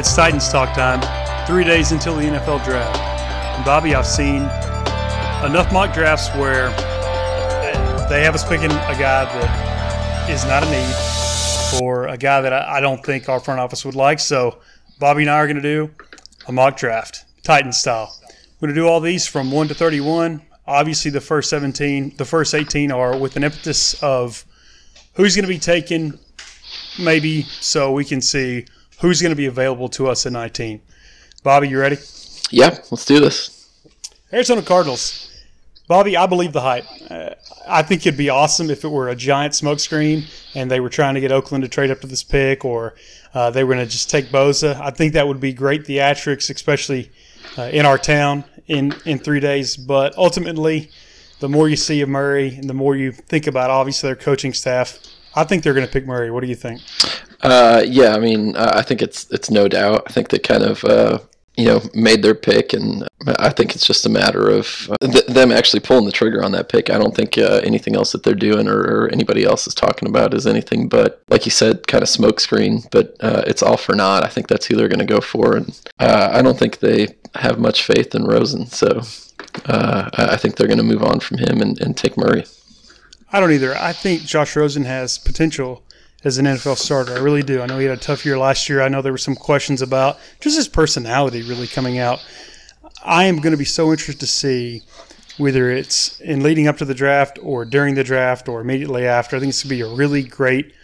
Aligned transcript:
It's 0.00 0.16
Titans 0.16 0.48
talk 0.48 0.74
time. 0.74 1.02
Three 1.46 1.62
days 1.62 1.92
until 1.92 2.16
the 2.16 2.22
NFL 2.22 2.64
draft. 2.64 2.98
And 3.54 3.62
Bobby, 3.66 3.94
I've 3.94 4.06
seen 4.06 4.44
enough 5.44 5.70
mock 5.74 5.92
drafts 5.92 6.30
where 6.36 6.70
they 8.08 8.22
have 8.22 8.34
us 8.34 8.42
picking 8.42 8.70
a 8.70 8.96
guy 8.98 9.26
that 9.26 10.30
is 10.30 10.46
not 10.46 10.62
a 10.62 10.70
need 10.70 11.82
or 11.82 12.08
a 12.08 12.16
guy 12.16 12.40
that 12.40 12.50
I 12.50 12.80
don't 12.80 13.04
think 13.04 13.28
our 13.28 13.40
front 13.40 13.60
office 13.60 13.84
would 13.84 13.94
like. 13.94 14.20
So 14.20 14.60
Bobby 14.98 15.24
and 15.24 15.30
I 15.30 15.34
are 15.34 15.46
going 15.46 15.56
to 15.56 15.62
do 15.62 15.90
a 16.48 16.52
mock 16.52 16.78
draft, 16.78 17.26
Titan 17.42 17.70
style. 17.70 18.18
We're 18.58 18.68
going 18.68 18.76
to 18.76 18.80
do 18.80 18.88
all 18.88 19.00
these 19.00 19.26
from 19.26 19.50
1 19.50 19.68
to 19.68 19.74
31. 19.74 20.40
Obviously, 20.66 21.10
the 21.10 21.20
first 21.20 21.50
17, 21.50 22.14
the 22.16 22.24
first 22.24 22.54
18 22.54 22.90
are 22.90 23.18
with 23.18 23.36
an 23.36 23.44
impetus 23.44 24.02
of 24.02 24.46
who's 25.16 25.36
going 25.36 25.44
to 25.44 25.52
be 25.52 25.58
taken, 25.58 26.18
maybe, 26.98 27.42
so 27.42 27.92
we 27.92 28.06
can 28.06 28.22
see 28.22 28.64
who's 29.00 29.20
going 29.20 29.30
to 29.30 29.36
be 29.36 29.46
available 29.46 29.88
to 29.90 30.08
us 30.08 30.26
at 30.26 30.32
19. 30.32 30.80
Bobby, 31.42 31.68
you 31.68 31.80
ready? 31.80 31.96
Yeah, 32.50 32.78
let's 32.90 33.04
do 33.04 33.20
this. 33.20 33.68
Arizona 34.32 34.62
Cardinals. 34.62 35.26
Bobby, 35.88 36.16
I 36.16 36.26
believe 36.26 36.52
the 36.52 36.60
hype. 36.60 36.84
Uh, 37.10 37.30
I 37.66 37.82
think 37.82 38.06
it'd 38.06 38.16
be 38.16 38.28
awesome 38.28 38.70
if 38.70 38.84
it 38.84 38.88
were 38.88 39.08
a 39.08 39.16
giant 39.16 39.54
smokescreen 39.54 40.24
and 40.54 40.70
they 40.70 40.78
were 40.78 40.88
trying 40.88 41.14
to 41.14 41.20
get 41.20 41.32
Oakland 41.32 41.64
to 41.64 41.68
trade 41.68 41.90
up 41.90 42.00
to 42.02 42.06
this 42.06 42.22
pick 42.22 42.64
or 42.64 42.94
uh, 43.34 43.50
they 43.50 43.64
were 43.64 43.74
going 43.74 43.84
to 43.84 43.90
just 43.90 44.08
take 44.08 44.26
Bosa. 44.26 44.80
I 44.80 44.90
think 44.90 45.14
that 45.14 45.26
would 45.26 45.40
be 45.40 45.52
great 45.52 45.84
theatrics, 45.84 46.48
especially 46.48 47.10
uh, 47.58 47.62
in 47.72 47.86
our 47.86 47.98
town 47.98 48.44
in, 48.68 48.94
in 49.04 49.18
three 49.18 49.40
days. 49.40 49.76
But 49.76 50.16
ultimately, 50.16 50.90
the 51.40 51.48
more 51.48 51.68
you 51.68 51.76
see 51.76 52.00
of 52.02 52.08
Murray 52.08 52.54
and 52.54 52.70
the 52.70 52.74
more 52.74 52.94
you 52.94 53.10
think 53.10 53.46
about, 53.46 53.70
obviously, 53.70 54.08
their 54.08 54.16
coaching 54.16 54.52
staff, 54.52 54.98
I 55.34 55.44
think 55.44 55.62
they're 55.62 55.74
going 55.74 55.86
to 55.86 55.92
pick 55.92 56.06
Murray. 56.06 56.30
What 56.30 56.42
do 56.42 56.48
you 56.48 56.54
think? 56.54 56.80
Uh, 57.42 57.82
yeah, 57.86 58.14
I 58.14 58.18
mean, 58.18 58.56
uh, 58.56 58.72
I 58.74 58.82
think 58.82 59.02
it's 59.02 59.30
it's 59.30 59.50
no 59.50 59.68
doubt. 59.68 60.04
I 60.06 60.12
think 60.12 60.28
they 60.28 60.38
kind 60.38 60.62
of 60.62 60.84
uh, 60.84 61.20
you 61.56 61.64
know 61.66 61.80
made 61.94 62.22
their 62.22 62.34
pick, 62.34 62.72
and 62.72 63.06
I 63.38 63.50
think 63.50 63.74
it's 63.74 63.86
just 63.86 64.04
a 64.04 64.10
matter 64.10 64.50
of 64.50 64.90
uh, 64.90 65.06
th- 65.06 65.26
them 65.26 65.50
actually 65.52 65.80
pulling 65.80 66.04
the 66.04 66.12
trigger 66.12 66.44
on 66.44 66.52
that 66.52 66.68
pick. 66.68 66.90
I 66.90 66.98
don't 66.98 67.14
think 67.14 67.38
uh, 67.38 67.60
anything 67.64 67.96
else 67.96 68.12
that 68.12 68.24
they're 68.24 68.34
doing 68.34 68.68
or, 68.68 68.78
or, 68.78 69.08
anybody 69.12 69.44
else 69.44 69.66
is 69.66 69.74
talking 69.74 70.08
about 70.08 70.34
is 70.34 70.46
anything 70.46 70.88
but, 70.88 71.22
like 71.28 71.44
you 71.44 71.50
said, 71.50 71.86
kind 71.86 72.02
of 72.02 72.08
smokescreen. 72.08 72.86
But 72.90 73.16
uh, 73.20 73.42
it's 73.46 73.62
all 73.62 73.76
for 73.76 73.94
naught. 73.94 74.24
I 74.24 74.28
think 74.28 74.48
that's 74.48 74.66
who 74.66 74.76
they're 74.76 74.88
going 74.88 74.98
to 74.98 75.04
go 75.06 75.20
for, 75.20 75.56
and 75.56 75.80
I 75.98 76.42
don't 76.42 76.58
think 76.58 76.78
they 76.78 77.08
have 77.36 77.58
much 77.58 77.84
faith 77.84 78.14
in 78.14 78.24
Rosen. 78.24 78.66
So 78.66 79.00
I 79.66 80.36
think 80.36 80.56
they're 80.56 80.66
going 80.66 80.78
to 80.78 80.84
move 80.84 81.02
on 81.02 81.20
from 81.20 81.38
him 81.38 81.62
and, 81.62 81.80
and 81.80 81.96
take 81.96 82.16
Murray. 82.16 82.44
I 83.32 83.40
don't 83.40 83.52
either. 83.52 83.76
I 83.76 83.92
think 83.92 84.22
Josh 84.22 84.56
Rosen 84.56 84.84
has 84.84 85.18
potential 85.18 85.82
as 86.24 86.38
an 86.38 86.46
NFL 86.46 86.76
starter. 86.76 87.14
I 87.14 87.20
really 87.20 87.42
do. 87.42 87.62
I 87.62 87.66
know 87.66 87.78
he 87.78 87.86
had 87.86 87.96
a 87.96 88.00
tough 88.00 88.26
year 88.26 88.38
last 88.38 88.68
year. 88.68 88.82
I 88.82 88.88
know 88.88 89.02
there 89.02 89.12
were 89.12 89.18
some 89.18 89.36
questions 89.36 89.82
about 89.82 90.18
just 90.40 90.56
his 90.56 90.68
personality 90.68 91.42
really 91.42 91.66
coming 91.66 91.98
out. 91.98 92.24
I 93.04 93.24
am 93.24 93.36
going 93.36 93.52
to 93.52 93.56
be 93.56 93.64
so 93.64 93.90
interested 93.90 94.20
to 94.20 94.26
see 94.26 94.82
whether 95.38 95.70
it's 95.70 96.20
in 96.20 96.42
leading 96.42 96.66
up 96.66 96.76
to 96.78 96.84
the 96.84 96.94
draft 96.94 97.38
or 97.42 97.64
during 97.64 97.94
the 97.94 98.04
draft 98.04 98.48
or 98.48 98.60
immediately 98.60 99.06
after. 99.06 99.36
I 99.36 99.40
think 99.40 99.50
it's 99.50 99.62
going 99.62 99.78
to 99.78 99.84
be 99.84 99.90
a 99.90 99.94
really 99.94 100.22
great 100.22 100.74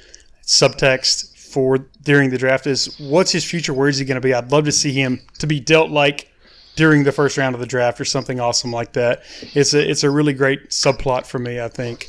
subtext 0.43 1.37
for 1.37 1.79
during 2.03 2.31
the 2.31 2.39
draft 2.39 2.67
is 2.67 2.99
what's 2.99 3.33
his 3.33 3.45
future? 3.45 3.75
Where 3.75 3.89
is 3.89 3.99
he 3.99 4.05
going 4.05 4.21
to 4.21 4.27
be? 4.27 4.33
I'd 4.33 4.53
love 4.53 4.65
to 4.67 4.73
see 4.73 4.93
him 4.93 5.21
to 5.39 5.47
be 5.47 5.61
dealt 5.61 5.91
like 5.91 6.31
during 6.77 7.05
the 7.05 7.13
first 7.13 7.37
round 7.37 7.55
of 7.55 7.61
the 7.61 7.67
draft 7.67 8.01
or 8.01 8.05
something 8.05 8.41
awesome 8.41 8.71
like 8.71 8.93
that. 8.93 9.23
It's 9.55 9.75
a 9.75 9.91
it's 9.91 10.05
a 10.05 10.11
really 10.11 10.33
great 10.33 10.71
subplot 10.71 11.27
for 11.27 11.39
me, 11.39 11.61
I 11.61 11.69
think 11.69 12.09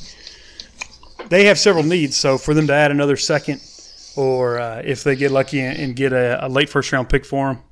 they 1.28 1.44
have 1.44 1.58
several 1.58 1.84
needs. 1.84 2.16
So 2.16 2.38
for 2.38 2.54
them 2.54 2.66
to 2.66 2.72
add 2.72 2.90
another 2.90 3.16
second, 3.16 3.60
or 4.16 4.58
uh, 4.58 4.82
if 4.84 5.04
they 5.04 5.14
get 5.16 5.30
lucky 5.30 5.60
and 5.60 5.94
get 5.94 6.12
a, 6.12 6.44
a, 6.44 6.48
late 6.48 6.68
first 6.68 6.90
round 6.90 7.08
pick 7.08 7.24
for 7.24 7.48
them, 7.48 7.62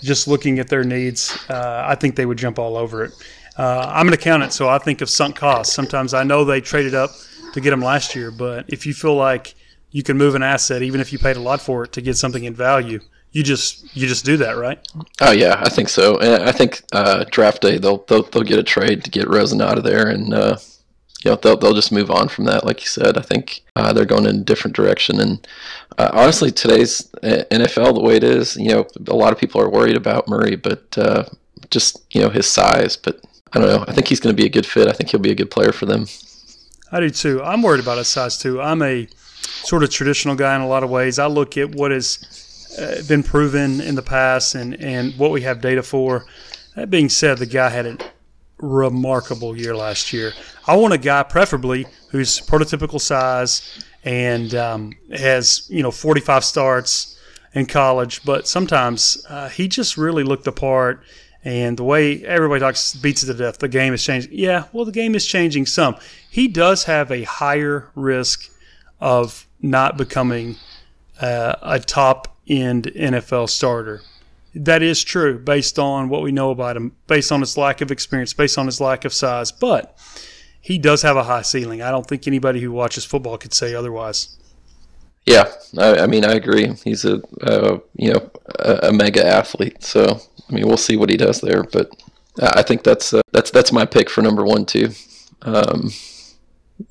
just 0.00 0.28
looking 0.28 0.58
at 0.58 0.68
their 0.68 0.84
needs, 0.84 1.36
uh, 1.48 1.84
I 1.86 1.94
think 1.94 2.14
they 2.14 2.26
would 2.26 2.38
jump 2.38 2.58
all 2.58 2.76
over 2.76 3.04
it. 3.04 3.12
Uh, 3.56 3.90
I'm 3.92 4.06
an 4.06 4.14
accountant, 4.14 4.52
so 4.52 4.68
I 4.68 4.78
think 4.78 5.00
of 5.00 5.10
sunk 5.10 5.36
costs. 5.36 5.74
Sometimes 5.74 6.14
I 6.14 6.22
know 6.22 6.44
they 6.44 6.60
traded 6.60 6.94
up 6.94 7.10
to 7.52 7.60
get 7.60 7.70
them 7.70 7.80
last 7.80 8.14
year, 8.14 8.30
but 8.30 8.66
if 8.68 8.86
you 8.86 8.94
feel 8.94 9.16
like 9.16 9.54
you 9.90 10.02
can 10.02 10.16
move 10.16 10.34
an 10.34 10.42
asset, 10.42 10.82
even 10.82 11.00
if 11.00 11.12
you 11.12 11.18
paid 11.18 11.36
a 11.36 11.40
lot 11.40 11.60
for 11.60 11.84
it, 11.84 11.92
to 11.92 12.00
get 12.00 12.16
something 12.16 12.44
in 12.44 12.54
value, 12.54 13.00
you 13.32 13.42
just 13.42 13.96
you 13.96 14.08
just 14.08 14.24
do 14.24 14.36
that, 14.38 14.56
right? 14.56 14.78
Oh 15.20 15.32
yeah, 15.32 15.60
I 15.60 15.68
think 15.68 15.88
so. 15.88 16.18
And 16.18 16.42
I 16.44 16.52
think 16.52 16.82
uh, 16.92 17.24
draft 17.30 17.62
day 17.62 17.78
they'll, 17.78 18.04
they'll 18.08 18.22
they'll 18.22 18.42
get 18.42 18.58
a 18.58 18.62
trade 18.62 19.04
to 19.04 19.10
get 19.10 19.28
Rosen 19.28 19.60
out 19.60 19.78
of 19.78 19.84
there, 19.84 20.08
and 20.08 20.34
uh, 20.34 20.56
you 21.24 21.30
know 21.30 21.36
they'll 21.36 21.56
they'll 21.56 21.74
just 21.74 21.92
move 21.92 22.10
on 22.10 22.28
from 22.28 22.44
that. 22.46 22.64
Like 22.64 22.80
you 22.80 22.86
said, 22.86 23.18
I 23.18 23.22
think 23.22 23.62
uh, 23.76 23.92
they're 23.92 24.04
going 24.04 24.26
in 24.26 24.36
a 24.36 24.44
different 24.44 24.76
direction. 24.76 25.20
And 25.20 25.46
uh, 25.98 26.10
honestly, 26.12 26.50
today's 26.50 27.12
uh, 27.22 27.44
NFL, 27.50 27.94
the 27.94 28.00
way 28.00 28.16
it 28.16 28.24
is, 28.24 28.56
you 28.56 28.70
know, 28.70 28.86
a 29.06 29.14
lot 29.14 29.32
of 29.32 29.38
people 29.38 29.60
are 29.60 29.68
worried 29.68 29.96
about 29.96 30.28
Murray, 30.28 30.56
but 30.56 30.96
uh, 30.96 31.24
just 31.70 32.02
you 32.12 32.22
know 32.22 32.30
his 32.30 32.46
size. 32.46 32.96
But 32.96 33.20
I 33.52 33.58
don't 33.58 33.68
know. 33.68 33.84
I 33.86 33.92
think 33.92 34.08
he's 34.08 34.20
going 34.20 34.34
to 34.34 34.40
be 34.42 34.46
a 34.46 34.52
good 34.52 34.66
fit. 34.66 34.88
I 34.88 34.92
think 34.92 35.10
he'll 35.10 35.20
be 35.20 35.30
a 35.30 35.34
good 35.34 35.50
player 35.50 35.72
for 35.72 35.86
them. 35.86 36.06
I 36.92 37.00
do 37.00 37.10
too. 37.10 37.42
I'm 37.42 37.62
worried 37.62 37.80
about 37.80 37.98
his 37.98 38.08
size 38.08 38.38
too. 38.38 38.60
I'm 38.60 38.82
a 38.82 39.06
sort 39.42 39.82
of 39.82 39.90
traditional 39.90 40.36
guy 40.36 40.56
in 40.56 40.62
a 40.62 40.68
lot 40.68 40.82
of 40.82 40.90
ways. 40.90 41.18
I 41.18 41.26
look 41.26 41.56
at 41.56 41.74
what 41.74 41.90
has 41.90 42.76
uh, 42.78 43.02
been 43.06 43.22
proven 43.22 43.80
in 43.80 43.94
the 43.94 44.02
past 44.02 44.54
and 44.54 44.74
and 44.80 45.14
what 45.18 45.30
we 45.32 45.42
have 45.42 45.60
data 45.60 45.82
for. 45.82 46.24
That 46.76 46.88
being 46.88 47.08
said, 47.08 47.38
the 47.38 47.46
guy 47.46 47.68
had 47.68 47.84
an 47.84 47.98
remarkable 48.60 49.56
year 49.56 49.74
last 49.74 50.12
year. 50.12 50.32
I 50.66 50.76
want 50.76 50.94
a 50.94 50.98
guy, 50.98 51.22
preferably, 51.22 51.86
who's 52.10 52.40
prototypical 52.40 53.00
size 53.00 53.84
and 54.04 54.54
um, 54.54 54.92
has 55.12 55.66
you 55.68 55.82
know 55.82 55.90
45 55.90 56.44
starts 56.44 57.18
in 57.54 57.66
college. 57.66 58.22
But 58.24 58.46
sometimes 58.46 59.24
uh, 59.28 59.48
he 59.48 59.68
just 59.68 59.96
really 59.96 60.24
looked 60.24 60.44
the 60.44 60.52
part. 60.52 61.02
And 61.42 61.78
the 61.78 61.84
way 61.84 62.22
everybody 62.26 62.60
talks 62.60 62.94
beats 62.94 63.22
it 63.22 63.26
to 63.26 63.34
death. 63.34 63.58
The 63.58 63.68
game 63.68 63.94
is 63.94 64.04
changing. 64.04 64.30
Yeah, 64.34 64.64
well, 64.72 64.84
the 64.84 64.92
game 64.92 65.14
is 65.14 65.26
changing 65.26 65.64
some. 65.64 65.96
He 66.28 66.48
does 66.48 66.84
have 66.84 67.10
a 67.10 67.22
higher 67.22 67.88
risk 67.94 68.50
of 69.00 69.46
not 69.62 69.96
becoming 69.96 70.56
uh, 71.18 71.54
a 71.62 71.80
top 71.80 72.36
end 72.46 72.92
NFL 72.94 73.48
starter 73.48 74.02
that 74.54 74.82
is 74.82 75.02
true 75.04 75.38
based 75.38 75.78
on 75.78 76.08
what 76.08 76.22
we 76.22 76.32
know 76.32 76.50
about 76.50 76.76
him, 76.76 76.92
based 77.06 77.32
on 77.32 77.40
his 77.40 77.56
lack 77.56 77.80
of 77.80 77.90
experience, 77.90 78.32
based 78.32 78.58
on 78.58 78.66
his 78.66 78.80
lack 78.80 79.04
of 79.04 79.12
size. 79.12 79.52
But 79.52 79.96
he 80.60 80.78
does 80.78 81.02
have 81.02 81.16
a 81.16 81.24
high 81.24 81.42
ceiling. 81.42 81.82
I 81.82 81.90
don't 81.90 82.06
think 82.06 82.26
anybody 82.26 82.60
who 82.60 82.72
watches 82.72 83.04
football 83.04 83.38
could 83.38 83.54
say 83.54 83.74
otherwise. 83.74 84.36
Yeah, 85.26 85.52
I, 85.78 86.00
I 86.00 86.06
mean, 86.06 86.24
I 86.24 86.32
agree. 86.32 86.72
He's 86.84 87.04
a 87.04 87.22
you 87.94 88.12
know 88.12 88.30
a, 88.58 88.88
a, 88.88 88.92
mega 88.92 89.24
athlete. 89.24 89.82
So 89.82 90.20
I 90.48 90.52
mean, 90.52 90.66
we'll 90.66 90.76
see 90.76 90.96
what 90.96 91.10
he 91.10 91.16
does 91.16 91.40
there. 91.40 91.62
But 91.62 91.90
I 92.40 92.62
think 92.62 92.82
that's 92.82 93.14
uh, 93.14 93.22
that's 93.32 93.50
that's 93.50 93.72
my 93.72 93.84
pick 93.84 94.10
for 94.10 94.22
number 94.22 94.44
one 94.44 94.66
too. 94.66 94.90
Um, 95.42 95.90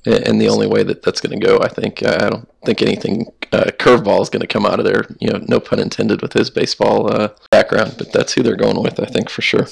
and 0.04 0.40
the 0.40 0.48
only 0.48 0.66
way 0.66 0.82
that 0.82 1.02
that's 1.02 1.20
going 1.20 1.38
to 1.38 1.46
go, 1.46 1.58
I 1.60 1.68
think, 1.68 2.02
I 2.02 2.30
don't 2.30 2.48
think 2.64 2.82
anything 2.82 3.26
uh, 3.52 3.70
curveball 3.78 4.22
is 4.22 4.30
going 4.30 4.40
to 4.40 4.46
come 4.46 4.66
out 4.66 4.78
of 4.78 4.84
there. 4.84 5.04
You 5.20 5.30
know, 5.30 5.44
no 5.48 5.60
pun 5.60 5.78
intended 5.78 6.22
with 6.22 6.32
his 6.32 6.50
baseball 6.50 7.12
uh, 7.12 7.28
background, 7.50 7.94
but 7.98 8.12
that's 8.12 8.32
who 8.34 8.42
they're 8.42 8.56
going 8.56 8.82
with, 8.82 9.00
I 9.00 9.06
think, 9.06 9.28
for 9.30 9.42
sure. 9.42 9.66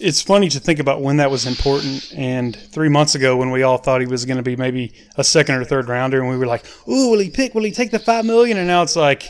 It's 0.00 0.22
funny 0.22 0.48
to 0.50 0.60
think 0.60 0.78
about 0.78 1.02
when 1.02 1.16
that 1.16 1.30
was 1.30 1.44
important. 1.44 2.12
And 2.16 2.54
three 2.54 2.88
months 2.88 3.14
ago, 3.16 3.36
when 3.36 3.50
we 3.50 3.64
all 3.64 3.78
thought 3.78 4.00
he 4.00 4.06
was 4.06 4.24
going 4.24 4.36
to 4.36 4.44
be 4.44 4.54
maybe 4.54 4.92
a 5.16 5.24
second 5.24 5.56
or 5.56 5.64
third 5.64 5.88
rounder, 5.88 6.20
and 6.20 6.30
we 6.30 6.36
were 6.36 6.46
like, 6.46 6.64
"Ooh, 6.88 7.10
will 7.10 7.18
he 7.18 7.30
pick? 7.30 7.54
Will 7.54 7.64
he 7.64 7.72
take 7.72 7.90
the 7.90 7.98
five 7.98 8.24
million? 8.24 8.58
And 8.58 8.68
now 8.68 8.82
it's 8.82 8.94
like, 8.94 9.28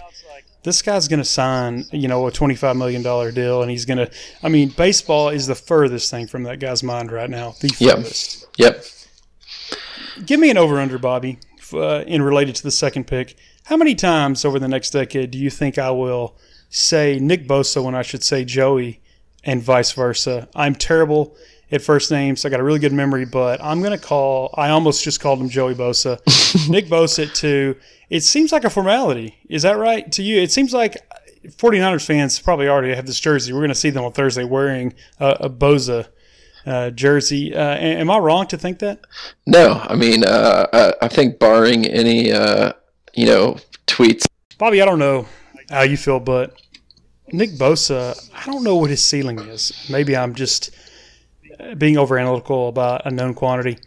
this 0.64 0.82
guy's 0.82 1.08
going 1.08 1.20
to 1.20 1.24
sign, 1.24 1.84
you 1.90 2.08
know, 2.08 2.26
a 2.26 2.32
twenty-five 2.32 2.76
million 2.76 3.02
dollar 3.02 3.32
deal, 3.32 3.62
and 3.62 3.70
he's 3.70 3.86
going 3.86 3.98
to. 3.98 4.10
I 4.42 4.50
mean, 4.50 4.68
baseball 4.68 5.30
is 5.30 5.46
the 5.46 5.54
furthest 5.54 6.10
thing 6.10 6.26
from 6.26 6.42
that 6.42 6.60
guy's 6.60 6.82
mind 6.82 7.12
right 7.12 7.30
now. 7.30 7.54
The 7.60 7.68
furthest. 7.68 8.46
Yep. 8.58 8.84
Give 10.24 10.40
me 10.40 10.50
an 10.50 10.58
over 10.58 10.78
under, 10.78 10.98
Bobby, 10.98 11.38
uh, 11.72 12.04
in 12.06 12.22
related 12.22 12.54
to 12.56 12.62
the 12.62 12.70
second 12.70 13.06
pick. 13.06 13.36
How 13.64 13.76
many 13.76 13.94
times 13.94 14.44
over 14.44 14.58
the 14.58 14.68
next 14.68 14.90
decade 14.90 15.30
do 15.30 15.38
you 15.38 15.50
think 15.50 15.78
I 15.78 15.90
will 15.90 16.36
say 16.70 17.18
Nick 17.18 17.46
Bosa 17.46 17.82
when 17.82 17.94
I 17.94 18.02
should 18.02 18.22
say 18.22 18.44
Joey 18.44 19.00
and 19.44 19.62
vice 19.62 19.92
versa? 19.92 20.48
I'm 20.54 20.74
terrible 20.74 21.36
at 21.70 21.82
first 21.82 22.10
names. 22.10 22.44
I 22.44 22.48
got 22.48 22.60
a 22.60 22.64
really 22.64 22.78
good 22.78 22.92
memory, 22.92 23.26
but 23.26 23.62
I'm 23.62 23.80
going 23.80 23.98
to 23.98 24.04
call, 24.04 24.54
I 24.56 24.70
almost 24.70 25.04
just 25.04 25.20
called 25.20 25.40
him 25.40 25.48
Joey 25.48 25.74
Bosa. 25.74 26.18
Nick 26.70 26.86
Bosa 26.86 27.32
two. 27.34 27.76
It 28.08 28.22
seems 28.22 28.52
like 28.52 28.64
a 28.64 28.70
formality. 28.70 29.36
Is 29.48 29.62
that 29.62 29.76
right 29.76 30.10
to 30.12 30.22
you? 30.22 30.40
It 30.40 30.50
seems 30.50 30.72
like 30.72 30.96
49ers 31.46 32.04
fans 32.04 32.38
probably 32.40 32.68
already 32.68 32.94
have 32.94 33.06
this 33.06 33.20
jersey. 33.20 33.52
We're 33.52 33.60
going 33.60 33.68
to 33.68 33.74
see 33.74 33.90
them 33.90 34.04
on 34.04 34.12
Thursday 34.12 34.44
wearing 34.44 34.94
a, 35.20 35.36
a 35.40 35.50
Bosa 35.50 36.08
uh, 36.66 36.90
jersey. 36.90 37.54
Uh, 37.54 37.76
am 37.76 38.10
I 38.10 38.18
wrong 38.18 38.46
to 38.48 38.58
think 38.58 38.78
that? 38.80 39.00
No, 39.46 39.80
I 39.84 39.94
mean, 39.94 40.24
uh, 40.24 40.92
I 41.00 41.08
think 41.08 41.38
barring 41.38 41.86
any, 41.86 42.32
uh, 42.32 42.72
you 43.14 43.26
know, 43.26 43.58
tweets. 43.86 44.26
Bobby, 44.58 44.82
I 44.82 44.84
don't 44.84 44.98
know 44.98 45.26
how 45.70 45.82
you 45.82 45.96
feel, 45.96 46.20
but 46.20 46.60
Nick 47.32 47.50
Bosa, 47.50 48.30
I 48.34 48.44
don't 48.46 48.64
know 48.64 48.76
what 48.76 48.90
his 48.90 49.02
ceiling 49.02 49.38
is. 49.38 49.72
Maybe 49.90 50.16
I'm 50.16 50.34
just 50.34 50.70
uh, 51.60 51.74
being 51.74 51.96
over 51.96 52.18
analytical 52.18 52.68
about 52.68 53.06
a 53.06 53.10
known 53.10 53.34
quantity. 53.34 53.78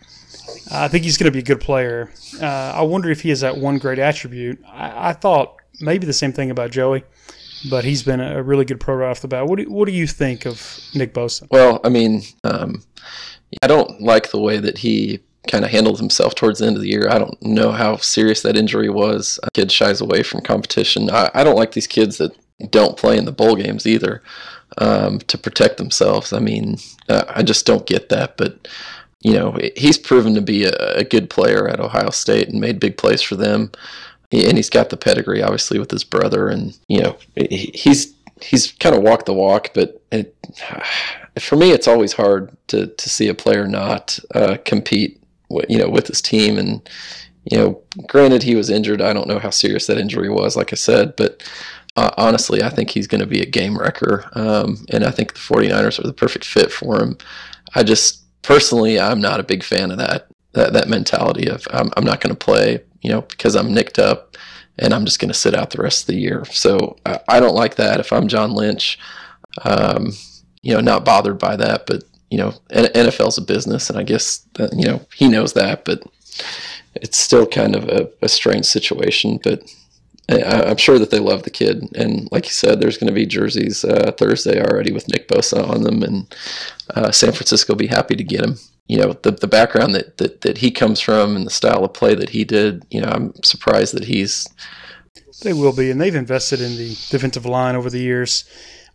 I 0.71 0.87
think 0.87 1.03
he's 1.03 1.17
going 1.17 1.25
to 1.25 1.31
be 1.31 1.39
a 1.39 1.43
good 1.43 1.59
player. 1.59 2.11
Uh, 2.41 2.45
I 2.45 2.81
wonder 2.83 3.09
if 3.09 3.21
he 3.21 3.29
has 3.29 3.41
that 3.41 3.57
one 3.57 3.77
great 3.77 3.99
attribute. 3.99 4.63
I, 4.65 5.09
I 5.09 5.13
thought 5.13 5.57
maybe 5.79 6.05
the 6.05 6.13
same 6.13 6.33
thing 6.33 6.51
about 6.51 6.71
Joey. 6.71 7.03
But 7.69 7.83
he's 7.83 8.03
been 8.03 8.19
a 8.19 8.41
really 8.41 8.65
good 8.65 8.79
pro 8.79 8.95
right 8.95 9.09
off 9.09 9.21
the 9.21 9.27
bat. 9.27 9.45
What 9.45 9.59
do, 9.59 9.65
what 9.69 9.85
do 9.85 9.91
you 9.91 10.07
think 10.07 10.45
of 10.45 10.79
Nick 10.93 11.13
Bosa? 11.13 11.47
Well, 11.51 11.79
I 11.83 11.89
mean, 11.89 12.23
um, 12.43 12.83
I 13.61 13.67
don't 13.67 14.01
like 14.01 14.31
the 14.31 14.39
way 14.39 14.57
that 14.57 14.79
he 14.79 15.19
kind 15.49 15.65
of 15.65 15.71
handled 15.71 15.99
himself 15.99 16.35
towards 16.35 16.59
the 16.59 16.67
end 16.67 16.75
of 16.75 16.81
the 16.81 16.89
year. 16.89 17.07
I 17.09 17.17
don't 17.17 17.41
know 17.41 17.71
how 17.71 17.97
serious 17.97 18.41
that 18.41 18.57
injury 18.57 18.89
was. 18.89 19.39
A 19.43 19.51
kid 19.51 19.71
shies 19.71 20.01
away 20.01 20.23
from 20.23 20.41
competition. 20.41 21.09
I, 21.09 21.29
I 21.33 21.43
don't 21.43 21.55
like 21.55 21.71
these 21.71 21.87
kids 21.87 22.17
that 22.17 22.35
don't 22.69 22.97
play 22.97 23.17
in 23.17 23.25
the 23.25 23.31
bowl 23.31 23.55
games 23.55 23.87
either 23.87 24.21
um, 24.77 25.19
to 25.19 25.37
protect 25.37 25.77
themselves. 25.77 26.31
I 26.31 26.39
mean, 26.39 26.77
uh, 27.09 27.23
I 27.27 27.43
just 27.43 27.65
don't 27.65 27.87
get 27.87 28.09
that. 28.09 28.37
But 28.37 28.67
you 29.21 29.33
know, 29.33 29.57
he's 29.75 29.97
proven 29.97 30.33
to 30.35 30.41
be 30.41 30.65
a, 30.65 30.73
a, 30.95 31.03
good 31.03 31.29
player 31.29 31.67
at 31.67 31.79
Ohio 31.79 32.09
State 32.09 32.49
and 32.49 32.59
made 32.59 32.79
big 32.79 32.97
plays 32.97 33.21
for 33.21 33.35
them. 33.35 33.71
And 34.31 34.57
he's 34.57 34.69
got 34.69 34.89
the 34.89 34.97
pedigree, 34.97 35.41
obviously, 35.41 35.77
with 35.79 35.91
his 35.91 36.03
brother. 36.03 36.47
And 36.47 36.77
you 36.87 37.01
know, 37.01 37.17
he's 37.35 38.13
he's 38.41 38.71
kind 38.73 38.95
of 38.95 39.03
walked 39.03 39.25
the 39.25 39.33
walk. 39.33 39.71
But 39.73 40.01
it, 40.11 40.35
for 41.39 41.55
me, 41.55 41.71
it's 41.71 41.87
always 41.87 42.13
hard 42.13 42.55
to 42.67 42.87
to 42.87 43.09
see 43.09 43.27
a 43.27 43.33
player 43.33 43.67
not 43.67 44.19
uh, 44.33 44.57
compete, 44.65 45.21
you 45.69 45.77
know, 45.77 45.89
with 45.89 46.07
his 46.07 46.21
team. 46.21 46.57
And 46.57 46.87
you 47.45 47.57
know, 47.57 47.81
granted, 48.07 48.43
he 48.43 48.55
was 48.55 48.69
injured. 48.69 49.01
I 49.01 49.13
don't 49.13 49.27
know 49.27 49.39
how 49.39 49.49
serious 49.49 49.87
that 49.87 49.97
injury 49.97 50.29
was, 50.29 50.55
like 50.55 50.71
I 50.71 50.75
said, 50.75 51.15
but 51.15 51.43
uh, 51.95 52.11
honestly, 52.17 52.63
I 52.63 52.69
think 52.69 52.89
he's 52.89 53.07
going 53.07 53.21
to 53.21 53.27
be 53.27 53.41
a 53.41 53.45
game 53.45 53.77
wrecker. 53.77 54.29
Um, 54.33 54.85
and 54.91 55.03
I 55.03 55.11
think 55.11 55.33
the 55.33 55.39
49ers 55.39 55.99
are 55.99 56.07
the 56.07 56.13
perfect 56.13 56.45
fit 56.45 56.71
for 56.71 57.01
him. 57.01 57.17
I 57.75 57.83
just 57.83 58.23
personally, 58.43 58.99
I'm 58.99 59.19
not 59.21 59.39
a 59.39 59.43
big 59.43 59.63
fan 59.63 59.91
of 59.91 59.97
that 59.97 60.27
that, 60.53 60.73
that 60.73 60.89
mentality 60.89 61.47
of 61.47 61.65
I'm, 61.71 61.91
I'm 61.95 62.03
not 62.03 62.19
going 62.19 62.35
to 62.35 62.45
play, 62.45 62.81
you 63.01 63.11
know, 63.11 63.21
because 63.21 63.55
I'm 63.55 63.73
nicked 63.73 63.99
up 63.99 64.37
and 64.77 64.93
I'm 64.93 65.05
just 65.05 65.19
going 65.19 65.31
to 65.31 65.37
sit 65.37 65.53
out 65.53 65.71
the 65.71 65.81
rest 65.81 66.03
of 66.03 66.07
the 66.07 66.19
year. 66.19 66.45
So 66.45 66.97
I, 67.05 67.19
I 67.27 67.39
don't 67.39 67.55
like 67.55 67.75
that. 67.75 67.99
If 67.99 68.11
I'm 68.13 68.27
John 68.27 68.53
Lynch, 68.53 68.97
um, 69.63 70.13
you 70.61 70.73
know, 70.73 70.81
not 70.81 71.05
bothered 71.05 71.39
by 71.39 71.55
that, 71.55 71.85
but 71.85 72.03
you 72.29 72.37
know, 72.37 72.53
NFL's 72.71 73.37
a 73.37 73.41
business, 73.41 73.89
and 73.89 73.99
I 73.99 74.03
guess 74.03 74.47
that, 74.53 74.71
you 74.73 74.85
know 74.85 75.05
he 75.13 75.27
knows 75.27 75.53
that, 75.53 75.83
but 75.83 76.01
it's 76.95 77.17
still 77.17 77.45
kind 77.45 77.75
of 77.75 77.89
a, 77.89 78.09
a 78.21 78.29
strange 78.29 78.65
situation. 78.65 79.37
But 79.43 79.63
I'm 80.29 80.77
sure 80.77 80.97
that 80.97 81.11
they 81.11 81.19
love 81.19 81.43
the 81.43 81.49
kid, 81.49 81.83
and 81.93 82.29
like 82.31 82.45
you 82.45 82.51
said, 82.51 82.79
there's 82.79 82.97
going 82.97 83.09
to 83.09 83.13
be 83.13 83.25
jerseys 83.25 83.83
uh, 83.83 84.13
Thursday 84.17 84.61
already 84.61 84.93
with 84.93 85.09
Nick 85.09 85.27
Bosa 85.27 85.67
on 85.67 85.83
them, 85.83 86.03
and 86.03 86.35
uh, 86.95 87.11
San 87.11 87.33
Francisco 87.33 87.73
will 87.73 87.79
be 87.79 87.87
happy 87.87 88.15
to 88.15 88.23
get 88.23 88.45
him. 88.45 88.55
You 88.91 88.97
know, 88.97 89.13
the 89.13 89.31
the 89.31 89.47
background 89.47 89.95
that, 89.95 90.17
that 90.17 90.41
that 90.41 90.57
he 90.57 90.69
comes 90.69 90.99
from 90.99 91.37
and 91.37 91.45
the 91.45 91.49
style 91.49 91.85
of 91.85 91.93
play 91.93 92.13
that 92.13 92.31
he 92.31 92.43
did. 92.43 92.83
You 92.89 92.99
know, 92.99 93.07
I'm 93.07 93.33
surprised 93.41 93.93
that 93.95 94.03
he's. 94.03 94.49
They 95.43 95.53
will 95.53 95.73
be, 95.73 95.89
and 95.89 96.01
they've 96.01 96.13
invested 96.13 96.59
in 96.59 96.75
the 96.75 96.89
defensive 97.09 97.45
line 97.45 97.77
over 97.77 97.89
the 97.89 98.01
years. 98.01 98.43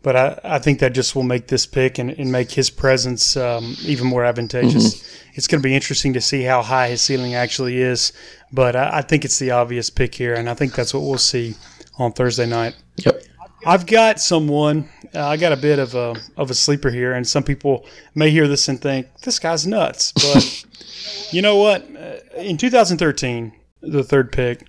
But 0.02 0.14
I, 0.14 0.40
I 0.56 0.58
think 0.58 0.80
that 0.80 0.92
just 0.92 1.16
will 1.16 1.22
make 1.22 1.46
this 1.46 1.64
pick 1.64 1.98
and, 1.98 2.10
and 2.10 2.30
make 2.30 2.50
his 2.50 2.68
presence 2.68 3.38
um, 3.38 3.74
even 3.84 4.06
more 4.06 4.22
advantageous. 4.22 4.96
Mm-hmm. 4.96 5.32
It's 5.34 5.48
going 5.48 5.62
to 5.62 5.66
be 5.66 5.74
interesting 5.74 6.12
to 6.12 6.20
see 6.20 6.42
how 6.42 6.60
high 6.60 6.88
his 6.88 7.00
ceiling 7.00 7.34
actually 7.34 7.80
is. 7.80 8.12
But 8.52 8.76
I, 8.76 8.98
I 8.98 9.02
think 9.02 9.24
it's 9.24 9.38
the 9.38 9.52
obvious 9.52 9.88
pick 9.88 10.14
here, 10.14 10.34
and 10.34 10.50
I 10.50 10.52
think 10.52 10.74
that's 10.74 10.92
what 10.92 11.04
we'll 11.04 11.16
see 11.16 11.54
on 11.98 12.12
Thursday 12.12 12.46
night. 12.46 12.76
Yep. 12.96 13.22
I've 13.64 13.86
got 13.86 14.20
someone. 14.20 14.90
Uh, 15.14 15.26
I 15.26 15.36
got 15.36 15.52
a 15.52 15.56
bit 15.56 15.78
of 15.78 15.94
a 15.94 16.16
of 16.36 16.50
a 16.50 16.54
sleeper 16.54 16.90
here, 16.90 17.12
and 17.12 17.26
some 17.26 17.42
people 17.42 17.86
may 18.14 18.30
hear 18.30 18.48
this 18.48 18.68
and 18.68 18.80
think 18.80 19.08
this 19.22 19.38
guy's 19.38 19.66
nuts. 19.66 20.12
But 20.12 20.64
you 21.32 21.42
know 21.42 21.56
what? 21.56 21.82
Uh, 21.96 22.16
in 22.36 22.56
2013, 22.56 23.52
the 23.82 24.02
third 24.02 24.32
pick, 24.32 24.66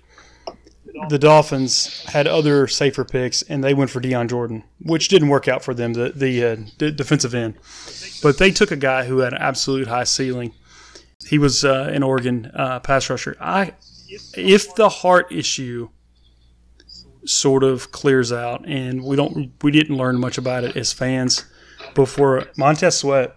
the 1.08 1.18
Dolphins 1.18 2.04
had 2.06 2.26
other 2.26 2.66
safer 2.66 3.04
picks, 3.04 3.42
and 3.42 3.62
they 3.62 3.74
went 3.74 3.90
for 3.90 4.00
Dion 4.00 4.28
Jordan, 4.28 4.64
which 4.80 5.08
didn't 5.08 5.28
work 5.28 5.48
out 5.48 5.62
for 5.62 5.74
them, 5.74 5.92
the 5.94 6.10
the 6.10 6.44
uh, 6.44 6.56
d- 6.78 6.90
defensive 6.90 7.34
end. 7.34 7.54
But 8.22 8.38
they 8.38 8.50
took 8.50 8.70
a 8.70 8.76
guy 8.76 9.04
who 9.04 9.18
had 9.18 9.32
an 9.32 9.40
absolute 9.40 9.88
high 9.88 10.04
ceiling. 10.04 10.54
He 11.26 11.38
was 11.38 11.64
uh, 11.64 11.90
an 11.92 12.02
Oregon 12.02 12.50
uh, 12.54 12.80
pass 12.80 13.10
rusher. 13.10 13.36
I, 13.40 13.74
if 14.34 14.74
the 14.74 14.88
heart 14.88 15.30
issue 15.30 15.90
sort 17.28 17.62
of 17.62 17.92
clears 17.92 18.32
out, 18.32 18.66
and 18.66 19.04
we 19.04 19.16
don't, 19.16 19.52
we 19.62 19.70
didn't 19.70 19.96
learn 19.96 20.18
much 20.18 20.38
about 20.38 20.64
it 20.64 20.76
as 20.76 20.92
fans 20.92 21.44
before 21.94 22.46
Montez 22.56 22.98
Sweat. 22.98 23.36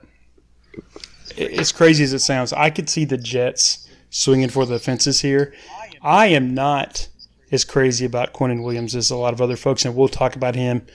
As 1.38 1.72
crazy 1.72 2.04
as 2.04 2.14
it 2.14 2.20
sounds, 2.20 2.54
I 2.54 2.70
could 2.70 2.90
see 2.90 3.06
the 3.06 3.18
Jets 3.18 3.88
swinging 4.10 4.50
for 4.50 4.66
the 4.66 4.80
fences 4.80 5.22
here. 5.22 5.54
I 6.02 6.28
am 6.28 6.54
not 6.54 7.08
as 7.52 7.66
crazy 7.66 8.06
about 8.06 8.34
Quinnen 8.34 8.64
Williams 8.64 8.96
as 8.96 9.12
a 9.12 9.16
lot 9.16 9.34
of 9.34 9.42
other 9.42 9.56
folks, 9.56 9.86
and 9.86 9.96
we'll 9.96 10.08
talk 10.08 10.36
about 10.36 10.56
him 10.56 10.86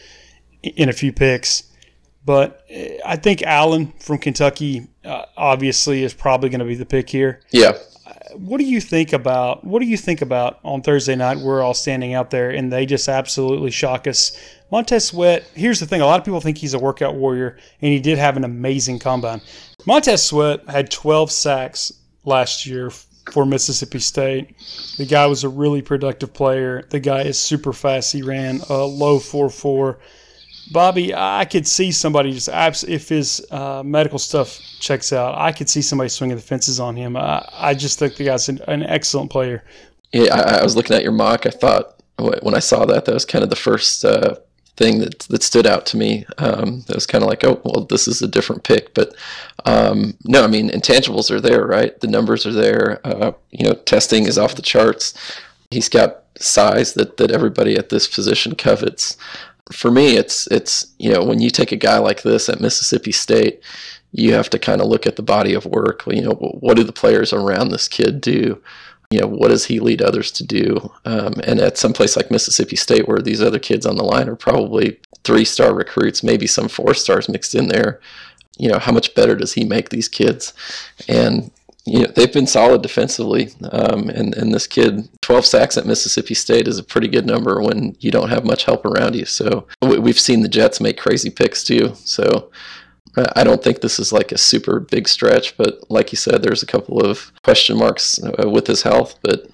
in 0.63 0.89
a 0.89 0.93
few 0.93 1.13
picks. 1.13 1.65
But 2.25 2.65
eh, 2.69 2.99
I 3.05 3.17
think 3.17 3.43
Allen 3.43 3.93
from 4.01 4.19
Kentucky 4.19 4.89
uh, 5.05 5.27
obviously 5.37 6.03
is 6.03 6.15
probably 6.15 6.49
going 6.49 6.61
to 6.61 6.67
be 6.67 6.75
the 6.75 6.87
pick 6.87 7.09
here. 7.09 7.41
Yeah. 7.51 7.73
What 8.39 8.59
do 8.59 8.65
you 8.65 8.81
think 8.81 9.13
about 9.13 9.65
what 9.65 9.81
do 9.81 9.87
you 9.87 9.97
think 9.97 10.23
about 10.23 10.61
on 10.65 10.83
Thursday 10.83 11.17
night? 11.17 11.39
We're 11.39 11.63
all 11.63 11.75
standing 11.75 12.15
out 12.15 12.31
there 12.31 12.51
and 12.51 12.73
they 12.73 12.87
just 12.87 13.09
absolutely 13.09 13.71
shock 13.71 14.07
us. 14.07 14.39
Montez 14.71 15.07
Sweat. 15.07 15.45
Here's 15.55 15.81
the 15.81 15.87
thing: 15.87 16.01
a 16.01 16.07
lot 16.07 16.19
of 16.19 16.25
people 16.25 16.41
think 16.41 16.59
he's 16.59 16.75
a 16.75 16.79
workout 16.79 17.15
warrior, 17.15 17.57
and 17.81 17.93
he 17.93 18.01
did 18.01 18.19
have 18.19 18.37
an 18.37 18.45
amazing 18.45 18.99
combine. 18.99 19.41
Montez 19.87 20.23
Sweat 20.23 20.69
had 20.69 20.91
12 20.91 21.31
sacks 21.31 21.93
last 22.25 22.67
year 22.67 22.91
for 23.33 23.47
Mississippi 23.47 23.99
State. 23.99 24.55
The 24.99 25.07
guy 25.07 25.27
was 25.27 25.45
a 25.45 25.49
really 25.49 25.83
productive 25.83 26.33
player. 26.33 26.85
The 26.91 27.01
guy 27.01 27.23
is 27.23 27.39
super 27.39 27.73
fast. 27.73 28.13
He 28.13 28.23
ran 28.23 28.61
a 28.69 28.85
low 28.85 29.19
4 29.19 29.51
4. 29.51 29.99
Bobby, 30.73 31.15
I 31.15 31.45
could 31.45 31.67
see 31.67 31.93
somebody 31.93 32.33
just 32.33 32.49
if 32.85 33.09
his 33.09 33.45
uh, 33.51 33.83
medical 33.85 34.19
stuff 34.19 34.59
checks 34.81 35.13
out, 35.13 35.37
I 35.37 35.53
could 35.53 35.69
see 35.69 35.83
somebody 35.83 36.09
swinging 36.09 36.37
the 36.37 36.43
fences 36.43 36.81
on 36.81 36.97
him. 36.97 37.17
I, 37.17 37.49
I 37.53 37.75
just 37.75 37.99
think 37.99 38.17
the 38.17 38.25
guy's 38.25 38.49
an, 38.49 38.61
an 38.67 38.83
excellent 38.83 39.31
player. 39.31 39.65
Yeah, 40.13 40.35
I, 40.35 40.59
I, 40.59 40.63
was 40.63 40.77
looking 40.77 40.97
at 40.97 41.03
your 41.03 41.13
mock. 41.13 41.47
I 41.47 41.51
thought 41.51 42.01
when 42.19 42.55
I 42.55 42.61
saw 42.61 42.85
that, 42.87 43.05
that 43.05 43.15
was 43.15 43.25
kind 43.25 43.45
of 43.45 43.51
the 43.51 43.57
first 43.57 44.05
uh, 44.05 44.37
thing 44.77 44.99
that 45.01 45.21
that 45.21 45.43
stood 45.43 45.67
out 45.67 45.87
to 45.87 45.97
me. 45.97 46.25
Um, 46.39 46.85
it 46.89 46.95
was 46.95 47.07
kind 47.07 47.23
of 47.23 47.29
like, 47.29 47.45
oh, 47.45 47.61
well, 47.65 47.85
this 47.85 48.09
is 48.09 48.23
a 48.23 48.29
different 48.29 48.65
pick. 48.65 48.95
But 48.95 49.15
um, 49.65 50.17
no, 50.25 50.45
I 50.45 50.47
mean, 50.47 50.71
intangibles 50.71 51.31
are 51.31 51.41
there, 51.41 51.67
right? 51.67 51.99
The 52.01 52.09
numbers 52.09 52.47
are 52.47 52.53
there. 52.53 53.01
Uh, 53.05 53.33
you 53.51 53.67
know, 53.67 53.75
testing 53.75 54.27
is 54.27 54.39
off 54.39 54.57
the 54.57 54.63
charts. 54.63 55.15
He's 55.71 55.89
got 55.89 56.23
size 56.39 56.95
that 56.95 57.17
that 57.17 57.31
everybody 57.31 57.77
at 57.77 57.89
this 57.89 58.07
position 58.07 58.55
covets. 58.55 59.17
For 59.73 59.91
me, 59.91 60.17
it's 60.17 60.47
it's 60.49 60.87
you 60.99 61.13
know 61.13 61.25
when 61.25 61.41
you 61.41 61.51
take 61.51 61.73
a 61.73 61.77
guy 61.77 61.99
like 61.99 62.23
this 62.23 62.49
at 62.49 62.61
Mississippi 62.61 63.13
State, 63.13 63.61
you 64.13 64.33
have 64.33 64.49
to 64.51 64.59
kind 64.59 64.81
of 64.81 64.87
look 64.87 65.07
at 65.07 65.17
the 65.17 65.23
body 65.23 65.55
of 65.55 65.67
work. 65.67 66.05
You 66.07 66.23
know, 66.23 66.35
what 66.35 66.77
do 66.77 66.85
the 66.85 66.93
players 66.93 67.33
around 67.33 67.71
this 67.71 67.89
kid 67.89 68.21
do? 68.21 68.63
you 69.11 69.21
know, 69.21 69.27
what 69.27 69.49
does 69.49 69.67
he 69.67 69.79
lead 69.79 70.03
others 70.03 70.31
to 70.33 70.45
do? 70.45 70.93
Um, 71.05 71.35
and 71.45 71.61
at 71.61 71.79
some 71.79 71.93
place 71.93 72.17
like 72.17 72.31
Mississippi 72.31 72.77
State, 72.77 73.07
where 73.07 73.19
these 73.19 73.41
other 73.41 73.59
kids 73.59 73.87
on 73.87 73.97
the 73.97 74.03
line 74.03 74.29
are 74.29 74.37
probably 74.37 74.99
three 75.25 75.45
star 75.45 75.75
recruits, 75.75 76.23
maybe 76.23 76.47
some 76.47 76.69
four 76.69 76.95
stars 76.95 77.29
mixed 77.29 77.55
in 77.55 77.69
there, 77.69 78.01
you 78.59 78.69
know, 78.69 78.79
how 78.79 78.93
much 78.93 79.15
better 79.15 79.37
does 79.37 79.53
he 79.53 79.65
make 79.65 79.91
these 79.91 80.09
kids? 80.09 80.53
And, 81.09 81.51
you 81.87 82.01
know, 82.01 82.13
they've 82.15 82.33
been 82.33 82.47
solid 82.47 82.83
defensively. 82.83 83.51
Um, 83.71 84.09
and, 84.09 84.35
and 84.35 84.53
this 84.53 84.67
kid, 84.67 85.09
12 85.23 85.47
sacks 85.47 85.77
at 85.77 85.87
Mississippi 85.87 86.35
State 86.35 86.67
is 86.67 86.79
a 86.79 86.85
pretty 86.85 87.09
good 87.09 87.27
number 87.27 87.63
when 87.63 87.97
you 88.01 88.11
don't 88.11 88.29
have 88.29 88.45
much 88.45 88.65
help 88.65 88.85
around 88.85 89.15
you. 89.15 89.25
So 89.25 89.67
we've 89.81 90.19
seen 90.19 90.43
the 90.43 90.49
Jets 90.49 90.81
make 90.81 90.99
crazy 90.99 91.31
picks 91.31 91.63
too. 91.63 91.95
So, 91.95 92.51
I 93.35 93.45
don't 93.45 93.63
think 93.63 93.81
this 93.81 93.99
is 93.99 94.13
like 94.13 94.31
a 94.31 94.37
super 94.37 94.79
big 94.79 95.09
stretch, 95.09 95.57
but 95.57 95.91
like 95.91 96.13
you 96.13 96.17
said, 96.17 96.43
there's 96.43 96.63
a 96.63 96.67
couple 96.67 97.01
of 97.01 97.33
question 97.43 97.79
marks 97.79 98.23
uh, 98.23 98.49
with 98.49 98.67
his 98.67 98.83
health. 98.83 99.19
But 99.23 99.49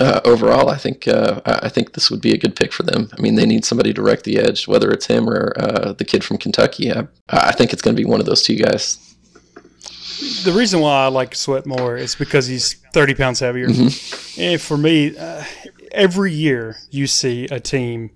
uh, 0.00 0.20
overall, 0.24 0.68
I 0.68 0.76
think 0.76 1.06
uh, 1.06 1.40
I 1.44 1.68
think 1.68 1.92
this 1.92 2.10
would 2.10 2.20
be 2.20 2.32
a 2.32 2.38
good 2.38 2.56
pick 2.56 2.72
for 2.72 2.82
them. 2.82 3.10
I 3.16 3.20
mean, 3.20 3.36
they 3.36 3.46
need 3.46 3.64
somebody 3.64 3.92
to 3.94 4.02
wreck 4.02 4.22
the 4.22 4.38
edge, 4.38 4.66
whether 4.66 4.90
it's 4.90 5.06
him 5.06 5.28
or 5.28 5.52
uh, 5.56 5.92
the 5.92 6.04
kid 6.04 6.24
from 6.24 6.38
Kentucky. 6.38 6.92
I, 6.92 7.06
I 7.28 7.52
think 7.52 7.72
it's 7.72 7.82
going 7.82 7.94
to 7.96 8.02
be 8.02 8.08
one 8.08 8.20
of 8.20 8.26
those 8.26 8.42
two 8.42 8.56
guys. 8.56 9.11
The 10.44 10.52
reason 10.54 10.80
why 10.80 11.04
I 11.04 11.08
like 11.08 11.34
Sweat 11.34 11.66
more 11.66 11.96
is 11.96 12.14
because 12.14 12.46
he's 12.46 12.74
30 12.92 13.14
pounds 13.14 13.40
heavier. 13.40 13.68
Mm-hmm. 13.68 14.40
And 14.40 14.60
for 14.60 14.76
me, 14.76 15.16
uh, 15.16 15.44
every 15.92 16.32
year 16.32 16.76
you 16.90 17.06
see 17.06 17.46
a 17.46 17.60
team 17.60 18.10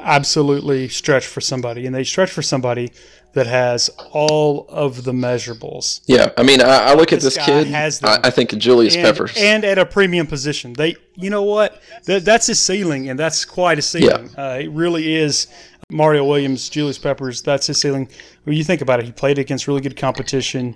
absolutely 0.00 0.88
stretch 0.88 1.26
for 1.26 1.40
somebody, 1.40 1.86
and 1.86 1.94
they 1.94 2.04
stretch 2.04 2.30
for 2.30 2.42
somebody 2.42 2.92
that 3.34 3.46
has 3.46 3.88
all 4.10 4.66
of 4.68 5.04
the 5.04 5.12
measurables. 5.12 6.02
Yeah, 6.06 6.30
I 6.36 6.42
mean, 6.42 6.60
I, 6.60 6.90
I 6.90 6.94
look 6.94 7.12
at 7.12 7.20
this, 7.20 7.38
kid. 7.38 7.66
Has 7.68 8.02
I, 8.02 8.20
I, 8.24 8.30
think 8.30 8.56
Julius 8.58 8.94
and, 8.94 9.04
Peppers, 9.04 9.34
and 9.36 9.64
at 9.64 9.78
a 9.78 9.86
premium 9.86 10.26
position. 10.26 10.74
They, 10.74 10.96
you 11.14 11.30
know 11.30 11.42
what? 11.42 11.80
That, 12.04 12.24
that's 12.24 12.46
his 12.46 12.58
ceiling, 12.58 13.08
and 13.08 13.18
that's 13.18 13.44
quite 13.44 13.78
a 13.78 13.82
ceiling. 13.82 14.30
Yeah. 14.36 14.52
Uh, 14.52 14.58
it 14.58 14.70
really 14.70 15.14
is. 15.14 15.46
Mario 15.90 16.24
Williams, 16.24 16.68
Julius 16.70 16.98
Peppers, 16.98 17.42
that's 17.42 17.66
his 17.66 17.78
ceiling. 17.78 18.08
When 18.44 18.56
you 18.56 18.64
think 18.64 18.80
about 18.80 19.00
it, 19.00 19.06
he 19.06 19.12
played 19.12 19.38
against 19.38 19.68
really 19.68 19.82
good 19.82 19.96
competition. 19.96 20.74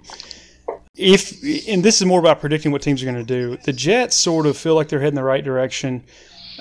If 0.96 1.42
and 1.68 1.84
this 1.84 2.00
is 2.00 2.06
more 2.06 2.20
about 2.20 2.40
predicting 2.40 2.72
what 2.72 2.82
teams 2.82 3.02
are 3.02 3.06
going 3.06 3.16
to 3.16 3.22
do. 3.24 3.56
The 3.64 3.72
Jets 3.72 4.16
sort 4.16 4.46
of 4.46 4.56
feel 4.56 4.74
like 4.74 4.88
they're 4.88 5.00
heading 5.00 5.14
the 5.14 5.24
right 5.24 5.44
direction 5.44 6.02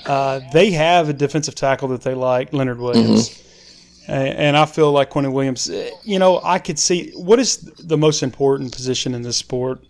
Uh, 0.04 0.40
they 0.52 0.70
have 0.70 1.08
a 1.08 1.12
defensive 1.12 1.54
tackle 1.54 1.88
that 1.88 2.02
they 2.02 2.14
like, 2.14 2.52
Leonard 2.52 2.78
Williams. 2.78 3.30
Mm-hmm. 3.30 3.42
And 4.12 4.56
I 4.56 4.66
feel 4.66 4.92
like 4.92 5.10
Quinnen 5.10 5.32
Williams, 5.32 5.68
eh, 5.68 5.90
you 6.04 6.20
know, 6.20 6.40
I 6.44 6.60
could 6.60 6.78
see 6.78 7.10
what 7.16 7.40
is 7.40 7.56
the 7.56 7.98
most 7.98 8.22
important 8.22 8.72
position 8.72 9.14
in 9.14 9.22
this 9.22 9.36
sport 9.36 9.80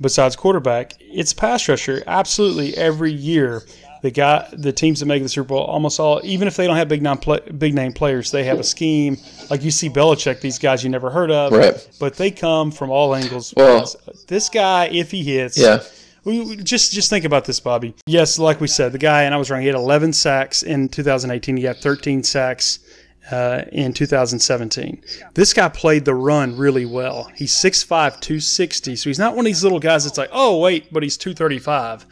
besides 0.00 0.34
quarterback? 0.34 0.94
It's 0.98 1.32
pass 1.32 1.68
rusher. 1.68 2.02
Absolutely, 2.06 2.76
every 2.76 3.12
year 3.12 3.62
the 4.02 4.10
guy, 4.10 4.48
the 4.52 4.72
teams 4.72 5.00
that 5.00 5.06
make 5.06 5.22
the 5.22 5.28
Super 5.28 5.48
Bowl, 5.48 5.64
almost 5.64 6.00
all, 6.00 6.20
even 6.24 6.48
if 6.48 6.56
they 6.56 6.66
don't 6.66 6.76
have 6.76 6.88
big 6.88 7.02
name, 7.02 7.18
play, 7.18 7.40
big 7.58 7.74
name 7.74 7.92
players, 7.92 8.30
they 8.30 8.44
have 8.44 8.58
a 8.58 8.64
scheme. 8.64 9.16
Like 9.50 9.62
you 9.62 9.70
see 9.70 9.88
Belichick, 9.88 10.40
these 10.40 10.58
guys 10.58 10.82
you 10.82 10.90
never 10.90 11.10
heard 11.10 11.30
of, 11.30 11.52
right. 11.52 11.88
but 11.98 12.16
they 12.16 12.30
come 12.30 12.70
from 12.70 12.90
all 12.90 13.14
angles. 13.14 13.52
Well, 13.56 13.90
this 14.26 14.48
guy, 14.48 14.86
if 14.86 15.10
he 15.10 15.22
hits, 15.22 15.58
yeah. 15.58 15.82
We, 16.22 16.56
just 16.56 16.92
just 16.92 17.08
think 17.08 17.24
about 17.24 17.46
this, 17.46 17.60
Bobby. 17.60 17.94
Yes, 18.06 18.38
like 18.38 18.60
we 18.60 18.66
said, 18.66 18.92
the 18.92 18.98
guy, 18.98 19.22
and 19.22 19.34
I 19.34 19.38
was 19.38 19.50
wrong. 19.50 19.62
He 19.62 19.66
had 19.66 19.76
11 19.76 20.12
sacks 20.12 20.62
in 20.62 20.90
2018. 20.90 21.56
He 21.56 21.64
had 21.64 21.78
13 21.78 22.22
sacks 22.22 22.80
uh, 23.30 23.62
in 23.72 23.92
2017. 23.92 25.02
This 25.34 25.54
guy 25.54 25.68
played 25.68 26.04
the 26.04 26.14
run 26.14 26.56
really 26.56 26.84
well. 26.84 27.30
He's 27.34 27.52
6'5", 27.52 28.20
260, 28.20 28.96
so 28.96 29.08
he's 29.08 29.18
not 29.18 29.34
one 29.34 29.40
of 29.40 29.46
these 29.46 29.62
little 29.62 29.80
guys 29.80 30.04
that's 30.04 30.18
like, 30.18 30.30
oh 30.32 30.58
wait, 30.58 30.92
but 30.92 31.02
he's 31.02 31.16
235. 31.16 32.06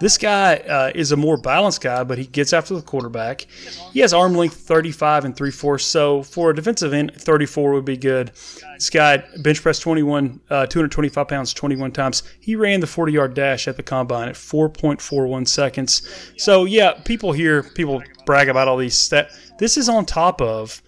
This 0.00 0.16
guy 0.16 0.56
uh, 0.56 0.92
is 0.94 1.10
a 1.10 1.16
more 1.16 1.36
balanced 1.36 1.80
guy, 1.80 2.04
but 2.04 2.18
he 2.18 2.26
gets 2.26 2.52
after 2.52 2.74
the 2.74 2.82
quarterback. 2.82 3.46
He 3.92 4.00
has 4.00 4.14
arm 4.14 4.34
length 4.34 4.54
35 4.54 5.24
and 5.24 5.36
3 5.36 5.50
4 5.50 5.78
so 5.78 6.22
for 6.22 6.50
a 6.50 6.54
defensive 6.54 6.92
end, 6.92 7.12
34 7.16 7.72
would 7.72 7.84
be 7.84 7.96
good. 7.96 8.30
This 8.74 8.90
guy 8.90 9.24
bench 9.38 9.60
pressed 9.60 9.82
21, 9.82 10.40
uh, 10.50 10.66
225 10.66 11.26
pounds 11.26 11.52
21 11.52 11.92
times. 11.92 12.22
He 12.38 12.54
ran 12.54 12.80
the 12.80 12.86
40 12.86 13.12
yard 13.12 13.34
dash 13.34 13.66
at 13.66 13.76
the 13.76 13.82
combine 13.82 14.28
at 14.28 14.36
4.41 14.36 15.48
seconds. 15.48 16.08
So, 16.36 16.64
yeah, 16.64 16.92
people 17.04 17.32
here, 17.32 17.62
people 17.62 18.02
brag 18.24 18.48
about 18.48 18.68
all 18.68 18.76
these 18.76 18.94
stats. 18.94 19.34
This 19.58 19.76
is 19.76 19.88
on 19.88 20.06
top 20.06 20.40
of 20.40 20.80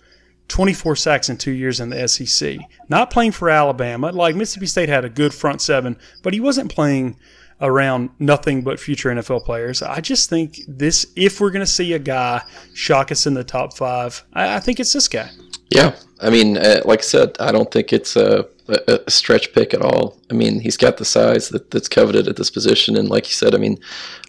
24 0.51 0.97
sacks 0.97 1.29
in 1.29 1.37
two 1.37 1.53
years 1.53 1.81
in 1.81 1.91
the 1.91 2.09
SEC. 2.09 2.59
Not 2.89 3.11
playing 3.11 3.33
for 3.33 3.49
Alabama. 3.49 4.11
Like 4.11 4.37
Mississippi 4.37 4.67
State 4.67 4.89
had 4.89 5.05
a 5.05 5.09
good 5.09 5.33
front 5.33 5.61
seven, 5.61 5.97
but 6.23 6.35
he 6.35 6.41
wasn't 6.41 6.71
playing 6.71 7.17
around 7.61 8.11
nothing 8.19 8.63
but 8.63 8.81
future 8.81 9.11
NFL 9.11 9.45
players. 9.45 9.83
I 9.83 10.01
just 10.01 10.31
think 10.31 10.61
this, 10.67 11.07
if 11.17 11.41
we're 11.41 11.51
going 11.51 11.65
to 11.65 11.71
see 11.71 11.93
a 11.93 11.99
guy 11.99 12.43
shock 12.75 13.13
us 13.13 13.27
in 13.27 13.35
the 13.35 13.45
top 13.45 13.77
five, 13.77 14.25
I, 14.33 14.57
I 14.57 14.61
think 14.61 14.81
it's 14.81 14.93
this 14.93 15.09
guy. 15.09 15.31
Yeah. 15.71 15.95
I 16.21 16.31
mean, 16.31 16.57
uh, 16.59 16.83
like 16.85 17.01
I 17.01 17.03
said, 17.03 17.37
I 17.41 17.53
don't 17.53 17.71
think 17.71 17.93
it's 17.93 18.17
a, 18.17 18.47
a, 18.69 19.01
a, 19.07 19.11
stretch 19.11 19.55
pick 19.55 19.73
at 19.73 19.83
all. 19.83 20.19
I 20.31 20.35
mean, 20.35 20.61
he's 20.61 20.77
got 20.77 20.97
the 20.99 21.05
size 21.05 21.49
that, 21.51 21.71
that's 21.71 21.89
coveted 21.89 22.29
at 22.29 22.37
this 22.37 22.51
position. 22.51 22.97
And 22.97 23.09
like 23.09 23.27
you 23.27 23.33
said, 23.33 23.55
I 23.55 23.59
mean, 23.59 23.79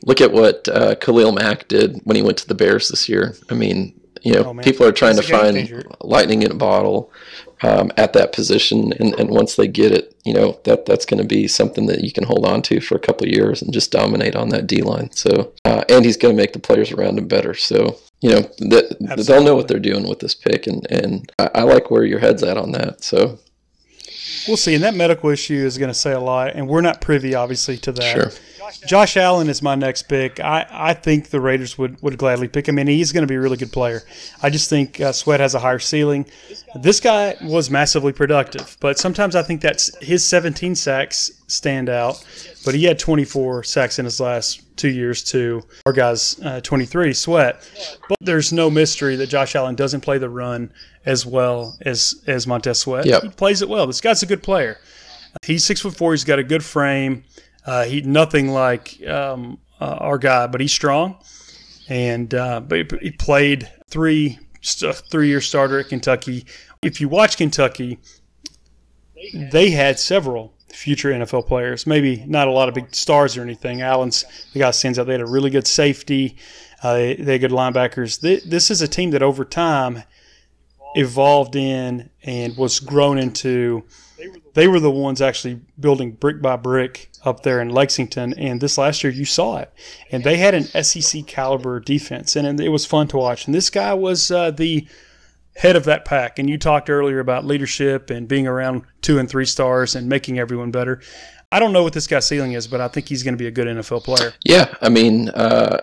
look 0.05 0.21
at 0.21 0.31
what 0.31 0.67
uh, 0.69 0.95
Khalil 0.95 1.33
Mack 1.33 1.67
did 1.67 1.99
when 2.05 2.15
he 2.15 2.21
went 2.21 2.37
to 2.37 2.47
the 2.47 2.55
Bears 2.55 2.87
this 2.87 3.09
year. 3.09 3.35
I 3.49 3.55
mean, 3.55 3.99
you 4.21 4.33
know, 4.33 4.43
oh, 4.45 4.53
people 4.61 4.85
are 4.85 4.91
trying 4.91 5.15
to 5.15 5.23
find 5.23 5.85
lightning 6.01 6.43
in 6.43 6.51
a 6.51 6.55
bottle 6.55 7.11
um, 7.63 7.91
at 7.97 8.13
that 8.13 8.33
position, 8.33 8.93
and, 8.93 9.13
and 9.19 9.29
once 9.29 9.55
they 9.55 9.67
get 9.67 9.91
it, 9.91 10.15
you 10.25 10.33
know 10.33 10.59
that 10.63 10.85
that's 10.85 11.05
going 11.05 11.21
to 11.21 11.27
be 11.27 11.47
something 11.47 11.87
that 11.87 12.03
you 12.03 12.11
can 12.11 12.23
hold 12.23 12.45
on 12.45 12.61
to 12.63 12.79
for 12.79 12.95
a 12.95 12.99
couple 12.99 13.27
of 13.27 13.33
years 13.33 13.61
and 13.61 13.73
just 13.73 13.91
dominate 13.91 14.35
on 14.35 14.49
that 14.49 14.67
D 14.67 14.81
line. 14.81 15.11
So, 15.11 15.53
uh, 15.65 15.83
and 15.89 16.05
he's 16.05 16.17
going 16.17 16.35
to 16.35 16.41
make 16.41 16.53
the 16.53 16.59
players 16.59 16.91
around 16.91 17.17
him 17.17 17.27
better. 17.27 17.53
So, 17.53 17.97
you 18.21 18.29
know, 18.29 18.41
that, 18.69 19.25
they'll 19.25 19.43
know 19.43 19.55
what 19.55 19.67
they're 19.67 19.79
doing 19.79 20.07
with 20.07 20.19
this 20.19 20.35
pick, 20.35 20.67
and 20.67 20.85
and 20.91 21.31
I, 21.39 21.49
I 21.55 21.61
like 21.63 21.91
where 21.91 22.03
your 22.03 22.19
head's 22.19 22.43
at 22.43 22.57
on 22.57 22.71
that. 22.71 23.03
So. 23.03 23.39
We'll 24.47 24.57
see. 24.57 24.75
And 24.75 24.83
that 24.83 24.95
medical 24.95 25.29
issue 25.29 25.65
is 25.65 25.77
going 25.77 25.89
to 25.89 25.93
say 25.93 26.11
a 26.11 26.19
lot, 26.19 26.55
and 26.55 26.67
we're 26.67 26.81
not 26.81 27.01
privy, 27.01 27.35
obviously, 27.35 27.77
to 27.77 27.91
that. 27.93 28.13
Sure. 28.13 28.31
Josh 28.85 29.17
Allen 29.17 29.49
is 29.49 29.61
my 29.61 29.75
next 29.75 30.03
pick. 30.03 30.39
I, 30.39 30.65
I 30.69 30.93
think 30.93 31.29
the 31.29 31.41
Raiders 31.41 31.77
would, 31.77 32.01
would 32.01 32.17
gladly 32.17 32.47
pick 32.47 32.67
him, 32.67 32.77
and 32.79 32.87
he's 32.87 33.11
going 33.11 33.23
to 33.23 33.27
be 33.27 33.35
a 33.35 33.39
really 33.39 33.57
good 33.57 33.71
player. 33.71 34.01
I 34.41 34.49
just 34.49 34.69
think 34.69 34.99
uh, 35.01 35.11
Sweat 35.11 35.39
has 35.39 35.55
a 35.55 35.59
higher 35.59 35.79
ceiling. 35.79 36.25
This 36.75 36.99
guy 36.99 37.35
was 37.43 37.69
massively 37.69 38.13
productive, 38.13 38.77
but 38.79 38.97
sometimes 38.97 39.35
I 39.35 39.43
think 39.43 39.61
that's 39.61 39.95
his 40.03 40.23
17 40.23 40.75
sacks 40.75 41.31
stand 41.51 41.89
out, 41.89 42.23
but 42.65 42.73
he 42.73 42.85
had 42.85 42.97
24 42.97 43.63
sacks 43.63 43.99
in 43.99 44.05
his 44.05 44.19
last 44.19 44.63
two 44.77 44.89
years 44.89 45.23
too. 45.23 45.61
Our 45.85 45.93
guy's 45.93 46.39
uh, 46.41 46.61
23, 46.61 47.13
Sweat. 47.13 47.69
But 48.07 48.17
there's 48.21 48.53
no 48.53 48.69
mystery 48.69 49.15
that 49.17 49.27
Josh 49.27 49.55
Allen 49.55 49.75
doesn't 49.75 50.01
play 50.01 50.17
the 50.17 50.29
run 50.29 50.71
as 51.05 51.25
well 51.25 51.77
as 51.81 52.23
as 52.27 52.47
Montez 52.47 52.79
Sweat. 52.79 53.05
Yep. 53.05 53.23
He 53.23 53.29
plays 53.29 53.61
it 53.61 53.69
well. 53.69 53.85
This 53.85 54.01
guy's 54.01 54.23
a 54.23 54.25
good 54.25 54.43
player. 54.43 54.77
He's 55.45 55.63
six 55.63 55.81
foot 55.81 55.95
four. 55.95 56.11
He's 56.11 56.23
got 56.23 56.39
a 56.39 56.43
good 56.43 56.63
frame. 56.63 57.23
Uh, 57.65 57.83
he 57.83 58.01
nothing 58.01 58.49
like 58.49 59.05
um, 59.07 59.59
uh, 59.79 59.97
our 59.99 60.17
guy, 60.17 60.47
but 60.47 60.61
he's 60.61 60.73
strong, 60.73 61.17
and 61.89 62.33
uh, 62.33 62.59
but 62.59 62.91
he 63.01 63.11
played 63.11 63.69
three 63.89 64.39
three 64.63 65.27
year 65.27 65.41
starter 65.41 65.79
at 65.79 65.89
Kentucky. 65.89 66.45
If 66.81 66.99
you 66.99 67.07
watch 67.07 67.37
Kentucky, 67.37 67.99
they 69.33 69.69
had 69.69 69.99
several 69.99 70.53
future 70.73 71.11
NFL 71.11 71.47
players. 71.47 71.85
Maybe 71.85 72.23
not 72.27 72.47
a 72.47 72.51
lot 72.51 72.69
of 72.69 72.75
big 72.75 72.93
stars 72.93 73.37
or 73.37 73.41
anything. 73.41 73.81
Allen's 73.81 74.25
the 74.53 74.59
guy 74.59 74.71
stands 74.71 74.99
out. 74.99 75.07
They 75.07 75.13
had 75.13 75.21
a 75.21 75.25
really 75.25 75.49
good 75.49 75.67
safety. 75.67 76.37
Uh, 76.83 76.93
they, 76.93 77.15
they 77.15 77.31
had 77.33 77.41
good 77.41 77.51
linebackers. 77.51 78.19
This 78.19 78.71
is 78.71 78.81
a 78.81 78.87
team 78.87 79.11
that 79.11 79.21
over 79.21 79.45
time 79.45 80.03
evolved 80.95 81.55
in 81.55 82.09
and 82.23 82.57
was 82.57 82.79
grown 82.79 83.17
into 83.17 83.83
they 84.53 84.67
were 84.67 84.79
the 84.79 84.91
ones 84.91 85.21
actually 85.21 85.59
building 85.79 86.11
brick 86.11 86.41
by 86.41 86.55
brick 86.55 87.09
up 87.23 87.43
there 87.43 87.61
in 87.61 87.69
Lexington. 87.69 88.33
And 88.33 88.61
this 88.61 88.77
last 88.77 89.03
year, 89.03 89.11
you 89.13 89.25
saw 89.25 89.57
it. 89.57 89.73
And 90.11 90.23
they 90.23 90.37
had 90.37 90.53
an 90.53 90.63
SEC 90.83 91.25
caliber 91.27 91.79
defense, 91.79 92.35
and 92.35 92.59
it 92.59 92.69
was 92.69 92.85
fun 92.85 93.07
to 93.09 93.17
watch. 93.17 93.45
And 93.45 93.55
this 93.55 93.69
guy 93.69 93.93
was 93.93 94.31
uh, 94.31 94.51
the 94.51 94.87
head 95.61 95.75
of 95.75 95.83
that 95.85 96.05
pack. 96.05 96.39
And 96.39 96.49
you 96.49 96.57
talked 96.57 96.89
earlier 96.89 97.19
about 97.19 97.45
leadership 97.45 98.09
and 98.09 98.27
being 98.27 98.47
around 98.47 98.81
two 99.01 99.19
and 99.19 99.29
three 99.29 99.45
stars 99.45 99.95
and 99.95 100.09
making 100.09 100.39
everyone 100.39 100.71
better. 100.71 101.01
I 101.51 101.59
don't 101.59 101.71
know 101.71 101.83
what 101.83 101.93
this 101.93 102.07
guy's 102.07 102.27
ceiling 102.27 102.53
is, 102.53 102.67
but 102.67 102.81
I 102.81 102.87
think 102.87 103.07
he's 103.07 103.21
going 103.21 103.35
to 103.35 103.37
be 103.37 103.45
a 103.45 103.51
good 103.51 103.67
NFL 103.67 104.03
player. 104.03 104.33
Yeah, 104.43 104.73
I 104.81 104.89
mean, 104.89 105.29
uh, 105.29 105.81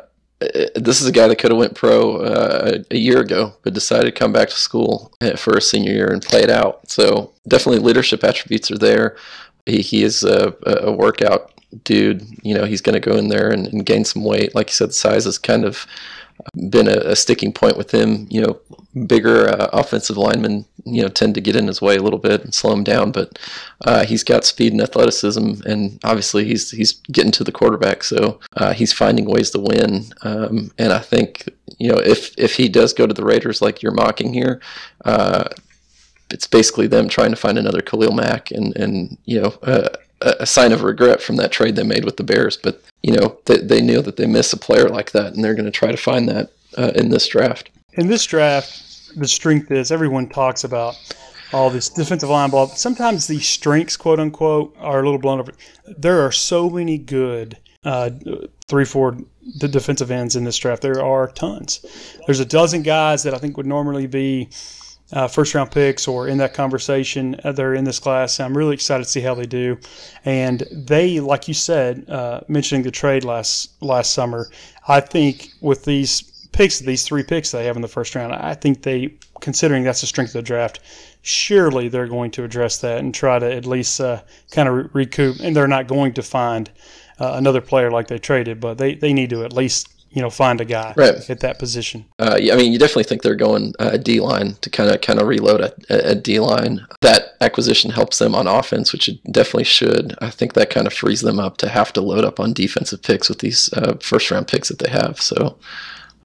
this 0.75 1.01
is 1.01 1.07
a 1.07 1.13
guy 1.13 1.29
that 1.29 1.37
could 1.37 1.53
have 1.53 1.59
went 1.59 1.77
pro 1.77 2.17
uh, 2.17 2.79
a 2.91 2.97
year 2.97 3.21
ago, 3.21 3.53
but 3.63 3.73
decided 3.73 4.07
to 4.07 4.13
come 4.13 4.33
back 4.33 4.49
to 4.49 4.57
school 4.57 5.13
for 5.37 5.57
a 5.57 5.61
senior 5.61 5.93
year 5.93 6.13
and 6.13 6.23
play 6.23 6.43
it 6.43 6.51
out. 6.51 6.91
So 6.91 7.33
definitely 7.47 7.81
leadership 7.81 8.25
attributes 8.25 8.73
are 8.73 8.79
there. 8.79 9.17
He, 9.65 9.81
he 9.83 10.03
is 10.03 10.25
a, 10.25 10.57
a 10.67 10.91
workout 10.91 11.53
dude. 11.85 12.27
You 12.43 12.55
know, 12.55 12.65
he's 12.65 12.81
going 12.81 13.01
to 13.01 13.11
go 13.11 13.17
in 13.17 13.29
there 13.29 13.51
and, 13.51 13.69
and, 13.69 13.87
gain 13.87 14.05
some 14.05 14.25
weight. 14.25 14.55
Like 14.55 14.71
you 14.71 14.75
said, 14.75 14.93
size 14.93 15.27
is 15.27 15.39
kind 15.39 15.65
of 15.65 15.87
been 16.71 16.89
a, 16.89 16.99
a 17.11 17.17
sticking 17.17 17.53
point 17.53 17.77
with 17.77 17.93
him. 17.93 18.27
You 18.31 18.43
know, 18.43 18.61
bigger 19.07 19.49
uh, 19.49 19.69
offensive 19.73 20.17
linemen, 20.17 20.65
you 20.85 21.03
know, 21.03 21.09
tend 21.09 21.35
to 21.35 21.41
get 21.41 21.57
in 21.57 21.67
his 21.67 21.81
way 21.81 21.97
a 21.97 22.03
little 22.03 22.19
bit 22.19 22.43
and 22.45 22.55
slow 22.55 22.73
him 22.73 22.85
down. 22.85 23.13
But 23.13 23.39
uh, 23.85 24.05
he's 24.05 24.25
got 24.25 24.45
speed 24.45 24.73
and 24.73 24.81
athleticism, 24.81 25.63
and 25.67 25.99
obviously 26.05 26.45
he's 26.45 26.71
he's 26.71 26.93
getting 27.13 27.33
to 27.33 27.45
the 27.45 27.53
quarterback, 27.53 28.05
so 28.05 28.41
uh, 28.57 28.73
he's 28.73 28.93
finding 28.93 29.27
ways 29.27 29.51
to 29.51 29.59
win. 29.59 30.07
Um, 30.23 30.71
and 30.79 30.93
I 30.93 31.01
think 31.01 31.49
you 31.79 31.91
know 31.91 31.99
if 31.99 32.37
if 32.39 32.57
he 32.57 32.69
does 32.69 32.93
go 32.93 33.07
to 33.07 33.15
the 33.15 33.25
Raiders 33.25 33.63
like 33.63 33.83
you're 33.83 33.93
mocking 33.93 34.33
here. 34.33 34.61
Uh, 35.05 35.49
it's 36.31 36.47
basically 36.47 36.87
them 36.87 37.09
trying 37.09 37.31
to 37.31 37.37
find 37.37 37.59
another 37.59 37.81
Khalil 37.81 38.13
Mack 38.13 38.51
and, 38.51 38.77
and 38.77 39.17
you 39.25 39.41
know, 39.41 39.59
uh, 39.63 39.89
a 40.21 40.47
sign 40.47 40.73
of 40.73 40.83
regret 40.83 41.23
from 41.23 41.37
that 41.37 41.53
trade 41.53 41.77
they 41.77 41.83
made 41.83 42.05
with 42.05 42.17
the 42.17 42.25
Bears. 42.25 42.57
But, 42.57 42.83
you 43.03 43.13
know, 43.13 43.39
they, 43.47 43.59
they 43.59 43.81
knew 43.81 44.03
that 44.03 44.17
they 44.17 44.27
miss 44.27 44.53
a 44.53 44.57
player 44.57 44.89
like 44.89 45.13
that, 45.13 45.35
and 45.35 45.45
they're 45.45 45.55
going 45.55 45.65
to 45.65 45.71
try 45.71 45.91
to 45.91 45.97
find 45.97 46.29
that 46.29 46.51
uh, 46.77 46.93
in 46.95 47.11
this 47.11 47.27
draft. 47.29 47.71
In 47.93 48.09
this 48.09 48.25
draft, 48.25 49.17
the 49.17 49.29
strength 49.29 49.71
is 49.71 49.91
everyone 49.91 50.29
talks 50.29 50.65
about 50.65 50.97
all 51.53 51.71
this 51.71 51.89
defensive 51.89 52.29
line 52.29 52.51
ball. 52.51 52.69
Sometimes 52.69 53.27
the 53.27 53.41
strengths, 53.41 53.97
quote 53.97 54.21
unquote, 54.21 54.77
are 54.79 55.01
a 55.01 55.03
little 55.03 55.19
blown 55.19 55.41
over. 55.41 55.53
There 55.87 56.21
are 56.21 56.33
so 56.33 56.69
many 56.69 56.99
good 56.99 57.57
uh, 57.85 58.11
three, 58.67 58.85
four 58.85 59.17
defensive 59.59 60.11
ends 60.11 60.37
in 60.37 60.45
this 60.45 60.59
draft. 60.59 60.83
There 60.83 61.03
are 61.03 61.29
tons. 61.29 61.81
There's 62.27 62.41
a 62.41 62.45
dozen 62.45 62.83
guys 62.83 63.23
that 63.23 63.35
I 63.35 63.39
think 63.39 63.57
would 63.57 63.67
normally 63.67 64.07
be 64.07 64.51
uh, 65.13 65.29
first 65.29 65.55
round 65.55 65.71
picks 65.71 66.07
or 66.07 66.29
in 66.29 66.39
that 66.39 66.55
conversation. 66.55 67.37
Uh, 67.45 67.53
they're 67.53 67.75
in 67.75 67.85
this 67.85 67.99
class. 67.99 68.41
I'm 68.41 68.57
really 68.57 68.75
excited 68.75 69.05
to 69.05 69.11
see 69.11 69.21
how 69.21 69.35
they 69.35 69.47
do. 69.47 69.79
And 70.25 70.63
they, 70.71 71.21
like 71.21 71.49
you 71.49 71.55
said, 71.55 72.09
uh, 72.09 72.41
mentioning 72.49 72.83
the 72.83 72.91
trade 72.91 73.25
last 73.25 73.81
last 73.83 74.13
summer, 74.13 74.51
I 74.87 75.01
think 75.01 75.51
with 75.61 75.85
these 75.85 76.49
picks, 76.53 76.79
these 76.81 77.05
three 77.05 77.23
picks 77.23 77.51
they 77.51 77.65
have 77.65 77.77
in 77.77 77.83
the 77.83 77.89
first 77.89 78.15
round, 78.15 78.33
I 78.35 78.55
think 78.55 78.83
they, 78.83 79.15
considering 79.41 79.85
that's 79.85 80.01
the 80.01 80.07
strength 80.07 80.31
of 80.31 80.35
the 80.35 80.43
draft, 80.43 80.81
surely 81.23 81.89
they're 81.89 82.09
going 82.09 82.31
to 82.33 82.45
address 82.45 82.79
that 82.79 82.99
and 82.99 83.15
try 83.15 83.39
to 83.39 83.53
at 83.53 83.67
least 83.67 84.01
uh, 84.01 84.23
kind 84.51 84.69
of 84.69 84.75
re- 84.75 84.89
recoup. 84.93 85.37
And 85.41 85.55
they're 85.55 85.69
not 85.69 85.87
going 85.87 86.15
to 86.15 86.23
find 86.23 86.71
uh, 87.21 87.33
another 87.35 87.61
player 87.61 87.91
like 87.91 88.09
they 88.09 88.19
traded, 88.19 88.61
but 88.61 88.79
they, 88.79 88.95
they 88.95 89.13
need 89.13 89.31
to 89.31 89.45
at 89.45 89.53
least 89.53 89.89
you 90.11 90.23
know, 90.23 90.31
find 90.31 90.61
a 90.61 90.65
guy 90.65 90.95
Right. 90.97 91.29
at 91.31 91.41
that 91.41 91.59
position. 91.59 92.05
Uh, 92.19 92.37
yeah, 92.41 92.55
I 92.55 92.57
mean, 92.57 92.73
you 92.73 92.79
definitely 92.79 93.05
think 93.05 93.23
they're 93.23 93.35
going 93.35 93.75
uh, 93.79 93.97
D 93.99 94.21
line 94.21 94.55
to 94.63 94.71
kind 94.71 94.91
of 94.91 95.01
kind 95.01 95.21
of 95.21 95.27
reload 95.29 95.61
a, 95.61 96.11
a 96.11 96.15
D 96.15 96.41
line. 96.41 96.87
That 97.03 97.35
acquisition 97.41 97.91
helps 97.91 98.19
them 98.19 98.35
on 98.35 98.47
offense, 98.47 98.93
which 98.93 99.09
it 99.09 99.19
definitely 99.31 99.65
should. 99.65 100.15
I 100.21 100.31
think 100.31 100.55
that 100.55 100.71
kind 100.71 100.87
of 100.87 100.93
frees 100.93 101.21
them 101.21 101.39
up 101.39 101.57
to 101.59 101.69
have 101.69 101.93
to 101.93 102.01
load 102.01 102.25
up 102.25 102.41
on 102.41 102.53
defensive 102.53 103.03
picks 103.03 103.29
with 103.29 103.41
these 103.41 103.71
uh, 103.75 103.97
first 104.01 104.31
round 104.31 104.49
picks 104.49 104.69
that 104.69 104.79
they 104.79 104.91
have. 104.91 105.21
So, 105.21 105.59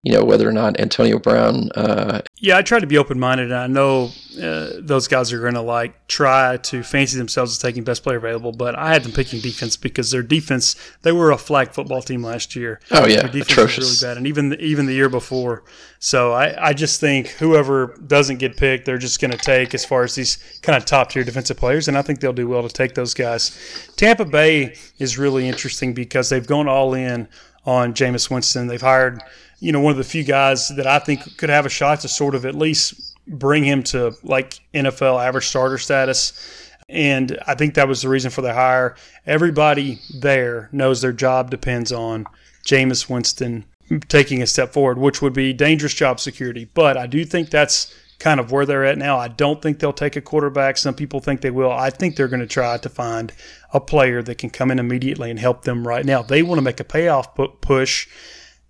you 0.04 0.12
know, 0.14 0.24
whether 0.24 0.48
or 0.48 0.52
not 0.52 0.78
Antonio 0.82 1.18
Brown, 1.18 1.70
uh, 1.76 2.22
Yeah, 2.40 2.58
I 2.58 2.62
try 2.62 2.80
to 2.80 2.88
be 2.88 2.98
open 2.98 3.18
minded, 3.20 3.52
and 3.52 3.56
I 3.60 3.68
know 3.68 4.12
uh, 4.42 4.72
those 4.80 5.08
guys 5.08 5.32
are 5.32 5.40
going 5.40 5.54
to 5.54 5.62
like 5.62 6.08
try 6.08 6.58
to 6.58 6.84
fancy 6.84 7.18
themselves 7.18 7.54
as 7.54 7.58
taking 7.58 7.84
best 7.86 8.04
player 8.04 8.18
available. 8.18 8.52
But 8.52 8.76
I 8.76 8.92
had 8.92 9.04
them 9.04 9.14
picking 9.14 9.40
defense 9.40 9.78
because 9.78 10.12
their 10.12 10.22
defense 10.22 10.76
they 11.04 11.14
were 11.14 11.32
a 11.32 11.38
flag 11.38 11.72
football 11.72 12.02
team 12.02 12.22
last 12.22 12.54
year. 12.54 12.82
oh 12.92 13.08
yeah, 13.08 13.22
Their 13.22 13.30
defense 13.32 13.52
atrocious. 13.52 13.78
was 13.78 14.04
really 14.04 14.12
bad, 14.12 14.18
and 14.18 14.28
even 14.28 14.54
even 14.60 14.88
the 14.88 14.94
year 14.94 15.08
before. 15.10 15.64
So 16.00 16.34
I, 16.34 16.70
I 16.70 16.74
just 16.74 17.00
think 17.00 17.28
whoever 17.30 17.96
doesn't 18.06 18.40
get 18.40 18.58
picked, 18.58 18.86
they're 18.86 18.98
just 18.98 19.22
going 19.22 19.32
to 19.32 19.38
take 19.38 19.74
as 19.74 19.86
far 19.86 20.04
as 20.04 20.16
these 20.16 20.60
kind 20.62 20.76
of 20.76 20.84
top 20.84 21.12
tier 21.12 21.24
defensive 21.24 21.56
players, 21.56 21.88
and 21.88 21.98
I 21.98 22.02
think 22.02 22.20
they'll 22.20 22.34
do 22.34 22.50
well 22.50 22.62
to 22.68 22.68
take 22.68 22.94
those 22.96 23.14
guys. 23.14 23.58
Tampa 23.96 24.26
Bay 24.26 24.76
is 25.00 25.18
really 25.18 25.48
interesting 25.48 25.94
because 25.94 26.30
they've 26.30 26.46
gone 26.46 26.68
all 26.68 26.94
in 26.94 27.30
on 27.66 27.94
Jameis 27.94 28.30
Winston. 28.30 28.68
They've 28.68 28.82
hired, 28.82 29.22
you 29.60 29.72
know, 29.72 29.80
one 29.80 29.92
of 29.92 29.98
the 29.98 30.04
few 30.04 30.24
guys 30.24 30.70
that 30.70 30.88
I 30.88 31.00
think 31.00 31.38
could 31.38 31.50
have 31.50 31.66
a 31.66 31.70
shot 31.70 32.02
to 32.02 32.08
sort 32.08 32.36
of 32.36 32.46
at 32.46 32.56
least 32.56 33.16
bring 33.28 33.64
him 33.64 33.84
to 33.84 34.16
like 34.24 34.60
NFL 34.74 35.24
average 35.26 35.48
starter 35.48 35.78
status. 35.78 36.70
And 36.90 37.40
I 37.48 37.56
think 37.56 37.76
that 37.76 37.88
was 37.88 38.02
the 38.02 38.10
reason 38.10 38.30
for 38.30 38.42
the 38.42 38.54
hire. 38.54 38.96
Everybody 39.26 40.00
there 40.14 40.70
knows 40.72 41.02
their 41.02 41.14
job 41.14 41.50
depends 41.50 41.92
on 41.92 42.26
Jameis 42.66 43.10
Winston 43.10 43.66
taking 44.08 44.42
a 44.42 44.48
step 44.48 44.74
forward, 44.74 44.98
which 44.98 45.22
would 45.22 45.34
be 45.34 45.54
dangerous 45.54 45.94
job 45.94 46.20
security. 46.20 46.70
But 46.74 46.98
I 46.98 47.08
do 47.08 47.26
think 47.26 47.50
that's 47.50 47.94
kind 48.24 48.40
of 48.40 48.54
where 48.54 48.66
they're 48.66 48.86
at 48.86 48.98
now. 48.98 49.18
I 49.18 49.28
don't 49.28 49.62
think 49.62 49.80
they'll 49.80 49.92
take 49.92 50.16
a 50.16 50.22
quarterback. 50.22 50.78
Some 50.78 50.96
people 50.96 51.20
think 51.20 51.42
they 51.42 51.52
will. 51.52 51.74
I 51.74 51.90
think 51.90 52.16
they're 52.16 52.30
going 52.30 52.40
to 52.40 52.48
try 52.48 52.78
to 52.78 52.88
find 52.88 53.34
a 53.74 53.82
player 53.82 54.24
that 54.24 54.38
can 54.38 54.50
come 54.50 54.72
in 54.72 54.80
immediately 54.80 55.30
and 55.30 55.38
help 55.38 55.64
them 55.64 55.86
right 55.86 56.06
now. 56.06 56.22
They 56.22 56.42
want 56.42 56.58
to 56.58 56.62
make 56.62 56.80
a 56.80 56.86
payoff 56.86 57.36
push 57.60 58.08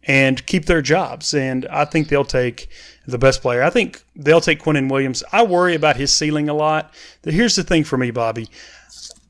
and 0.05 0.43
keep 0.48 0.65
their 0.65 0.81
jobs. 0.81 1.36
And 1.36 1.67
I 1.67 1.86
think 1.86 2.07
they'll 2.07 2.25
take 2.25 2.67
the 3.05 3.19
best 3.19 3.43
player. 3.43 3.62
I 3.62 3.69
think 3.69 4.03
they'll 4.15 4.41
take 4.41 4.60
Quentin 4.60 4.88
Williams. 4.88 5.24
I 5.31 5.43
worry 5.43 5.75
about 5.75 5.98
his 5.98 6.12
ceiling 6.12 6.50
a 6.50 6.55
lot. 6.55 6.91
But 7.22 7.36
here's 7.36 7.55
the 7.55 7.63
thing 7.63 7.83
for 7.83 7.95
me, 7.95 8.10
Bobby. 8.10 8.50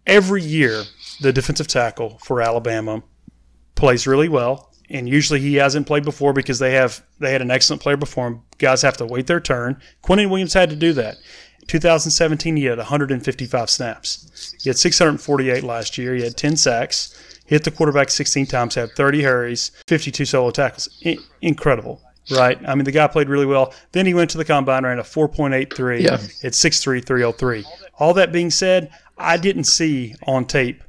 Every 0.07 0.41
year, 0.41 0.83
the 1.19 1.33
defensive 1.33 1.67
tackle 1.67 2.17
for 2.19 2.41
Alabama 2.41 3.03
plays 3.75 4.07
really 4.07 4.29
well. 4.29 4.72
And 4.93 5.09
usually 5.09 5.39
he 5.41 5.55
hasn't 5.55 5.87
played 5.87 6.03
before 6.05 6.31
because 6.33 6.59
they 6.59 6.73
have 6.73 7.03
they 7.19 7.31
had 7.33 7.41
an 7.41 7.51
excellent 7.51 7.81
player 7.81 7.97
before 7.97 8.27
him. 8.27 8.41
Guys 8.59 8.83
have 8.83 8.95
to 8.97 9.05
wait 9.05 9.27
their 9.27 9.39
turn. 9.41 9.81
Quentin 10.03 10.29
Williams 10.29 10.53
had 10.53 10.69
to 10.69 10.75
do 10.75 10.93
that. 10.93 11.17
2017 11.67 12.55
he 12.57 12.65
had 12.65 12.77
155 12.77 13.69
snaps. 13.69 14.55
He 14.61 14.69
had 14.69 14.77
648 14.77 15.63
last 15.63 15.97
year. 15.97 16.13
He 16.15 16.23
had 16.23 16.37
10 16.37 16.57
sacks. 16.57 17.17
Hit 17.45 17.63
the 17.63 17.71
quarterback 17.71 18.09
16 18.09 18.45
times. 18.45 18.75
Had 18.75 18.91
30 18.95 19.23
hurries. 19.23 19.71
52 19.87 20.25
solo 20.25 20.51
tackles. 20.51 20.89
Incredible, 21.41 22.01
right? 22.31 22.59
I 22.67 22.75
mean 22.75 22.85
the 22.85 22.91
guy 22.91 23.07
played 23.07 23.29
really 23.29 23.45
well. 23.45 23.73
Then 23.93 24.05
he 24.05 24.13
went 24.13 24.29
to 24.31 24.37
the 24.37 24.45
combine 24.45 24.83
ran 24.83 24.99
a 24.99 25.03
4.83 25.03 26.01
Yeah. 26.01 26.13
at 26.43 26.53
6'3", 26.53 27.03
303. 27.03 27.65
All 27.97 28.13
that 28.13 28.31
being 28.31 28.51
said, 28.51 28.91
I 29.17 29.37
didn't 29.37 29.65
see 29.65 30.15
on 30.27 30.45
tape 30.45 30.83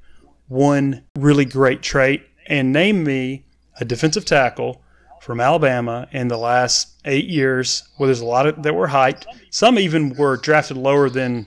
one 0.48 1.04
really 1.16 1.44
great 1.44 1.82
trait. 1.82 2.22
And 2.46 2.72
name 2.72 3.02
me 3.04 3.44
a 3.80 3.84
defensive 3.84 4.24
tackle 4.24 4.82
from 5.20 5.40
Alabama 5.40 6.06
in 6.12 6.28
the 6.28 6.36
last 6.36 7.00
eight 7.06 7.26
years 7.26 7.82
where 7.96 8.06
there's 8.06 8.20
a 8.20 8.26
lot 8.26 8.46
of 8.46 8.62
that 8.62 8.74
were 8.74 8.88
hyped. 8.88 9.24
Some 9.50 9.78
even 9.78 10.14
were 10.16 10.36
drafted 10.36 10.76
lower 10.76 11.08
than 11.08 11.46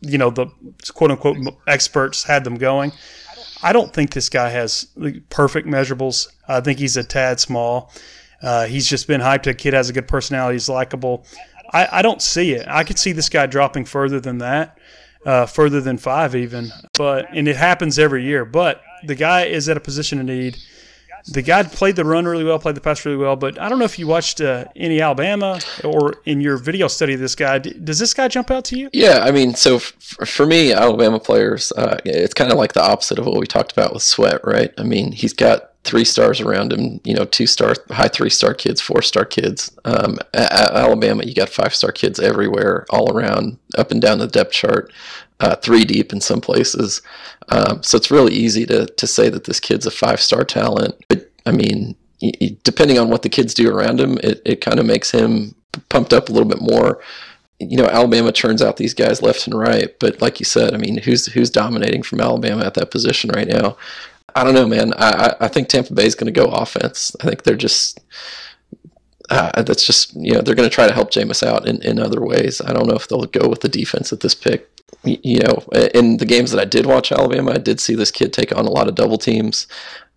you 0.00 0.18
know 0.18 0.30
the 0.30 0.46
quote 0.94 1.10
unquote 1.10 1.38
experts 1.66 2.24
had 2.24 2.44
them 2.44 2.56
going. 2.56 2.92
I 3.62 3.72
don't 3.72 3.92
think 3.92 4.12
this 4.12 4.28
guy 4.28 4.50
has 4.50 4.88
perfect 5.30 5.66
measurables. 5.66 6.28
I 6.48 6.60
think 6.60 6.78
he's 6.78 6.96
a 6.96 7.04
tad 7.04 7.40
small. 7.40 7.92
Uh, 8.42 8.66
he's 8.66 8.86
just 8.86 9.06
been 9.06 9.22
hyped. 9.22 9.46
A 9.46 9.54
kid 9.54 9.72
has 9.72 9.88
a 9.88 9.92
good 9.92 10.06
personality. 10.06 10.56
He's 10.56 10.68
likable. 10.68 11.24
I, 11.72 11.88
I 11.90 12.02
don't 12.02 12.20
see 12.20 12.52
it. 12.52 12.66
I 12.68 12.84
could 12.84 12.98
see 12.98 13.12
this 13.12 13.28
guy 13.28 13.46
dropping 13.46 13.86
further 13.86 14.20
than 14.20 14.38
that, 14.38 14.78
uh, 15.24 15.46
further 15.46 15.80
than 15.80 15.96
five 15.96 16.34
even. 16.36 16.70
But 16.98 17.28
and 17.32 17.48
it 17.48 17.56
happens 17.56 17.98
every 17.98 18.24
year. 18.24 18.44
But 18.44 18.82
the 19.02 19.14
guy 19.14 19.44
is 19.44 19.68
at 19.68 19.76
a 19.76 19.80
position 19.80 20.20
of 20.20 20.26
need. 20.26 20.58
The 21.26 21.42
guy 21.42 21.62
played 21.62 21.96
the 21.96 22.04
run 22.04 22.26
really 22.26 22.44
well, 22.44 22.58
played 22.58 22.74
the 22.74 22.80
pass 22.80 23.04
really 23.04 23.16
well. 23.16 23.36
But 23.36 23.60
I 23.60 23.68
don't 23.68 23.78
know 23.78 23.84
if 23.84 23.98
you 23.98 24.06
watched 24.06 24.40
uh, 24.40 24.66
any 24.76 25.00
Alabama 25.00 25.58
or 25.82 26.16
in 26.26 26.40
your 26.40 26.56
video 26.56 26.88
study 26.88 27.14
of 27.14 27.20
this 27.20 27.34
guy. 27.34 27.58
Does 27.58 27.98
this 27.98 28.12
guy 28.12 28.28
jump 28.28 28.50
out 28.50 28.64
to 28.66 28.78
you? 28.78 28.90
Yeah, 28.92 29.20
I 29.22 29.30
mean, 29.30 29.54
so 29.54 29.76
f- 29.76 29.92
for 30.26 30.46
me, 30.46 30.72
Alabama 30.72 31.18
players, 31.18 31.72
uh, 31.72 31.98
it's 32.04 32.34
kind 32.34 32.52
of 32.52 32.58
like 32.58 32.74
the 32.74 32.82
opposite 32.82 33.18
of 33.18 33.26
what 33.26 33.38
we 33.38 33.46
talked 33.46 33.72
about 33.72 33.94
with 33.94 34.02
Sweat, 34.02 34.40
right? 34.44 34.72
I 34.76 34.82
mean, 34.82 35.12
he's 35.12 35.32
got 35.32 35.73
three 35.84 36.04
stars 36.04 36.40
around 36.40 36.72
him, 36.72 37.00
you 37.04 37.14
know, 37.14 37.24
two 37.24 37.46
star, 37.46 37.74
high 37.90 38.08
three 38.08 38.30
star 38.30 38.54
kids, 38.54 38.80
four 38.80 39.02
star 39.02 39.24
kids. 39.24 39.70
Um, 39.84 40.18
Alabama, 40.34 41.24
you 41.24 41.34
got 41.34 41.48
five 41.48 41.74
star 41.74 41.92
kids 41.92 42.18
everywhere, 42.18 42.86
all 42.90 43.14
around, 43.16 43.58
up 43.76 43.90
and 43.90 44.00
down 44.00 44.18
the 44.18 44.26
depth 44.26 44.52
chart, 44.52 44.92
uh, 45.40 45.56
three 45.56 45.84
deep 45.84 46.12
in 46.12 46.20
some 46.20 46.40
places. 46.40 47.02
Um, 47.50 47.82
so 47.82 47.96
it's 47.96 48.10
really 48.10 48.32
easy 48.32 48.64
to, 48.66 48.86
to 48.86 49.06
say 49.06 49.28
that 49.28 49.44
this 49.44 49.60
kid's 49.60 49.86
a 49.86 49.90
five 49.90 50.20
star 50.20 50.44
talent. 50.44 50.94
But 51.08 51.30
I 51.46 51.52
mean, 51.52 51.94
y- 52.22 52.56
depending 52.64 52.98
on 52.98 53.10
what 53.10 53.22
the 53.22 53.28
kids 53.28 53.54
do 53.54 53.70
around 53.70 54.00
him, 54.00 54.18
it, 54.22 54.40
it 54.44 54.60
kind 54.60 54.80
of 54.80 54.86
makes 54.86 55.10
him 55.10 55.54
pumped 55.88 56.12
up 56.12 56.28
a 56.28 56.32
little 56.32 56.48
bit 56.48 56.60
more 56.60 57.00
you 57.60 57.76
know 57.76 57.86
Alabama 57.86 58.32
turns 58.32 58.62
out 58.62 58.76
these 58.76 58.94
guys 58.94 59.22
left 59.22 59.46
and 59.46 59.56
right, 59.56 59.96
but 60.00 60.20
like 60.20 60.40
you 60.40 60.44
said, 60.44 60.74
I 60.74 60.76
mean, 60.76 60.98
who's 60.98 61.26
who's 61.26 61.50
dominating 61.50 62.02
from 62.02 62.20
Alabama 62.20 62.64
at 62.64 62.74
that 62.74 62.90
position 62.90 63.30
right 63.30 63.46
now? 63.46 63.76
I 64.34 64.44
don't 64.44 64.54
know, 64.54 64.66
man. 64.66 64.92
I 64.94 65.36
I, 65.40 65.48
think 65.48 65.68
Tampa 65.68 65.94
Bay 65.94 66.06
is 66.06 66.14
going 66.14 66.32
to 66.32 66.40
go 66.40 66.46
offense. 66.46 67.14
I 67.20 67.24
think 67.24 67.44
they're 67.44 67.56
just 67.56 68.00
uh, 69.30 69.62
that's 69.62 69.86
just 69.86 70.14
you 70.14 70.32
know 70.32 70.40
they're 70.40 70.54
going 70.54 70.68
to 70.68 70.74
try 70.74 70.86
to 70.86 70.94
help 70.94 71.10
Jameis 71.10 71.46
out 71.46 71.66
in, 71.66 71.82
in 71.82 71.98
other 71.98 72.20
ways. 72.20 72.60
I 72.60 72.72
don't 72.72 72.86
know 72.86 72.96
if 72.96 73.08
they'll 73.08 73.22
go 73.22 73.48
with 73.48 73.60
the 73.60 73.68
defense 73.68 74.12
at 74.12 74.20
this 74.20 74.34
pick. 74.34 74.68
You 75.02 75.40
know, 75.40 75.64
in 75.94 76.18
the 76.18 76.26
games 76.26 76.50
that 76.50 76.60
I 76.60 76.64
did 76.64 76.86
watch 76.86 77.12
Alabama, 77.12 77.52
I 77.52 77.58
did 77.58 77.80
see 77.80 77.94
this 77.94 78.10
kid 78.10 78.32
take 78.32 78.56
on 78.56 78.66
a 78.66 78.70
lot 78.70 78.88
of 78.88 78.94
double 78.94 79.18
teams 79.18 79.66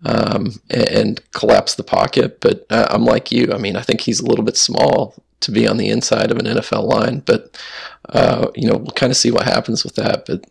um, 0.05 0.53
and, 0.69 0.89
and 0.89 1.31
collapse 1.31 1.75
the 1.75 1.83
pocket. 1.83 2.39
But 2.39 2.65
uh, 2.69 2.87
I'm 2.89 3.03
like 3.03 3.31
you. 3.31 3.51
I 3.53 3.57
mean, 3.57 3.75
I 3.75 3.81
think 3.81 4.01
he's 4.01 4.19
a 4.19 4.25
little 4.25 4.45
bit 4.45 4.55
small 4.55 5.15
to 5.41 5.51
be 5.51 5.67
on 5.67 5.77
the 5.77 5.89
inside 5.89 6.31
of 6.31 6.37
an 6.37 6.45
NFL 6.45 6.83
line. 6.83 7.19
But 7.19 7.57
uh, 8.09 8.49
you 8.55 8.67
know, 8.67 8.77
we'll 8.77 8.91
kind 8.91 9.11
of 9.11 9.17
see 9.17 9.31
what 9.31 9.43
happens 9.43 9.83
with 9.83 9.95
that. 9.95 10.25
But 10.25 10.45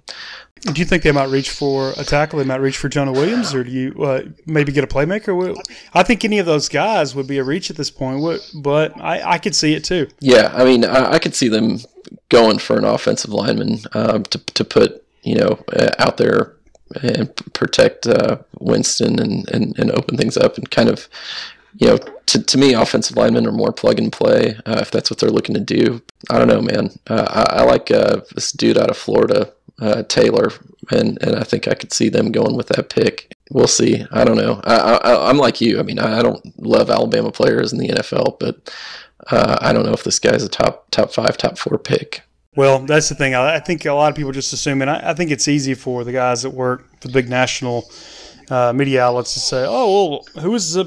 Do 0.62 0.80
you 0.80 0.84
think 0.84 1.02
they 1.02 1.12
might 1.12 1.28
reach 1.28 1.50
for 1.50 1.92
a 1.96 2.04
tackle? 2.04 2.38
They 2.38 2.44
might 2.44 2.60
reach 2.60 2.76
for 2.76 2.88
Jonah 2.88 3.12
Williams, 3.12 3.54
or 3.54 3.62
do 3.62 3.70
you 3.70 4.02
uh, 4.02 4.22
maybe 4.46 4.72
get 4.72 4.82
a 4.82 4.86
playmaker? 4.86 5.54
I 5.94 6.02
think 6.02 6.24
any 6.24 6.38
of 6.38 6.46
those 6.46 6.68
guys 6.68 7.14
would 7.14 7.26
be 7.26 7.38
a 7.38 7.44
reach 7.44 7.70
at 7.70 7.76
this 7.76 7.90
point. 7.90 8.40
But 8.54 8.98
I, 9.00 9.32
I 9.32 9.38
could 9.38 9.54
see 9.54 9.74
it 9.74 9.84
too. 9.84 10.08
yeah, 10.20 10.50
I 10.54 10.64
mean, 10.64 10.84
I, 10.84 11.12
I 11.12 11.18
could 11.18 11.34
see 11.34 11.48
them 11.48 11.78
going 12.30 12.58
for 12.58 12.76
an 12.78 12.84
offensive 12.84 13.30
lineman 13.30 13.80
um, 13.92 14.24
to 14.24 14.38
to 14.38 14.64
put 14.64 15.04
you 15.22 15.36
know 15.36 15.62
uh, 15.72 15.90
out 15.98 16.16
there 16.16 16.54
and 17.02 17.34
protect 17.52 18.06
uh, 18.06 18.38
Winston 18.58 19.18
and, 19.20 19.48
and 19.50 19.78
and 19.78 19.90
open 19.92 20.16
things 20.16 20.36
up 20.36 20.56
and 20.56 20.70
kind 20.70 20.88
of. 20.88 21.08
You 21.78 21.88
know, 21.88 21.98
to, 22.24 22.42
to 22.42 22.56
me, 22.56 22.72
offensive 22.72 23.18
linemen 23.18 23.46
are 23.46 23.52
more 23.52 23.70
plug 23.70 23.98
and 23.98 24.10
play 24.10 24.56
uh, 24.64 24.78
if 24.80 24.90
that's 24.90 25.10
what 25.10 25.18
they're 25.18 25.28
looking 25.28 25.54
to 25.56 25.60
do. 25.60 26.00
I 26.30 26.38
don't 26.38 26.48
know, 26.48 26.62
man. 26.62 26.98
Uh, 27.06 27.26
I, 27.28 27.58
I 27.60 27.62
like 27.64 27.90
uh, 27.90 28.22
this 28.34 28.50
dude 28.50 28.78
out 28.78 28.88
of 28.88 28.96
Florida, 28.96 29.52
uh, 29.80 30.02
Taylor, 30.04 30.50
and, 30.90 31.18
and 31.22 31.36
I 31.36 31.42
think 31.42 31.68
I 31.68 31.74
could 31.74 31.92
see 31.92 32.08
them 32.08 32.32
going 32.32 32.56
with 32.56 32.68
that 32.68 32.90
pick. 32.90 33.32
We'll 33.50 33.66
see. 33.66 34.04
I 34.10 34.24
don't 34.24 34.36
know. 34.36 34.60
I, 34.64 35.28
I'm 35.28 35.38
like 35.38 35.60
you. 35.60 35.78
I 35.78 35.82
mean, 35.82 35.98
I, 35.98 36.22
don't 36.22 36.42
love 36.58 36.90
Alabama 36.90 37.30
players 37.30 37.72
in 37.72 37.78
the 37.78 37.88
NFL, 37.88 38.38
but 38.40 38.74
uh, 39.30 39.58
I 39.60 39.72
don't 39.72 39.84
know 39.84 39.92
if 39.92 40.04
this 40.04 40.18
guy's 40.18 40.42
a 40.42 40.48
top 40.48 40.90
top 40.90 41.12
five, 41.12 41.36
top 41.36 41.58
four 41.58 41.78
pick. 41.78 42.22
Well, 42.56 42.80
that's 42.80 43.08
the 43.08 43.14
thing. 43.14 43.34
I, 43.34 43.56
I 43.56 43.60
think 43.60 43.84
a 43.84 43.92
lot 43.92 44.10
of 44.10 44.16
people 44.16 44.32
just 44.32 44.52
assume, 44.52 44.80
and 44.82 44.90
I, 44.90 45.10
I 45.10 45.14
think 45.14 45.30
it's 45.30 45.46
easy 45.46 45.74
for 45.74 46.04
the 46.04 46.12
guys 46.12 46.42
that 46.42 46.50
work 46.50 46.86
for 47.00 47.08
the 47.08 47.12
big 47.12 47.28
national 47.28 47.88
uh, 48.50 48.72
media 48.72 49.04
outlets 49.04 49.34
to 49.34 49.40
say, 49.40 49.64
"Oh, 49.66 50.08
well, 50.08 50.42
who 50.42 50.54
is 50.54 50.72
the 50.72 50.84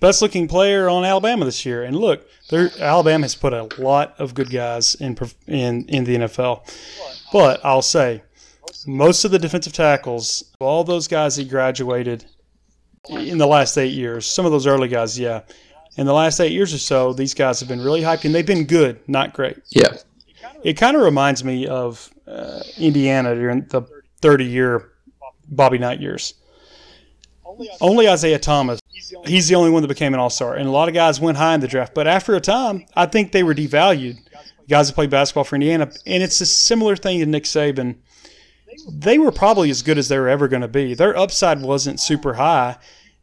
best-looking 0.00 0.46
player 0.46 0.88
on 0.88 1.04
Alabama 1.04 1.44
this 1.44 1.64
year?" 1.64 1.82
And 1.82 1.96
look, 1.96 2.26
Alabama 2.52 3.24
has 3.24 3.34
put 3.34 3.52
a 3.52 3.68
lot 3.78 4.14
of 4.18 4.34
good 4.34 4.50
guys 4.50 4.94
in 4.96 5.16
in 5.46 5.86
in 5.88 6.04
the 6.04 6.16
NFL. 6.16 6.62
But 7.32 7.64
I'll 7.64 7.82
say, 7.82 8.22
most 8.86 9.24
of 9.24 9.30
the 9.30 9.38
defensive 9.38 9.72
tackles, 9.72 10.52
all 10.60 10.84
those 10.84 11.08
guys 11.08 11.36
he 11.36 11.44
graduated 11.44 12.24
in 13.08 13.38
the 13.38 13.46
last 13.46 13.76
eight 13.76 13.92
years, 13.92 14.26
some 14.26 14.46
of 14.46 14.52
those 14.52 14.66
early 14.66 14.88
guys, 14.88 15.18
yeah. 15.18 15.42
In 15.96 16.04
the 16.04 16.12
last 16.12 16.40
eight 16.40 16.52
years 16.52 16.74
or 16.74 16.78
so, 16.78 17.14
these 17.14 17.32
guys 17.32 17.58
have 17.60 17.68
been 17.70 17.80
really 17.80 18.02
hyped, 18.02 18.26
and 18.26 18.34
they've 18.34 18.46
been 18.46 18.66
good, 18.66 19.00
not 19.08 19.32
great 19.32 19.56
Yeah, 19.70 19.96
it 20.62 20.74
kind 20.74 20.96
of 20.96 21.02
reminds 21.02 21.42
me 21.42 21.66
of 21.66 22.10
uh, 22.26 22.60
Indiana 22.78 23.34
during 23.34 23.62
the 23.68 23.82
30 24.20 24.44
year 24.44 24.90
Bobby 25.48 25.78
Knight 25.78 26.00
years. 26.00 26.34
Only 27.80 28.06
Isiah 28.06 28.38
Thomas, 28.38 28.80
he's 29.24 29.48
the 29.48 29.54
only 29.54 29.70
one 29.70 29.82
that 29.82 29.88
became 29.88 30.12
an 30.12 30.20
all 30.20 30.28
star. 30.28 30.54
And 30.54 30.68
a 30.68 30.70
lot 30.70 30.88
of 30.88 30.94
guys 30.94 31.20
went 31.20 31.38
high 31.38 31.54
in 31.54 31.60
the 31.60 31.68
draft. 31.68 31.94
But 31.94 32.06
after 32.06 32.34
a 32.34 32.40
time, 32.40 32.84
I 32.94 33.06
think 33.06 33.32
they 33.32 33.42
were 33.42 33.54
devalued. 33.54 34.18
Guys 34.68 34.88
that 34.88 34.94
played 34.94 35.10
basketball 35.10 35.44
for 35.44 35.54
Indiana. 35.54 35.90
And 36.06 36.22
it's 36.22 36.40
a 36.40 36.46
similar 36.46 36.96
thing 36.96 37.20
to 37.20 37.26
Nick 37.26 37.44
Saban. 37.44 37.96
They 38.90 39.18
were 39.18 39.32
probably 39.32 39.70
as 39.70 39.82
good 39.82 39.98
as 39.98 40.08
they 40.08 40.18
were 40.18 40.28
ever 40.28 40.48
going 40.48 40.62
to 40.62 40.68
be. 40.68 40.94
Their 40.94 41.16
upside 41.16 41.60
wasn't 41.62 42.00
super 42.00 42.34
high. 42.34 42.76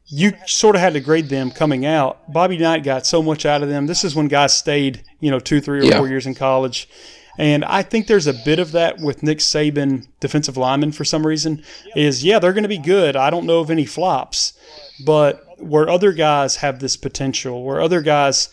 You 0.07 0.33
sort 0.45 0.75
of 0.75 0.81
had 0.81 0.93
to 0.93 0.99
grade 0.99 1.29
them 1.29 1.49
coming 1.51 1.85
out. 1.85 2.31
Bobby 2.31 2.57
Knight 2.57 2.83
got 2.83 3.05
so 3.05 3.23
much 3.23 3.45
out 3.45 3.63
of 3.63 3.69
them. 3.69 3.87
This 3.87 4.03
is 4.03 4.15
when 4.15 4.27
guys 4.27 4.53
stayed, 4.53 5.03
you 5.19 5.31
know, 5.31 5.39
two, 5.39 5.61
three, 5.61 5.79
or 5.79 5.83
Yeah. 5.83 5.97
four 5.97 6.07
years 6.07 6.25
in 6.25 6.35
college. 6.35 6.89
And 7.37 7.65
I 7.65 7.81
think 7.81 8.05
there's 8.07 8.27
a 8.27 8.33
bit 8.33 8.59
of 8.59 8.73
that 8.73 8.99
with 8.99 9.23
Nick 9.23 9.39
Saban, 9.39 10.05
defensive 10.19 10.55
lineman, 10.57 10.91
for 10.91 11.03
some 11.03 11.25
reason. 11.25 11.63
Is 11.95 12.23
yeah, 12.23 12.37
they're 12.37 12.53
going 12.53 12.63
to 12.63 12.69
be 12.69 12.77
good. 12.77 13.15
I 13.15 13.29
don't 13.29 13.45
know 13.45 13.59
of 13.59 13.71
any 13.71 13.85
flops, 13.85 14.53
but 15.05 15.43
where 15.57 15.89
other 15.89 16.11
guys 16.11 16.57
have 16.57 16.79
this 16.79 16.95
potential, 16.97 17.63
where 17.63 17.81
other 17.81 18.01
guys 18.01 18.49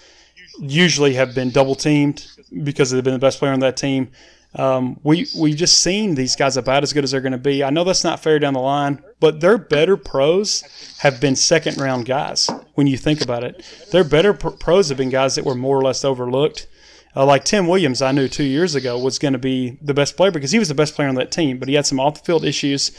usually 0.60 1.14
have 1.14 1.34
been 1.34 1.50
double 1.50 1.74
teamed 1.74 2.26
because 2.62 2.90
they've 2.90 3.04
been 3.04 3.12
the 3.12 3.18
best 3.18 3.38
player 3.38 3.52
on 3.52 3.60
that 3.60 3.76
team. 3.76 4.08
Um, 4.54 4.98
we 5.04 5.26
we've 5.36 5.56
just 5.56 5.80
seen 5.80 6.16
these 6.16 6.34
guys 6.34 6.56
about 6.56 6.82
as 6.82 6.92
good 6.92 7.04
as 7.04 7.12
they're 7.12 7.20
going 7.20 7.32
to 7.32 7.38
be. 7.38 7.62
I 7.62 7.70
know 7.70 7.84
that's 7.84 8.02
not 8.02 8.20
fair 8.20 8.38
down 8.38 8.54
the 8.54 8.60
line, 8.60 9.02
but 9.20 9.40
their 9.40 9.58
better 9.58 9.96
pros 9.96 10.64
have 10.98 11.20
been 11.20 11.36
second 11.36 11.78
round 11.78 12.06
guys. 12.06 12.50
When 12.74 12.86
you 12.86 12.96
think 12.96 13.20
about 13.20 13.44
it, 13.44 13.64
their 13.92 14.02
better 14.04 14.34
pr- 14.34 14.48
pros 14.50 14.88
have 14.88 14.98
been 14.98 15.10
guys 15.10 15.36
that 15.36 15.44
were 15.44 15.54
more 15.54 15.78
or 15.78 15.82
less 15.82 16.04
overlooked. 16.04 16.66
Uh, 17.16 17.27
like 17.27 17.44
Tim 17.44 17.66
Williams, 17.66 18.03
I 18.03 18.12
knew 18.12 18.29
two 18.29 18.44
years 18.44 18.75
ago 18.75 18.99
was 18.99 19.18
going 19.18 19.33
to 19.33 19.38
be 19.38 19.79
the 19.83 19.94
best 19.94 20.16
player 20.16 20.31
because 20.31 20.53
he 20.53 20.59
was 20.61 20.68
the 20.68 20.75
best 20.75 20.94
player 20.94 21.09
on 21.09 21.16
that 21.16 21.31
team, 21.33 21.59
but 21.59 21.68
he 21.68 21.75
had 21.75 21.87
some 21.87 21.99
off 21.99 22.14
the 22.20 22.25
field 22.25 22.44
issues. 22.44 22.92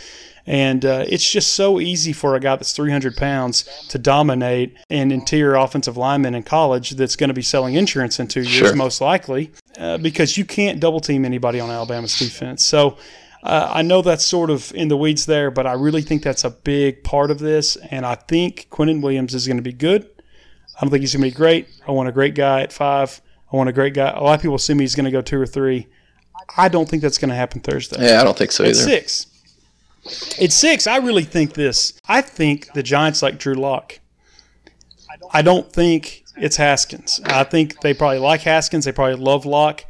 And 0.47 0.83
uh, 0.85 1.05
it's 1.07 1.29
just 1.31 1.51
so 1.53 1.79
easy 1.79 2.13
for 2.13 2.35
a 2.35 2.39
guy 2.39 2.55
that's 2.55 2.73
300 2.73 3.15
pounds 3.15 3.63
to 3.89 3.99
dominate 3.99 4.75
an 4.89 5.11
interior 5.11 5.53
offensive 5.55 5.97
lineman 5.97 6.33
in 6.33 6.41
college 6.43 6.91
that's 6.91 7.15
going 7.15 7.27
to 7.29 7.33
be 7.35 7.43
selling 7.43 7.75
insurance 7.75 8.19
in 8.19 8.27
two 8.27 8.41
years, 8.41 8.49
Sure. 8.69 8.75
most 8.75 9.01
likely, 9.01 9.51
uh, 9.77 9.97
because 9.99 10.37
you 10.37 10.43
can't 10.45 10.79
double 10.79 10.99
team 10.99 11.25
anybody 11.25 11.59
on 11.59 11.69
Alabama's 11.69 12.17
defense. 12.17 12.63
So 12.63 12.97
uh, 13.43 13.69
I 13.71 13.83
know 13.83 14.01
that's 14.01 14.25
sort 14.25 14.49
of 14.49 14.73
in 14.73 14.87
the 14.87 14.97
weeds 14.97 15.27
there, 15.27 15.51
but 15.51 15.67
I 15.67 15.73
really 15.73 16.01
think 16.01 16.23
that's 16.23 16.43
a 16.43 16.49
big 16.49 17.03
part 17.03 17.29
of 17.29 17.37
this. 17.37 17.75
And 17.75 18.03
I 18.03 18.15
think 18.15 18.65
Quentin 18.71 18.99
Williams 19.01 19.35
is 19.35 19.45
going 19.45 19.57
to 19.57 19.63
be 19.63 19.73
good. 19.73 20.09
I 20.75 20.81
don't 20.81 20.89
think 20.89 21.01
he's 21.01 21.13
going 21.13 21.23
to 21.23 21.29
be 21.29 21.35
great. 21.37 21.67
I 21.87 21.91
want 21.91 22.09
a 22.09 22.11
great 22.11 22.33
guy 22.33 22.61
at 22.61 22.73
five. 22.73 23.21
I 23.51 23.55
want 23.57 23.69
a 23.69 23.73
great 23.73 23.93
guy. 23.93 24.09
A 24.11 24.21
lot 24.21 24.35
of 24.35 24.41
people 24.41 24.55
assume 24.55 24.79
he's 24.79 24.95
going 24.95 25.05
to 25.05 25.11
go 25.11 25.21
two 25.21 25.39
or 25.39 25.45
three. 25.45 25.87
I 26.57 26.69
don't 26.69 26.87
think 26.89 27.01
that's 27.01 27.17
going 27.17 27.29
to 27.29 27.35
happen 27.35 27.61
Thursday. 27.61 28.05
Yeah, 28.05 28.21
I 28.21 28.23
don't 28.23 28.37
think 28.37 28.51
so 28.51 28.63
At 28.63 28.71
either. 28.71 28.79
six. 28.79 29.27
At 30.41 30.51
six, 30.51 30.87
I 30.87 30.97
really 30.97 31.23
think 31.23 31.53
this. 31.53 31.93
I 32.07 32.21
think 32.21 32.73
the 32.73 32.81
Giants 32.83 33.21
like 33.21 33.37
Drew 33.37 33.53
Lock. 33.53 33.99
I 35.33 35.41
don't 35.41 35.71
think 35.71 36.23
it's 36.37 36.55
Haskins. 36.57 37.21
I 37.25 37.43
think 37.43 37.81
they 37.81 37.93
probably 37.93 38.17
like 38.19 38.41
Haskins. 38.41 38.85
They 38.85 38.91
probably 38.91 39.15
love 39.15 39.45
Lock. 39.45 39.85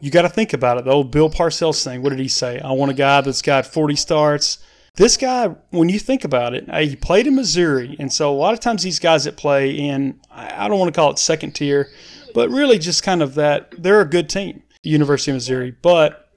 You 0.00 0.10
got 0.10 0.22
to 0.22 0.28
think 0.28 0.52
about 0.52 0.78
it. 0.78 0.84
The 0.84 0.90
old 0.90 1.10
Bill 1.10 1.30
Parcells 1.30 1.82
thing. 1.84 2.02
What 2.02 2.10
did 2.10 2.18
he 2.18 2.28
say? 2.28 2.58
I 2.60 2.72
want 2.72 2.90
a 2.90 2.94
guy 2.94 3.20
that's 3.20 3.42
got 3.42 3.64
40 3.66 3.96
starts. 3.96 4.58
This 4.96 5.16
guy, 5.16 5.48
when 5.70 5.88
you 5.88 5.98
think 5.98 6.24
about 6.24 6.54
it, 6.54 6.68
he 6.88 6.94
played 6.94 7.26
in 7.26 7.34
Missouri, 7.34 7.96
and 7.98 8.12
so 8.12 8.32
a 8.32 8.36
lot 8.36 8.54
of 8.54 8.60
times 8.60 8.82
these 8.84 9.00
guys 9.00 9.24
that 9.24 9.36
play 9.36 9.70
in, 9.72 10.20
I 10.30 10.68
don't 10.68 10.78
want 10.78 10.92
to 10.94 10.98
call 10.98 11.10
it 11.10 11.18
second 11.18 11.52
tier, 11.56 11.90
but 12.34 12.50
really 12.50 12.78
just 12.78 13.02
kind 13.02 13.22
of 13.22 13.34
that 13.36 13.72
they're 13.78 14.02
a 14.02 14.08
good 14.08 14.28
team, 14.28 14.62
University 14.82 15.30
of 15.30 15.36
Missouri. 15.36 15.74
But 15.80 16.28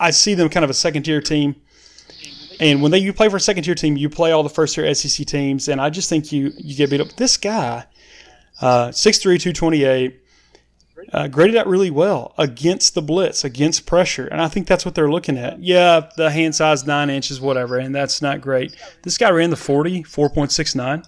I 0.00 0.10
see 0.10 0.32
them 0.32 0.48
kind 0.48 0.64
of 0.64 0.70
a 0.70 0.74
second 0.74 1.02
tier 1.02 1.20
team. 1.20 1.56
And 2.60 2.80
when 2.80 2.92
they 2.92 2.98
you 2.98 3.12
play 3.12 3.28
for 3.28 3.36
a 3.36 3.40
second 3.40 3.64
tier 3.64 3.74
team, 3.74 3.96
you 3.96 4.08
play 4.08 4.30
all 4.30 4.44
the 4.44 4.48
first 4.48 4.76
tier 4.76 4.92
SEC 4.94 5.26
teams, 5.26 5.68
and 5.68 5.80
I 5.80 5.90
just 5.90 6.08
think 6.08 6.32
you 6.32 6.52
you 6.56 6.76
get 6.76 6.88
beat 6.88 7.00
up. 7.00 7.12
This 7.16 7.36
guy, 7.36 7.84
uh, 8.62 8.88
6'3", 8.88 9.22
228, 9.40 10.20
uh, 11.12 11.26
graded 11.26 11.56
out 11.56 11.66
really 11.66 11.90
well 11.90 12.32
against 12.38 12.94
the 12.94 13.02
blitz, 13.02 13.42
against 13.42 13.86
pressure, 13.86 14.28
and 14.28 14.40
I 14.40 14.46
think 14.46 14.68
that's 14.68 14.84
what 14.84 14.94
they're 14.94 15.10
looking 15.10 15.36
at. 15.36 15.60
Yeah, 15.60 16.08
the 16.16 16.30
hand 16.30 16.54
size 16.54 16.86
nine 16.86 17.10
inches, 17.10 17.40
whatever, 17.40 17.78
and 17.78 17.92
that's 17.92 18.22
not 18.22 18.40
great. 18.40 18.76
This 19.02 19.18
guy 19.18 19.30
ran 19.30 19.50
the 19.50 19.56
40, 19.56 20.04
4.69. 20.04 21.04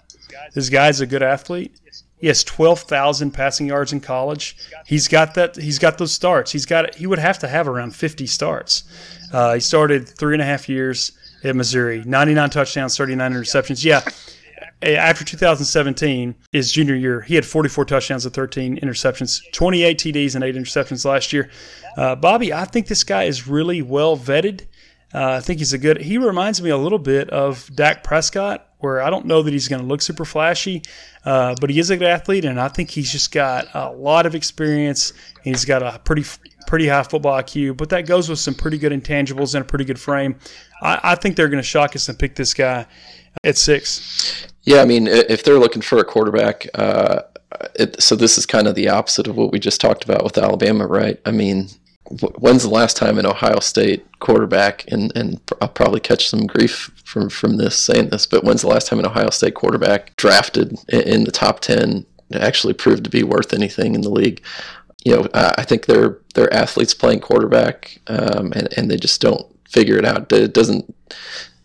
This 0.55 0.69
guy's 0.69 1.01
a 1.01 1.07
good 1.07 1.23
athlete. 1.23 1.79
He 2.19 2.29
has 2.29 2.43
twelve 2.43 2.81
thousand 2.81 3.33
passing 3.33 3.67
yards 3.67 3.93
in 3.93 4.01
college. 4.01 4.57
He's 4.87 5.07
got 5.07 5.35
that. 5.35 5.57
He's 5.57 5.79
got 5.79 5.99
those 5.99 6.13
starts. 6.13 6.51
He's 6.53 6.67
got. 6.67 6.95
He 6.95 7.07
would 7.07 7.19
have 7.19 7.39
to 7.41 7.49
have 7.49 7.69
around 7.69 7.95
fifty 7.95 8.27
starts. 8.27 8.85
Uh, 9.33 9.55
he 9.55 9.61
started 9.61 10.09
three 10.09 10.35
and 10.35 10.43
a 10.43 10.47
half 10.47 10.69
years 10.69 11.13
at 11.45 11.55
Missouri. 11.55 12.03
Ninety-nine 12.07 12.51
touchdowns, 12.51 12.97
thirty-nine 12.97 13.33
interceptions. 13.33 13.85
Yeah. 13.85 14.03
After 14.83 15.25
2017, 15.25 16.35
his 16.53 16.71
junior 16.71 16.95
year, 16.95 17.23
he 17.23 17.35
had 17.35 17.47
44 17.47 17.87
touchdowns 17.87 18.27
and 18.27 18.35
13 18.35 18.79
interceptions, 18.81 19.41
28 19.53 19.99
TDs 19.99 20.35
and 20.35 20.45
eight 20.45 20.55
interceptions 20.55 21.05
last 21.05 21.33
year. 21.33 21.51
Uh, 21.97 22.15
Bobby, 22.15 22.53
I 22.53 22.67
think 22.67 22.87
this 22.87 23.03
guy 23.03 23.25
is 23.25 23.49
really 23.49 23.81
well 23.81 24.19
vetted. 24.19 24.67
Uh, 25.15 25.33
I 25.33 25.41
think 25.41 25.61
he's 25.61 25.73
a 25.73 25.79
good. 25.79 26.03
He 26.03 26.19
reminds 26.19 26.61
me 26.61 26.71
a 26.71 26.77
little 26.77 26.99
bit 26.99 27.31
of 27.31 27.71
Dak 27.75 28.05
Prescott, 28.05 28.66
where 28.79 29.01
I 29.01 29.11
don't 29.11 29.27
know 29.27 29.43
that 29.43 29.53
he's 29.53 29.69
going 29.69 29.81
to 29.81 29.89
look 29.89 30.03
super 30.03 30.25
flashy, 30.25 30.83
uh, 31.25 31.55
but 31.61 31.71
he 31.71 31.79
is 31.79 31.91
a 31.91 31.97
good 31.97 32.09
athlete, 32.09 32.45
and 32.45 32.61
I 32.61 32.69
think 32.69 32.91
he's 32.91 33.11
just 33.11 33.33
got 33.33 33.69
a 33.75 33.91
lot 33.91 34.27
of 34.27 34.35
experience. 34.35 35.11
And 35.45 35.55
He's 35.55 35.65
got 35.65 35.83
a 35.83 35.99
pretty 36.05 36.25
pretty 36.67 36.89
high 36.89 37.05
football 37.05 37.41
IQ, 37.41 37.77
but 37.77 37.91
that 37.91 38.07
goes 38.07 38.29
with 38.29 38.39
some 38.39 38.55
pretty 38.55 38.77
good 38.77 38.93
intangibles 38.93 39.55
and 39.55 39.63
a 39.63 39.65
pretty 39.67 39.85
good 39.85 40.01
frame. 40.01 40.37
I, 40.83 41.01
I 41.03 41.15
think 41.15 41.37
they're 41.37 41.49
going 41.49 41.63
to 41.63 41.69
shock 41.69 41.95
us 41.95 42.09
and 42.09 42.19
pick 42.19 42.35
this 42.35 42.55
guy 42.55 42.87
at 43.45 43.57
six. 43.57 44.47
Yeah, 44.65 44.83
I 44.83 44.85
mean, 44.85 45.07
if 45.07 45.45
they're 45.45 45.61
looking 45.61 45.81
for 45.81 45.99
a 45.99 46.05
quarterback, 46.05 46.67
uh, 46.75 47.21
it, 47.77 48.03
so 48.03 48.17
this 48.17 48.37
is 48.37 48.47
kind 48.47 48.67
of 48.67 48.75
the 48.75 48.89
opposite 48.89 49.29
of 49.29 49.37
what 49.37 49.53
we 49.53 49.61
just 49.61 49.81
talked 49.81 50.05
about 50.05 50.25
with 50.25 50.37
Alabama, 50.37 50.87
right? 50.87 51.21
I 51.25 51.31
mean, 51.31 51.69
when's 52.39 52.63
the 52.63 52.71
last 52.71 52.97
time 52.97 53.19
an 53.19 53.27
Ohio 53.27 53.61
State 53.61 54.07
quarterback, 54.21 54.85
and, 54.89 55.15
and 55.17 55.41
I'll 55.61 55.69
probably 55.69 56.01
catch 56.01 56.29
some 56.29 56.47
grief 56.47 56.91
from, 57.05 57.29
from 57.29 57.57
this 57.57 57.77
saying 57.77 58.09
this, 58.09 58.27
but 58.27 58.45
when's 58.45 58.63
the 58.63 58.69
last 58.69 58.87
time 58.87 58.99
an 58.99 59.07
Ohio 59.07 59.31
State 59.31 59.55
quarterback 59.55 60.17
drafted 60.17 60.79
in, 60.89 61.25
the 61.25 61.31
top 61.31 61.61
10 61.61 62.07
actually 62.35 62.75
proved 62.75 63.05
to 63.05 63.11
be 63.11 63.23
worth 63.23 63.53
anything 63.53 63.95
in 63.95 64.01
the 64.01 64.11
league? 64.11 64.43
You 65.05 65.17
know, 65.17 65.29
I 65.35 65.55
I 65.59 65.63
think 65.63 65.87
they're, 65.87 66.19
they're 66.35 66.53
athletes 66.53 66.95
playing 66.95 67.21
quarterback, 67.21 67.99
um, 68.09 68.53
and, 68.53 68.69
and 68.77 68.91
they 68.91 68.97
just 68.97 69.21
don't 69.21 69.47
figure 69.69 69.97
it 69.97 70.05
out. 70.05 70.33
It 70.33 70.53
doesn't 70.53 70.95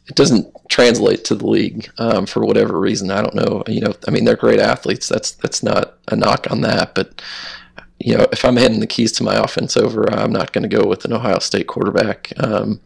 it 0.08 0.16
doesn't 0.16 0.54
translate 0.70 1.24
to 1.26 1.36
the 1.36 1.48
league 1.48 1.90
um, 1.98 2.26
for 2.26 2.46
whatever 2.46 2.80
reason. 2.80 3.12
I 3.12 3.22
don't 3.22 3.36
know. 3.36 3.64
You 3.68 3.82
know, 3.82 3.94
I 4.08 4.12
mean, 4.12 4.26
they're 4.26 4.36
great 4.36 4.60
athletes. 4.60 5.08
That's 5.08 5.32
that's 5.32 5.64
not 5.64 5.98
a 6.10 6.16
knock 6.16 6.48
on 6.52 6.62
that. 6.62 6.96
But 6.96 7.22
you 8.04 8.18
know, 8.18 8.28
if 8.32 8.44
I'm 8.44 8.58
handing 8.58 8.80
the 8.80 8.88
keys 8.88 9.12
to 9.14 9.24
my 9.24 9.36
offense 9.36 9.78
over, 9.78 10.12
I'm 10.12 10.32
not 10.32 10.52
going 10.54 10.68
to 10.68 10.78
go 10.78 10.88
with 10.88 11.06
an 11.06 11.14
Ohio 11.14 11.40
State 11.40 11.68
quarterback. 11.68 12.32
Um, 12.38 12.82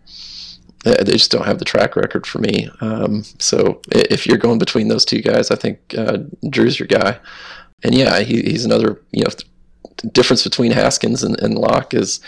they 0.84 1.14
just 1.14 1.32
don't 1.32 1.46
have 1.46 1.58
the 1.58 1.66
track 1.66 1.96
record 1.96 2.28
for 2.28 2.40
me. 2.40 2.70
Um, 2.80 3.24
so 3.40 3.82
if 3.92 4.28
you're 4.28 4.38
going 4.38 4.60
between 4.60 4.88
those 4.88 5.04
two 5.04 5.22
guys, 5.22 5.50
I 5.50 5.56
think 5.56 5.80
uh, 5.98 6.18
Drew's 6.50 6.80
your 6.80 6.88
guy. 6.88 7.18
And 7.84 7.96
yeah, 7.96 8.20
he, 8.20 8.42
he's 8.44 8.66
another. 8.66 9.02
You 9.12 9.24
know, 9.24 9.32
difference 10.12 10.44
between 10.44 10.72
Haskins 10.72 11.24
and, 11.24 11.40
and 11.42 11.58
Lock 11.58 11.94
is 11.94 12.20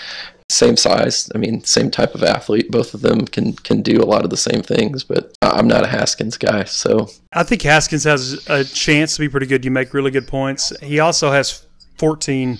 same 0.50 0.78
size. 0.78 1.30
I 1.36 1.38
mean, 1.38 1.64
same 1.64 1.92
type 1.92 2.16
of 2.16 2.24
athlete. 2.24 2.72
Both 2.72 2.94
of 2.94 3.02
them 3.02 3.26
can 3.26 3.54
can 3.54 3.82
do 3.82 4.02
a 4.02 4.06
lot 4.06 4.24
of 4.24 4.30
the 4.30 4.38
same 4.38 4.64
things. 4.64 5.04
But 5.04 5.38
I'm 5.42 5.68
not 5.68 5.84
a 5.84 5.88
Haskins 5.88 6.38
guy, 6.38 6.64
so 6.64 7.10
I 7.34 7.44
think 7.44 7.62
Haskins 7.62 8.06
has 8.06 8.48
a 8.48 8.64
chance 8.64 9.16
to 9.16 9.22
be 9.22 9.30
pretty 9.30 9.46
good. 9.46 9.66
You 9.66 9.72
make 9.72 9.94
really 9.94 10.12
good 10.12 10.28
points. 10.28 10.74
He 10.82 11.00
also 11.00 11.32
has 11.32 11.67
14 11.98 12.58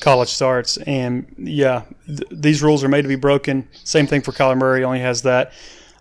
college 0.00 0.28
starts, 0.28 0.76
and 0.78 1.26
yeah, 1.38 1.82
th- 2.06 2.28
these 2.30 2.62
rules 2.62 2.84
are 2.84 2.88
made 2.88 3.02
to 3.02 3.08
be 3.08 3.16
broken. 3.16 3.68
Same 3.84 4.06
thing 4.06 4.20
for 4.22 4.32
Kyler 4.32 4.58
Murray, 4.58 4.84
only 4.84 5.00
has 5.00 5.22
that. 5.22 5.52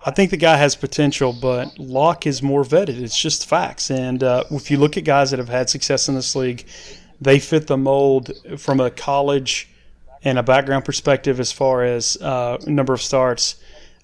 I 0.06 0.12
think 0.12 0.32
the 0.32 0.38
guy 0.38 0.58
has 0.58 0.76
potential, 0.76 1.32
but 1.32 1.80
Lock 1.80 2.28
is 2.28 2.43
more 2.43 2.63
vetted. 2.63 3.02
It's 3.02 3.17
just 3.17 3.48
facts. 3.48 3.89
And 3.89 4.22
uh, 4.22 4.43
if 4.52 4.69
you 4.69 4.78
look 4.78 4.98
at 4.98 5.06
guys 5.06 5.32
that 5.32 5.39
have 5.39 5.48
had 5.50 5.69
success 5.69 6.10
in 6.10 6.15
this 6.15 6.36
league, 6.36 6.65
they 7.22 7.39
fit 7.39 7.67
the 7.67 7.78
mold 7.78 8.32
from 8.58 8.82
a 8.82 8.91
college 8.91 9.69
and 10.24 10.38
a 10.38 10.43
background 10.43 10.84
perspective 10.84 11.39
as 11.39 11.52
far 11.52 11.84
as 11.84 12.17
uh, 12.17 12.58
number 12.65 12.93
of 12.93 13.02
starts 13.02 13.56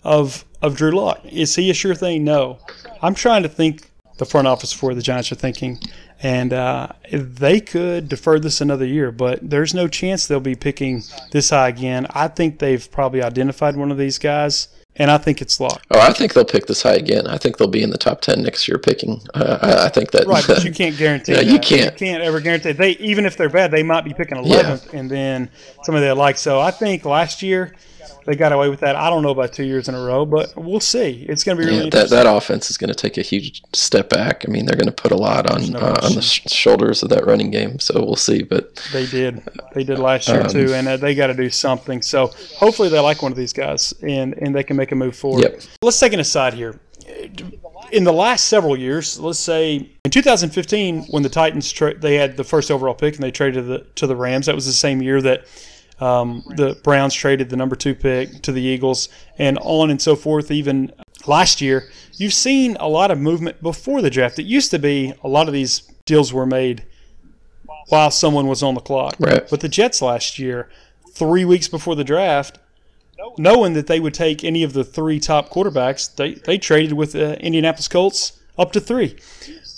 of 0.04 0.46
of 0.62 0.76
Drew 0.76 0.92
Lock. 0.92 1.26
Is 1.26 1.56
he 1.56 1.70
a 1.70 1.74
sure 1.74 1.96
thing? 1.96 2.24
No. 2.24 2.60
I'm 3.02 3.16
trying 3.16 3.44
to 3.44 3.50
think 3.50 3.90
the 4.18 4.26
front 4.26 4.48
office 4.48 4.74
for 4.74 4.94
the 4.94 5.02
Giants 5.02 5.32
are 5.32 5.36
thinking, 5.36 5.80
and 6.22 6.52
uh, 6.52 6.90
they 7.12 7.62
could 7.62 8.10
defer 8.10 8.40
this 8.40 8.60
another 8.62 8.86
year, 8.86 9.12
but 9.12 9.40
there's 9.48 9.74
no 9.74 9.88
chance 9.88 10.28
they'll 10.28 10.40
be 10.40 10.56
picking 10.56 11.04
this 11.32 11.50
high 11.52 11.70
again. 11.70 12.08
I 12.10 12.28
think 12.28 12.60
they've 12.60 12.90
probably 12.92 13.24
identified 13.24 13.78
one 13.78 13.90
of 13.92 13.98
these 13.98 14.20
guys, 14.20 14.68
and 14.98 15.10
I 15.10 15.18
think 15.18 15.42
it's 15.42 15.62
Lock. 15.62 15.82
oh, 15.92 16.00
I 16.00 16.12
think 16.12 16.34
they'll 16.34 16.44
pick 16.44 16.66
this 16.66 16.84
high 16.84 16.96
again. 16.96 17.26
I 17.28 17.38
think 17.38 17.58
they'll 17.58 17.70
be 17.70 17.84
in 17.84 17.92
the 17.92 17.98
top 17.98 18.20
ten 18.20 18.44
next 18.44 18.68
year 18.68 18.78
picking. 18.78 19.22
Uh, 19.34 19.60
I, 19.62 19.86
I 19.86 19.90
think 19.90 20.12
that 20.12 20.28
Right, 20.28 20.44
but 20.46 20.64
you 20.66 20.72
can't 20.74 20.98
guarantee. 20.98 21.32
Yeah, 21.32 21.38
that. 21.44 21.48
you 21.48 21.60
can't. 21.60 21.94
You 21.94 22.08
can't 22.08 22.24
ever 22.24 22.42
guarantee. 22.42 22.74
They 22.74 22.92
even 22.92 23.26
if 23.26 23.38
they're 23.38 23.50
bad, 23.50 23.72
they 23.72 23.84
might 23.84 24.04
be 24.04 24.14
picking 24.14 24.38
11th, 24.38 24.94
and 24.94 25.10
then 25.10 25.50
somebody 25.84 26.06
they 26.06 26.12
like. 26.12 26.38
So 26.38 26.60
I 26.60 26.72
think 26.72 27.06
last 27.06 27.42
year 27.42 27.76
they 28.26 28.36
got 28.36 28.52
away 28.52 28.70
with 28.70 28.80
that. 28.82 28.96
I 28.96 29.10
don't 29.10 29.24
know 29.24 29.30
about 29.30 29.54
two 29.54 29.64
years 29.64 29.88
in 29.88 29.96
a 29.96 30.02
row, 30.02 30.26
but 30.26 30.54
we'll 30.56 30.80
see. 30.80 31.26
It's 31.28 31.44
going 31.44 31.58
to 31.58 31.64
be 31.64 31.70
really 31.70 31.86
yeah, 31.86 31.90
that 31.92 32.10
that 32.10 32.26
offense 32.26 32.70
is 32.70 32.78
going 32.78 32.90
to 32.90 32.96
take 32.96 33.18
a 33.18 33.22
huge 33.22 33.62
step 33.74 34.10
back. 34.10 34.46
I 34.48 34.52
mean, 34.52 34.66
they're 34.66 34.78
going 34.78 34.88
to 34.88 34.92
put 34.92 35.12
a 35.12 35.18
lot 35.18 35.50
on 35.50 35.72
no 35.72 35.80
uh, 35.80 36.00
on 36.04 36.16
the 36.16 36.22
sh- 36.22 36.44
shoulders 36.48 37.04
of 37.04 37.10
that 37.10 37.26
running 37.26 37.52
game. 37.52 37.80
So 37.80 38.04
we'll 38.04 38.16
see. 38.16 38.44
But 38.44 38.76
they 38.94 39.06
did, 39.06 39.42
they 39.74 39.84
did 39.84 40.00
last 40.00 40.28
year 40.28 40.42
um, 40.42 40.48
too, 40.48 40.74
and 40.74 40.88
uh, 40.88 40.98
they 40.98 41.16
got 41.16 41.28
to 41.28 41.34
do 41.34 41.50
something. 41.50 42.02
So 42.02 42.28
hopefully 42.58 42.90
they 42.90 43.00
like 43.00 43.22
one 43.22 43.32
of 43.32 43.38
these 43.38 43.54
guys 43.54 43.94
and 44.02 44.34
and 44.36 44.56
they 44.56 44.64
can 44.64 44.78
make 44.78 44.92
a 44.92 44.96
move 44.96 45.16
forward. 45.16 45.44
Yep. 45.44 45.62
Let's 45.82 46.00
take 46.00 46.14
an 46.14 46.20
aside 46.20 46.54
here. 46.54 46.80
In 47.92 48.04
the 48.04 48.14
last 48.14 48.46
several 48.46 48.78
years, 48.78 49.20
let's 49.20 49.40
say 49.40 49.90
in 50.06 50.12
2015, 50.12 51.06
when 51.06 51.24
the 51.24 51.30
Titans 51.30 51.72
tra- 51.72 51.98
they 51.98 52.16
had 52.16 52.38
the 52.38 52.44
first 52.44 52.70
overall 52.70 52.94
pick 52.94 53.16
and 53.16 53.24
they 53.24 53.32
traded 53.32 53.66
the, 53.66 53.80
to 53.96 54.06
the 54.06 54.16
Rams, 54.16 54.46
that 54.46 54.54
was 54.54 54.66
the 54.66 54.74
same 54.74 55.02
year 55.02 55.22
that 55.22 55.46
um, 56.00 56.44
the 56.56 56.80
Browns 56.84 57.14
traded 57.14 57.50
the 57.50 57.58
number 57.58 57.76
two 57.76 57.96
pick 57.96 58.42
to 58.44 58.52
the 58.52 58.62
Eagles, 58.62 59.10
and 59.38 59.58
on 59.62 59.90
and 59.90 60.02
so 60.02 60.16
forth. 60.16 60.52
Even 60.52 60.92
last 61.28 61.62
year, 61.62 61.90
you've 62.18 62.34
seen 62.34 62.78
a 62.80 62.88
lot 62.88 63.12
of 63.12 63.20
movement 63.20 63.62
before 63.62 64.02
the 64.02 64.10
draft. 64.10 64.40
It 64.40 64.46
used 64.46 64.72
to 64.72 64.80
be 64.80 65.14
a 65.24 65.28
lot 65.28 65.48
of 65.48 65.54
these 65.54 65.82
deals 66.06 66.34
were 66.34 66.46
made 66.46 66.86
while 67.90 68.12
someone 68.12 68.48
was 68.48 68.64
on 68.64 68.76
the 68.76 68.82
clock. 68.82 69.16
Right. 69.20 69.48
But 69.50 69.62
the 69.62 69.70
Jets 69.70 70.02
last 70.02 70.40
year, 70.40 70.70
three 71.12 71.46
weeks 71.46 71.68
before 71.68 71.96
the 71.96 72.04
draft, 72.04 72.60
knowing 73.38 73.74
that 73.74 73.88
they 73.88 74.00
would 74.00 74.14
take 74.14 74.44
any 74.44 74.64
of 74.64 74.74
the 74.74 74.84
three 74.84 75.20
top 75.20 75.50
quarterbacks, 75.50 76.16
they, 76.16 76.36
they 76.36 76.58
traded 76.58 76.94
with 76.94 77.14
the 77.14 77.40
Indianapolis 77.44 77.88
Colts 77.88 78.40
up 78.58 78.72
to 78.74 78.80
three. 78.80 79.18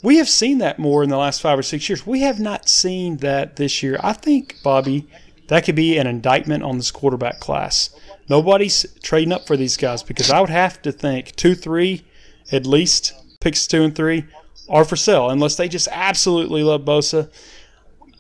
We 0.04 0.18
have 0.18 0.30
seen 0.30 0.58
that 0.60 0.80
more 0.80 1.04
in 1.04 1.10
the 1.10 1.18
last 1.18 1.42
five 1.42 1.58
or 1.58 1.64
six 1.64 1.88
years. 1.88 2.06
We 2.06 2.22
have 2.22 2.40
not 2.40 2.68
seen 2.68 3.18
that 3.18 3.56
this 3.56 3.84
year. 3.84 4.00
I 4.04 4.14
think, 4.14 4.58
Bobby, 4.64 5.08
that 5.52 5.66
could 5.66 5.76
be 5.76 5.98
an 5.98 6.08
indictment 6.08 6.64
on 6.64 6.78
this 6.78 6.92
quarterback 6.92 7.42
class. 7.42 7.90
Nobody's 8.30 8.86
trading 9.04 9.34
up 9.34 9.46
for 9.46 9.58
these 9.58 9.76
guys 9.76 10.02
because 10.02 10.32
I 10.32 10.40
would 10.40 10.50
have 10.50 10.82
to 10.84 10.94
think 10.94 11.36
two, 11.36 11.56
three, 11.56 12.06
at 12.54 12.66
least 12.66 13.12
picks 13.42 13.68
two 13.68 13.84
and 13.84 13.94
three 13.94 14.24
are 14.70 14.86
for 14.86 14.96
sale 14.96 15.30
unless 15.30 15.58
they 15.58 15.68
just 15.68 15.90
absolutely 15.92 16.64
love 16.64 16.84
Bosa. 16.84 17.30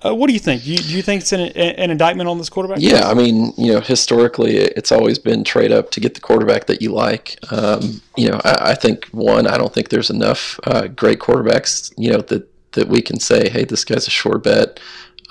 Uh, 0.03 0.13
what 0.13 0.27
do 0.27 0.33
you 0.33 0.39
think? 0.39 0.63
Do 0.63 0.71
you, 0.71 0.79
do 0.79 0.93
you 0.93 1.01
think 1.01 1.21
it's 1.21 1.31
an, 1.31 1.39
an, 1.39 1.89
indictment 1.89 2.27
on 2.27 2.37
this 2.37 2.49
quarterback? 2.49 2.79
Yeah, 2.81 3.07
I 3.07 3.13
mean, 3.13 3.53
you 3.57 3.71
know, 3.71 3.79
historically, 3.79 4.57
it's 4.57 4.91
always 4.91 5.17
been 5.17 5.45
trade 5.45 5.71
up 5.71 5.89
to 5.91 6.01
get 6.01 6.15
the 6.15 6.19
quarterback 6.19 6.65
that 6.65 6.81
you 6.81 6.91
like. 6.91 7.39
Um, 7.49 8.01
you 8.17 8.27
know, 8.27 8.41
I, 8.43 8.71
I, 8.71 8.75
think 8.75 9.05
one, 9.13 9.47
I 9.47 9.57
don't 9.57 9.73
think 9.73 9.87
there's 9.87 10.09
enough 10.09 10.59
uh, 10.65 10.87
great 10.87 11.19
quarterbacks, 11.19 11.93
you 11.97 12.11
know, 12.11 12.19
that 12.23 12.51
that 12.73 12.87
we 12.87 13.01
can 13.01 13.19
say, 13.19 13.49
hey, 13.49 13.63
this 13.65 13.83
guy's 13.83 14.07
a 14.07 14.11
sure 14.11 14.37
bet 14.37 14.79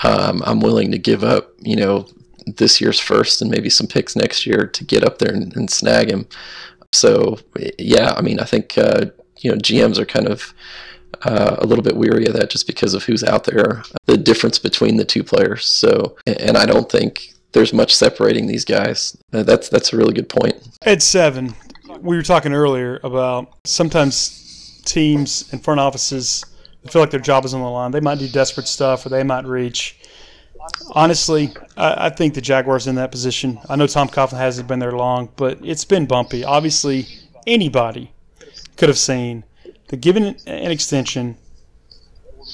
um, 0.05 0.43
I'm 0.45 0.61
willing 0.61 0.91
to 0.93 0.99
give 0.99 1.25
up, 1.25 1.53
you 1.61 1.77
know, 1.77 2.07
this 2.47 2.81
year's 2.81 2.99
first 2.99 3.43
and 3.43 3.51
maybe 3.51 3.71
some 3.71 3.87
picks 3.87 4.17
next 4.17 4.47
year 4.47 4.67
to 4.67 4.85
get 4.85 5.05
up 5.05 5.19
there 5.19 5.33
and, 5.33 5.55
and 5.57 5.71
snag 5.71 6.11
him. 6.11 6.27
So 6.93 7.39
yeah, 7.79 8.15
I 8.17 8.21
mean, 8.23 8.41
I 8.41 8.45
think 8.45 8.77
uh, 8.77 9.07
you 9.39 9.51
know 9.51 9.57
GMs 9.59 9.99
are 9.99 10.07
kind 10.07 10.27
of 10.27 10.53
uh, 11.23 11.57
a 11.59 11.67
little 11.67 11.85
bit 11.85 11.97
weary 11.97 12.27
of 12.27 12.35
that 12.35 12.51
just 12.51 12.67
because 12.67 12.95
of 12.95 13.05
who's 13.05 13.23
out 13.23 13.45
there, 13.45 13.83
the 14.07 14.17
difference 14.17 14.59
between 14.59 14.97
the 14.97 15.05
two 15.05 15.23
players. 15.23 15.67
So, 15.67 16.17
and 16.27 16.57
I 16.57 16.67
don't 16.67 16.91
think 16.91 17.35
there's 17.53 17.73
much 17.73 17.95
separating 17.95 18.47
these 18.47 18.65
guys. 18.65 19.17
Uh, 19.33 19.43
that's 19.43 19.69
that's 19.69 19.93
a 19.93 19.97
really 19.97 20.15
good 20.15 20.29
point. 20.29 20.57
At 20.83 21.03
seven, 21.03 21.55
we 22.01 22.17
were 22.17 22.23
talking 22.23 22.53
earlier 22.53 23.01
about 23.05 23.53
sometimes 23.65 24.83
teams 24.85 25.49
and 25.53 25.63
front 25.63 25.79
offices 25.79 26.45
feel 26.89 27.03
like 27.03 27.11
their 27.11 27.21
job 27.21 27.45
is 27.45 27.55
on 27.55 27.61
the 27.61 27.69
line. 27.69 27.91
They 27.91 28.01
might 28.01 28.19
do 28.19 28.29
desperate 28.29 28.67
stuff 28.67 29.05
or 29.05 29.09
they 29.11 29.23
might 29.23 29.45
reach. 29.45 29.99
Honestly, 30.93 31.53
I, 31.77 32.07
I 32.07 32.11
think 32.11 32.35
the 32.35 32.41
Jaguars 32.41 32.87
in 32.87 32.95
that 32.97 33.11
position. 33.11 33.59
I 33.69 33.77
know 33.77 33.87
Tom 33.87 34.09
Coughlin 34.09 34.39
hasn't 34.39 34.69
been 34.69 34.79
there 34.79 34.93
long, 34.93 35.31
but 35.37 35.59
it's 35.63 35.85
been 35.85 36.07
bumpy. 36.07 36.45
Obviously, 36.45 37.07
anybody 37.47 38.13
could 38.77 38.89
have 38.89 38.99
seen 38.99 39.45
that 39.89 39.99
giving 39.99 40.25
an 40.47 40.71
extension 40.71 41.37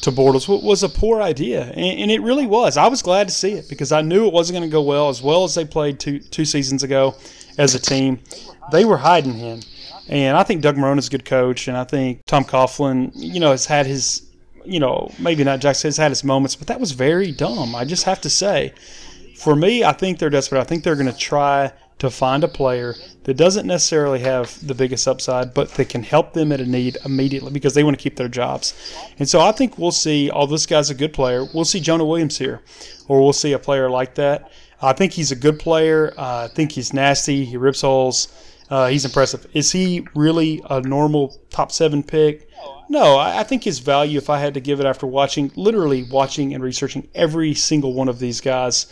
to 0.02 0.10
Bortles 0.10 0.48
was 0.62 0.82
a 0.82 0.88
poor 0.88 1.22
idea, 1.22 1.64
and, 1.64 2.10
it 2.10 2.20
really 2.20 2.46
was. 2.46 2.76
I 2.76 2.88
was 2.88 3.02
glad 3.02 3.28
to 3.28 3.34
see 3.34 3.52
it 3.52 3.68
because 3.68 3.92
I 3.92 4.02
knew 4.02 4.26
it 4.26 4.32
wasn't 4.32 4.58
going 4.58 4.68
to 4.68 4.72
go 4.72 4.82
well 4.82 5.08
as 5.08 5.22
well 5.22 5.44
as 5.44 5.54
they 5.54 5.64
played 5.64 5.98
two 5.98 6.18
two 6.18 6.44
seasons 6.44 6.82
ago 6.82 7.14
as 7.56 7.74
a 7.74 7.78
team. 7.78 8.20
They 8.72 8.84
were 8.84 8.98
hiding 8.98 9.34
him. 9.34 9.60
And 10.09 10.37
I 10.37 10.42
think 10.42 10.62
Doug 10.62 10.77
Marrone 10.77 10.99
is 10.99 11.09
a 11.09 11.11
good 11.11 11.25
coach, 11.25 11.69
and 11.69 11.77
I 11.77 11.85
think 11.85 12.25
Tom 12.27 12.45
Coughlin, 12.45 13.11
you 13.14 13.40
know, 13.40 13.51
has 13.51 13.66
had 13.66 13.87
his, 13.87 14.23
you 14.64 14.79
know, 14.79 15.11
maybe 15.19 15.42
not 15.42 15.61
Jackson 15.61 15.88
has 15.88 15.97
had 15.97 16.11
his 16.11 16.23
moments, 16.23 16.55
but 16.55 16.69
that 16.69 16.79
was 16.79 16.92
very 16.92 17.33
dumb. 17.33 17.75
I 17.75 17.85
just 17.85 18.05
have 18.05 18.21
to 18.21 18.31
say, 18.31 18.73
for 19.37 19.57
me, 19.57 19.83
I 19.85 19.92
think 19.92 20.19
they're 20.19 20.31
desperate. 20.31 20.61
I 20.61 20.64
think 20.64 20.85
they're 20.85 20.97
going 20.97 21.12
to 21.12 21.19
try 21.19 21.73
to 21.99 22.11
find 22.11 22.45
a 22.45 22.49
player 22.49 22.95
that 23.25 23.35
doesn't 23.35 23.66
necessarily 23.66 24.21
have 24.21 24.64
the 24.66 24.75
biggest 24.75 25.09
upside, 25.09 25.55
but 25.55 25.71
that 25.71 25.88
can 25.88 26.03
help 26.03 26.35
them 26.35 26.53
at 26.53 26.61
a 26.61 26.66
need 26.66 26.99
immediately 27.05 27.51
because 27.51 27.75
they 27.75 27.83
want 27.83 27.99
to 27.99 28.03
keep 28.03 28.16
their 28.16 28.29
jobs. 28.29 28.75
And 29.19 29.29
so 29.29 29.40
I 29.40 29.53
think 29.53 29.79
we'll 29.79 29.92
see, 29.92 30.31
all 30.31 30.47
this 30.47 30.66
guy's 30.66 30.90
a 30.90 30.95
good 30.95 31.14
player, 31.14 31.47
we'll 31.55 31.64
see 31.64 31.81
Jonah 31.81 32.05
Williams 32.05 32.38
here, 32.38 32.62
or 33.09 33.23
we'll 33.23 33.33
see 33.33 33.53
a 33.53 33.59
player 33.59 33.88
like 33.88 34.14
that. 34.16 34.51
I 34.81 34.92
think 34.92 35.12
he's 35.12 35.33
a 35.33 35.37
good 35.37 35.59
player. 35.59 36.12
Uh, 36.19 36.45
I 36.45 36.55
think 36.55 36.73
he's 36.73 36.92
nasty. 36.92 37.47
He 37.47 37.57
rips 37.57 37.81
holes. 37.81 38.29
Uh, 38.68 38.88
he's 38.88 39.05
impressive. 39.05 39.46
Is 39.52 39.72
he 39.72 40.07
really 40.14 40.62
a 40.68 40.81
normal 40.81 41.37
top 41.50 41.70
seven 41.70 42.02
pick? 42.02 42.50
No, 42.88 43.16
I, 43.16 43.40
I 43.40 43.42
think 43.42 43.64
his 43.64 43.79
value, 43.79 44.18
if 44.18 44.31
I 44.31 44.38
had 44.38 44.55
to 44.55 44.61
give 44.61 44.81
it 44.81 44.87
after 44.87 45.07
watching, 45.07 45.52
literally 45.57 46.05
watching 46.05 46.55
and 46.55 46.62
researching 46.62 47.09
every 47.14 47.55
single 47.55 47.92
one 47.94 48.09
of 48.09 48.18
these 48.18 48.40
guys, 48.40 48.87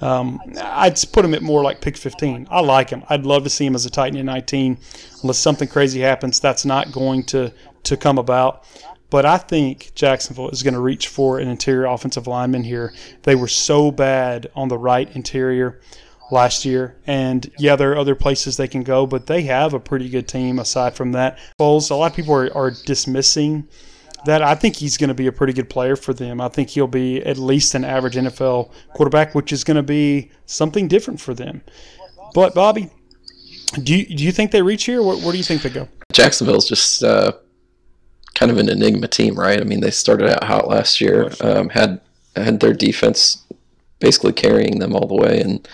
um, 0.00 0.40
I'd 0.62 0.98
put 1.12 1.24
him 1.24 1.34
at 1.34 1.42
more 1.42 1.62
like 1.62 1.80
pick 1.80 1.96
15. 1.96 2.48
I 2.50 2.60
like 2.60 2.90
him. 2.90 3.02
I'd 3.08 3.26
love 3.26 3.44
to 3.44 3.50
see 3.50 3.66
him 3.66 3.74
as 3.74 3.84
a 3.84 3.90
Titan 3.90 4.18
in 4.18 4.26
19. 4.26 4.78
Unless 5.22 5.38
something 5.38 5.68
crazy 5.68 6.00
happens, 6.00 6.40
that's 6.40 6.64
not 6.64 6.92
going 6.92 7.24
to, 7.24 7.52
to 7.84 7.96
come 7.96 8.18
about. 8.18 8.64
But 9.10 9.24
I 9.24 9.38
think 9.38 9.92
Jacksonville 9.94 10.50
is 10.50 10.62
going 10.62 10.74
to 10.74 10.80
reach 10.80 11.08
for 11.08 11.38
an 11.38 11.48
interior 11.48 11.86
offensive 11.86 12.26
lineman 12.26 12.62
here. 12.62 12.92
They 13.22 13.34
were 13.34 13.48
so 13.48 13.90
bad 13.90 14.50
on 14.54 14.68
the 14.68 14.78
right 14.78 15.10
interior 15.16 15.80
last 16.30 16.64
year. 16.64 16.96
And 17.06 17.50
yeah, 17.58 17.76
there 17.76 17.92
are 17.92 17.96
other 17.96 18.14
places 18.14 18.56
they 18.56 18.68
can 18.68 18.82
go, 18.82 19.06
but 19.06 19.26
they 19.26 19.42
have 19.42 19.74
a 19.74 19.80
pretty 19.80 20.08
good 20.08 20.28
team 20.28 20.58
aside 20.58 20.94
from 20.94 21.12
that. 21.12 21.38
Foles, 21.60 21.90
a 21.90 21.94
lot 21.94 22.10
of 22.10 22.16
people 22.16 22.34
are, 22.34 22.54
are 22.56 22.70
dismissing 22.70 23.68
that. 24.24 24.42
I 24.42 24.54
think 24.54 24.76
he's 24.76 24.96
going 24.96 25.08
to 25.08 25.14
be 25.14 25.26
a 25.26 25.32
pretty 25.32 25.52
good 25.52 25.70
player 25.70 25.96
for 25.96 26.12
them. 26.12 26.40
I 26.40 26.48
think 26.48 26.70
he'll 26.70 26.86
be 26.86 27.22
at 27.22 27.38
least 27.38 27.74
an 27.74 27.84
average 27.84 28.14
NFL 28.14 28.70
quarterback, 28.94 29.34
which 29.34 29.52
is 29.52 29.64
going 29.64 29.76
to 29.76 29.82
be 29.82 30.30
something 30.46 30.88
different 30.88 31.20
for 31.20 31.34
them. 31.34 31.62
But, 32.34 32.54
Bobby, 32.54 32.90
do 33.82 33.96
you, 33.96 34.06
do 34.06 34.24
you 34.24 34.32
think 34.32 34.50
they 34.50 34.62
reach 34.62 34.84
here? 34.84 35.02
Where, 35.02 35.16
where 35.16 35.32
do 35.32 35.38
you 35.38 35.44
think 35.44 35.62
they 35.62 35.70
go? 35.70 35.88
Jacksonville's 36.12 36.68
just 36.68 37.02
uh, 37.02 37.32
kind 38.34 38.50
of 38.50 38.58
an 38.58 38.68
enigma 38.68 39.08
team, 39.08 39.38
right? 39.38 39.60
I 39.60 39.64
mean, 39.64 39.80
they 39.80 39.90
started 39.90 40.30
out 40.30 40.44
hot 40.44 40.68
last 40.68 41.00
year, 41.00 41.30
um, 41.40 41.68
had 41.70 42.00
had 42.36 42.60
their 42.60 42.72
defense 42.72 43.44
basically 43.98 44.32
carrying 44.32 44.78
them 44.78 44.94
all 44.94 45.06
the 45.08 45.14
way, 45.14 45.40
and 45.40 45.68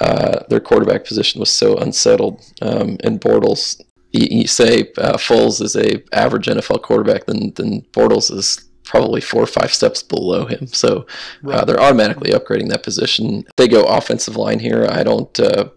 uh, 0.00 0.44
their 0.48 0.60
quarterback 0.60 1.04
position 1.04 1.40
was 1.40 1.50
so 1.50 1.76
unsettled. 1.76 2.42
Um, 2.62 2.96
and 3.04 3.20
Bortles, 3.20 3.80
you, 4.12 4.40
you 4.40 4.46
say 4.46 4.90
uh, 4.98 5.16
Foles 5.16 5.60
is 5.60 5.76
a 5.76 6.02
average 6.14 6.46
NFL 6.46 6.82
quarterback, 6.82 7.26
then 7.26 7.52
then 7.56 7.82
Bortles 7.92 8.32
is 8.32 8.66
probably 8.84 9.20
four 9.20 9.42
or 9.42 9.46
five 9.46 9.72
steps 9.72 10.02
below 10.02 10.46
him. 10.46 10.66
So 10.66 11.06
uh, 11.46 11.64
they're 11.64 11.80
automatically 11.80 12.32
upgrading 12.32 12.70
that 12.70 12.82
position. 12.82 13.44
They 13.56 13.68
go 13.68 13.84
offensive 13.84 14.36
line 14.36 14.58
here. 14.58 14.86
I 14.90 15.04
don't 15.04 15.38
uh, 15.38 15.68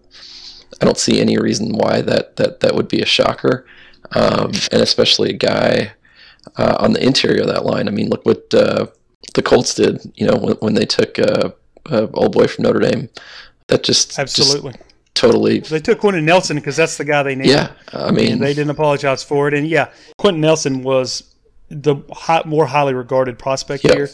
I 0.81 0.85
don't 0.85 0.97
see 0.97 1.19
any 1.19 1.37
reason 1.37 1.73
why 1.73 2.01
that 2.01 2.37
that 2.37 2.61
that 2.61 2.75
would 2.75 2.87
be 2.87 3.01
a 3.01 3.05
shocker, 3.05 3.65
um, 4.13 4.51
and 4.71 4.81
especially 4.81 5.29
a 5.31 5.37
guy 5.37 5.93
uh, 6.57 6.77
on 6.79 6.93
the 6.93 7.05
interior 7.05 7.41
of 7.41 7.47
that 7.47 7.65
line. 7.65 7.87
I 7.87 7.91
mean, 7.91 8.09
look 8.09 8.25
what 8.25 8.53
uh, 8.53 8.87
the 9.33 9.41
Colts 9.41 9.75
did. 9.75 10.01
You 10.15 10.27
know, 10.27 10.37
when, 10.37 10.55
when 10.55 10.73
they 10.73 10.85
took 10.85 11.19
uh, 11.19 11.51
uh, 11.89 12.07
old 12.13 12.33
boy 12.33 12.47
from 12.47 12.63
Notre 12.63 12.79
Dame. 12.79 13.09
That 13.73 13.83
just 13.83 14.19
absolutely. 14.19 14.73
Just 14.73 14.83
totally. 15.13 15.59
They 15.59 15.79
took 15.79 15.99
Quenton 15.99 16.25
Nelson 16.25 16.57
because 16.57 16.75
that's 16.75 16.97
the 16.97 17.05
guy 17.05 17.23
they 17.23 17.35
needed. 17.35 17.51
Yeah, 17.51 17.71
I 17.91 18.11
mean, 18.11 18.33
and 18.33 18.41
they 18.41 18.53
didn't 18.53 18.71
apologize 18.71 19.23
for 19.23 19.47
it. 19.47 19.53
And 19.53 19.67
yeah, 19.67 19.91
Quenton 20.17 20.41
Nelson 20.41 20.83
was 20.83 21.35
the 21.69 21.95
high, 22.11 22.43
more 22.45 22.65
highly 22.65 22.93
regarded 22.93 23.39
prospect 23.39 23.83
yep. 23.83 23.95
here, 23.95 24.09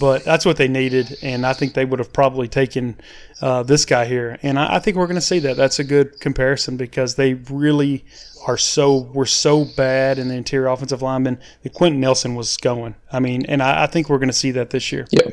but 0.00 0.24
that's 0.24 0.44
what 0.44 0.56
they 0.56 0.68
needed, 0.68 1.18
and 1.22 1.44
I 1.46 1.52
think 1.52 1.74
they 1.74 1.84
would 1.84 1.98
have 1.98 2.12
probably 2.12 2.48
taken 2.48 2.96
uh, 3.40 3.62
this 3.62 3.84
guy 3.84 4.06
here. 4.06 4.38
And 4.42 4.58
I, 4.58 4.76
I 4.76 4.78
think 4.78 4.96
we're 4.96 5.06
going 5.06 5.16
to 5.16 5.20
see 5.20 5.38
that. 5.40 5.56
That's 5.56 5.78
a 5.78 5.84
good 5.84 6.20
comparison 6.20 6.76
because 6.76 7.16
they 7.16 7.34
really 7.34 8.04
are 8.46 8.58
so 8.58 9.02
were 9.12 9.26
so 9.26 9.64
bad 9.64 10.18
in 10.18 10.28
the 10.28 10.34
interior 10.34 10.68
offensive 10.68 11.02
lineman 11.02 11.38
that 11.62 11.72
Quenton 11.74 12.00
Nelson 12.00 12.34
was 12.34 12.56
going. 12.56 12.94
I 13.12 13.20
mean, 13.20 13.44
and 13.46 13.62
I, 13.62 13.84
I 13.84 13.86
think 13.86 14.08
we're 14.08 14.18
going 14.18 14.28
to 14.28 14.34
see 14.34 14.50
that 14.52 14.70
this 14.70 14.90
year. 14.92 15.06
Yeah. 15.10 15.30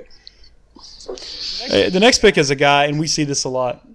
Uh, 1.69 1.89
the 1.89 1.99
next 1.99 2.19
pick 2.19 2.37
is 2.37 2.49
a 2.49 2.55
guy, 2.55 2.85
and 2.85 2.99
we 2.99 3.07
see 3.07 3.23
this 3.23 3.43
a 3.43 3.49
lot. 3.49 3.85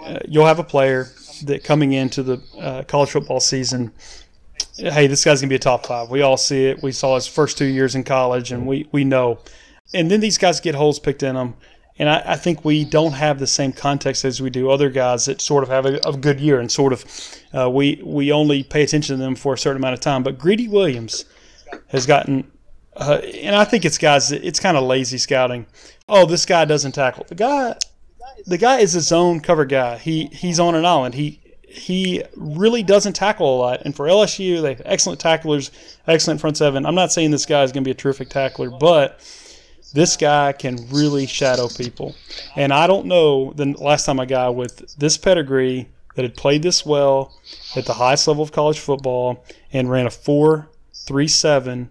Uh, 0.00 0.18
you'll 0.28 0.46
have 0.46 0.58
a 0.58 0.64
player 0.64 1.08
that 1.44 1.64
coming 1.64 1.92
into 1.92 2.22
the 2.22 2.40
uh, 2.58 2.82
college 2.84 3.10
football 3.10 3.40
season, 3.40 3.92
hey, 4.76 5.06
this 5.06 5.24
guy's 5.24 5.40
gonna 5.40 5.48
be 5.48 5.56
a 5.56 5.60
top 5.60 5.86
five. 5.86 6.10
We 6.10 6.22
all 6.22 6.36
see 6.36 6.66
it. 6.66 6.82
We 6.82 6.92
saw 6.92 7.14
his 7.14 7.26
first 7.26 7.58
two 7.58 7.66
years 7.66 7.94
in 7.94 8.04
college, 8.04 8.52
and 8.52 8.66
we 8.66 8.88
we 8.92 9.04
know. 9.04 9.40
And 9.94 10.10
then 10.10 10.20
these 10.20 10.38
guys 10.38 10.60
get 10.60 10.74
holes 10.74 10.98
picked 10.98 11.22
in 11.22 11.34
them, 11.34 11.54
And 11.98 12.08
I, 12.08 12.22
I, 12.24 12.36
think 12.36 12.64
we 12.64 12.84
don't 12.84 13.12
have 13.12 13.38
the 13.38 13.46
same 13.46 13.72
context 13.72 14.24
as 14.24 14.40
we 14.40 14.48
do 14.48 14.70
other 14.70 14.88
guys 14.88 15.26
that 15.26 15.42
sort 15.42 15.62
of 15.62 15.68
have 15.68 15.84
a, 15.84 16.00
a 16.06 16.16
good 16.16 16.40
year 16.40 16.60
and 16.60 16.72
sort 16.72 16.94
of 16.94 17.04
uh, 17.52 17.68
we 17.68 18.00
we 18.02 18.32
only 18.32 18.62
pay 18.62 18.82
attention 18.82 19.18
to 19.18 19.22
them 19.22 19.34
for 19.34 19.54
a 19.54 19.58
certain 19.58 19.78
amount 19.82 19.94
of 19.94 20.00
time. 20.00 20.22
But 20.22 20.38
Greedy 20.38 20.68
Williams 20.68 21.26
has 21.88 22.06
gotten, 22.06 22.50
uh, 22.96 23.20
and 23.42 23.56
I 23.56 23.64
think 23.64 23.84
it's 23.84 23.98
guys. 23.98 24.32
It's 24.32 24.60
kind 24.60 24.76
of 24.76 24.84
lazy 24.84 25.18
scouting. 25.18 25.66
Oh, 26.08 26.26
this 26.26 26.44
guy 26.44 26.64
doesn't 26.64 26.92
tackle. 26.92 27.24
The 27.28 27.34
guy, 27.34 27.76
the 28.46 28.58
guy 28.58 28.80
is 28.80 28.94
a 28.94 29.00
zone 29.00 29.40
cover 29.40 29.64
guy. 29.64 29.98
He 29.98 30.26
he's 30.26 30.60
on 30.60 30.74
an 30.74 30.84
island. 30.84 31.14
He 31.14 31.40
he 31.72 32.22
really 32.36 32.82
doesn't 32.82 33.14
tackle 33.14 33.56
a 33.56 33.58
lot. 33.58 33.82
And 33.82 33.96
for 33.96 34.06
LSU, 34.06 34.60
they 34.60 34.74
have 34.74 34.82
excellent 34.84 35.20
tacklers, 35.20 35.70
excellent 36.06 36.40
front 36.40 36.58
seven. 36.58 36.84
I'm 36.84 36.94
not 36.94 37.12
saying 37.12 37.30
this 37.30 37.46
guy 37.46 37.62
is 37.62 37.72
going 37.72 37.82
to 37.82 37.88
be 37.88 37.92
a 37.92 37.94
terrific 37.94 38.28
tackler, 38.28 38.68
but 38.68 39.20
this 39.94 40.16
guy 40.16 40.52
can 40.52 40.78
really 40.90 41.26
shadow 41.26 41.68
people. 41.68 42.14
And 42.56 42.72
I 42.72 42.86
don't 42.86 43.06
know 43.06 43.52
the 43.54 43.74
last 43.78 44.04
time 44.04 44.20
a 44.20 44.26
guy 44.26 44.50
with 44.50 44.96
this 44.96 45.16
pedigree 45.16 45.88
that 46.14 46.22
had 46.22 46.36
played 46.36 46.62
this 46.62 46.84
well 46.84 47.32
at 47.74 47.86
the 47.86 47.94
highest 47.94 48.28
level 48.28 48.42
of 48.42 48.52
college 48.52 48.78
football 48.78 49.42
and 49.72 49.90
ran 49.90 50.06
a 50.06 50.10
4 50.10 50.68
3 50.94 51.28
7 51.28 51.90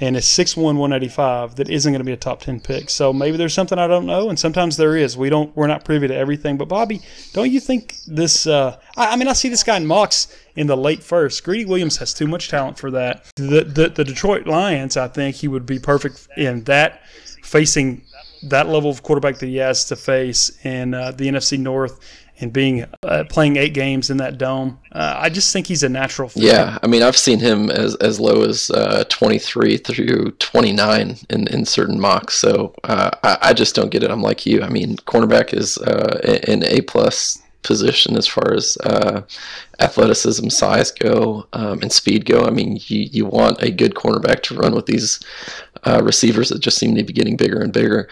and 0.00 0.16
is 0.16 0.24
6'1", 0.24 0.56
185 0.56 1.56
that 1.56 1.68
isn't 1.68 1.92
going 1.92 2.00
to 2.00 2.04
be 2.04 2.12
a 2.12 2.16
top 2.16 2.40
10 2.40 2.60
pick. 2.60 2.88
So 2.88 3.12
maybe 3.12 3.36
there's 3.36 3.54
something 3.54 3.78
I 3.78 3.86
don't 3.86 4.06
know, 4.06 4.30
and 4.30 4.38
sometimes 4.38 4.76
there 4.76 4.96
is. 4.96 5.16
We 5.16 5.28
don't, 5.28 5.54
we're 5.54 5.66
not 5.66 5.84
privy 5.84 6.08
to 6.08 6.14
everything. 6.14 6.56
But 6.56 6.68
Bobby, 6.68 7.02
don't 7.32 7.50
you 7.50 7.60
think 7.60 7.96
this? 8.06 8.46
Uh, 8.46 8.78
I, 8.96 9.12
I, 9.12 9.16
mean, 9.16 9.28
I 9.28 9.34
see 9.34 9.48
this 9.48 9.62
guy 9.62 9.76
in 9.76 9.86
mocks 9.86 10.34
in 10.56 10.66
the 10.66 10.76
late 10.76 11.02
first. 11.02 11.44
Greedy 11.44 11.66
Williams 11.66 11.98
has 11.98 12.14
too 12.14 12.26
much 12.26 12.48
talent 12.48 12.78
for 12.78 12.90
that. 12.92 13.24
The, 13.36 13.64
the, 13.64 13.88
the 13.90 14.04
Detroit 14.04 14.46
Lions, 14.46 14.96
I 14.96 15.08
think 15.08 15.36
he 15.36 15.48
would 15.48 15.66
be 15.66 15.78
perfect 15.78 16.28
in 16.36 16.64
that, 16.64 17.06
facing 17.42 18.02
that 18.42 18.68
level 18.68 18.90
of 18.90 19.02
quarterback 19.02 19.38
that 19.38 19.46
he 19.46 19.56
has 19.56 19.84
to 19.86 19.96
face 19.96 20.64
in 20.64 20.94
uh, 20.94 21.10
the 21.12 21.28
NFC 21.28 21.58
North 21.58 22.00
and 22.40 22.52
being 22.52 22.84
uh, 23.02 23.24
playing 23.28 23.56
eight 23.56 23.74
games 23.74 24.10
in 24.10 24.16
that 24.16 24.38
dome. 24.38 24.78
Uh, 24.92 25.14
I 25.18 25.28
just 25.28 25.52
think 25.52 25.66
he's 25.66 25.82
a 25.82 25.88
natural. 25.88 26.28
Fit. 26.28 26.42
Yeah, 26.42 26.78
I 26.82 26.86
mean, 26.86 27.02
I've 27.02 27.16
seen 27.16 27.38
him 27.38 27.70
as 27.70 27.94
as 27.96 28.18
low 28.18 28.42
as 28.42 28.70
uh, 28.70 29.04
23 29.08 29.76
through 29.78 30.30
29 30.32 31.16
in, 31.28 31.46
in 31.48 31.64
certain 31.64 32.00
mocks. 32.00 32.34
So 32.34 32.74
uh, 32.84 33.10
I, 33.22 33.38
I, 33.42 33.52
just 33.52 33.74
don't 33.74 33.90
get 33.90 34.02
it. 34.02 34.10
I'm 34.10 34.22
like 34.22 34.46
you. 34.46 34.62
I 34.62 34.68
mean, 34.68 34.96
cornerback 34.96 35.52
is 35.54 35.78
uh, 35.78 36.40
an 36.48 36.64
A 36.64 36.80
plus 36.82 37.40
position 37.62 38.16
as 38.16 38.26
far 38.26 38.52
as 38.52 38.76
uh, 38.84 39.22
athleticism, 39.80 40.48
size 40.48 40.90
go, 40.90 41.46
um, 41.52 41.80
and 41.82 41.92
speed 41.92 42.24
go. 42.24 42.44
I 42.44 42.50
mean, 42.50 42.78
you, 42.86 43.08
you 43.12 43.26
want 43.26 43.62
a 43.62 43.70
good 43.70 43.94
cornerback 43.94 44.42
to 44.44 44.54
run 44.54 44.74
with 44.74 44.86
these 44.86 45.20
uh, 45.84 46.00
receivers 46.02 46.48
that 46.50 46.60
just 46.60 46.78
seem 46.78 46.94
to 46.94 47.04
be 47.04 47.12
getting 47.12 47.36
bigger 47.36 47.60
and 47.60 47.72
bigger. 47.72 48.08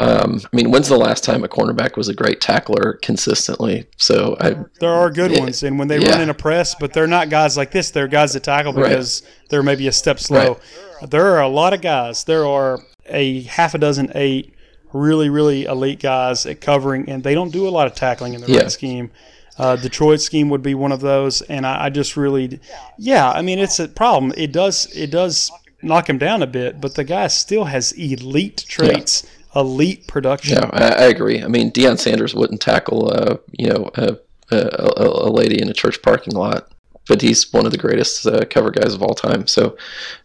Um, 0.00 0.40
I 0.44 0.56
mean, 0.56 0.70
when's 0.70 0.88
the 0.88 0.96
last 0.96 1.22
time 1.22 1.44
a 1.44 1.48
cornerback 1.48 1.96
was 1.96 2.08
a 2.08 2.14
great 2.14 2.40
tackler 2.40 2.94
consistently? 3.02 3.86
So 3.96 4.36
I, 4.40 4.56
there 4.80 4.92
are 4.92 5.10
good 5.10 5.38
ones, 5.38 5.62
and 5.62 5.78
when 5.78 5.88
they 5.88 5.98
yeah. 5.98 6.10
run 6.10 6.20
in 6.20 6.30
a 6.30 6.34
press, 6.34 6.74
but 6.74 6.92
they're 6.92 7.06
not 7.06 7.30
guys 7.30 7.56
like 7.56 7.70
this. 7.70 7.90
They're 7.90 8.08
guys 8.08 8.32
that 8.32 8.42
tackle 8.42 8.72
because 8.72 9.22
right. 9.22 9.48
they're 9.50 9.62
maybe 9.62 9.86
a 9.86 9.92
step 9.92 10.18
slow. 10.18 10.58
Right. 11.00 11.10
There 11.10 11.26
are 11.36 11.42
a 11.42 11.48
lot 11.48 11.72
of 11.72 11.82
guys. 11.82 12.24
There 12.24 12.46
are 12.46 12.80
a 13.06 13.42
half 13.42 13.74
a 13.74 13.78
dozen, 13.78 14.10
eight 14.14 14.51
really, 14.92 15.28
really 15.28 15.64
elite 15.64 16.00
guys 16.00 16.46
at 16.46 16.60
covering, 16.60 17.08
and 17.08 17.22
they 17.22 17.34
don't 17.34 17.52
do 17.52 17.66
a 17.66 17.70
lot 17.70 17.86
of 17.86 17.94
tackling 17.94 18.34
in 18.34 18.40
the 18.40 18.50
yeah. 18.52 18.68
scheme. 18.68 19.10
Uh, 19.58 19.76
Detroit 19.76 20.20
scheme 20.20 20.48
would 20.48 20.62
be 20.62 20.74
one 20.74 20.92
of 20.92 21.00
those, 21.00 21.42
and 21.42 21.66
I, 21.66 21.84
I, 21.84 21.90
just 21.90 22.16
really, 22.16 22.58
yeah, 22.96 23.30
I 23.30 23.42
mean 23.42 23.58
it's 23.58 23.78
a 23.78 23.88
problem. 23.88 24.32
It 24.36 24.50
does 24.50 24.86
it 24.96 25.10
does 25.10 25.50
knock 25.82 26.08
him 26.08 26.18
down 26.18 26.42
a 26.42 26.46
bit, 26.46 26.80
but 26.80 26.94
the 26.94 27.04
guy 27.04 27.26
still 27.26 27.64
has 27.64 27.92
elite 27.92 28.64
traits, 28.66 29.26
yeah. 29.54 29.60
elite 29.60 30.06
production. 30.06 30.56
Yeah, 30.56 30.70
I, 30.72 31.04
I, 31.04 31.06
agree. 31.08 31.42
I 31.42 31.48
mean, 31.48 31.70
Deion 31.70 31.98
Sanders 31.98 32.34
wouldn't 32.34 32.60
tackle, 32.60 33.12
uh, 33.12 33.36
you 33.52 33.68
know, 33.68 33.90
a, 33.96 34.16
a, 34.50 34.94
a 34.96 35.30
lady 35.30 35.60
in 35.60 35.68
a 35.68 35.74
church 35.74 36.00
parking 36.02 36.34
lot 36.34 36.72
but 37.08 37.20
he's 37.20 37.52
one 37.52 37.66
of 37.66 37.72
the 37.72 37.78
greatest 37.78 38.26
uh, 38.26 38.44
cover 38.48 38.70
guys 38.70 38.94
of 38.94 39.02
all 39.02 39.14
time. 39.14 39.46
So, 39.46 39.76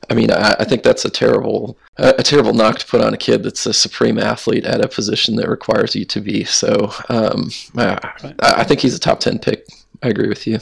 I 0.09 0.13
mean, 0.13 0.31
I, 0.31 0.55
I 0.59 0.63
think 0.63 0.83
that's 0.83 1.05
a 1.05 1.09
terrible 1.09 1.77
a 1.97 2.21
terrible 2.21 2.53
knock 2.53 2.79
to 2.79 2.85
put 2.85 3.01
on 3.01 3.13
a 3.13 3.17
kid 3.17 3.41
that's 3.41 3.65
a 3.65 3.73
supreme 3.73 4.19
athlete 4.19 4.65
at 4.65 4.85
a 4.85 4.87
position 4.87 5.35
that 5.37 5.49
requires 5.49 5.95
you 5.95 6.05
to 6.05 6.21
be. 6.21 6.43
So, 6.43 6.91
um, 7.09 7.49
I, 7.75 7.97
I 8.41 8.63
think 8.63 8.81
he's 8.81 8.95
a 8.95 8.99
top 8.99 9.19
ten 9.19 9.39
pick. 9.39 9.67
I 10.03 10.09
agree 10.09 10.29
with 10.29 10.45
you. 10.45 10.59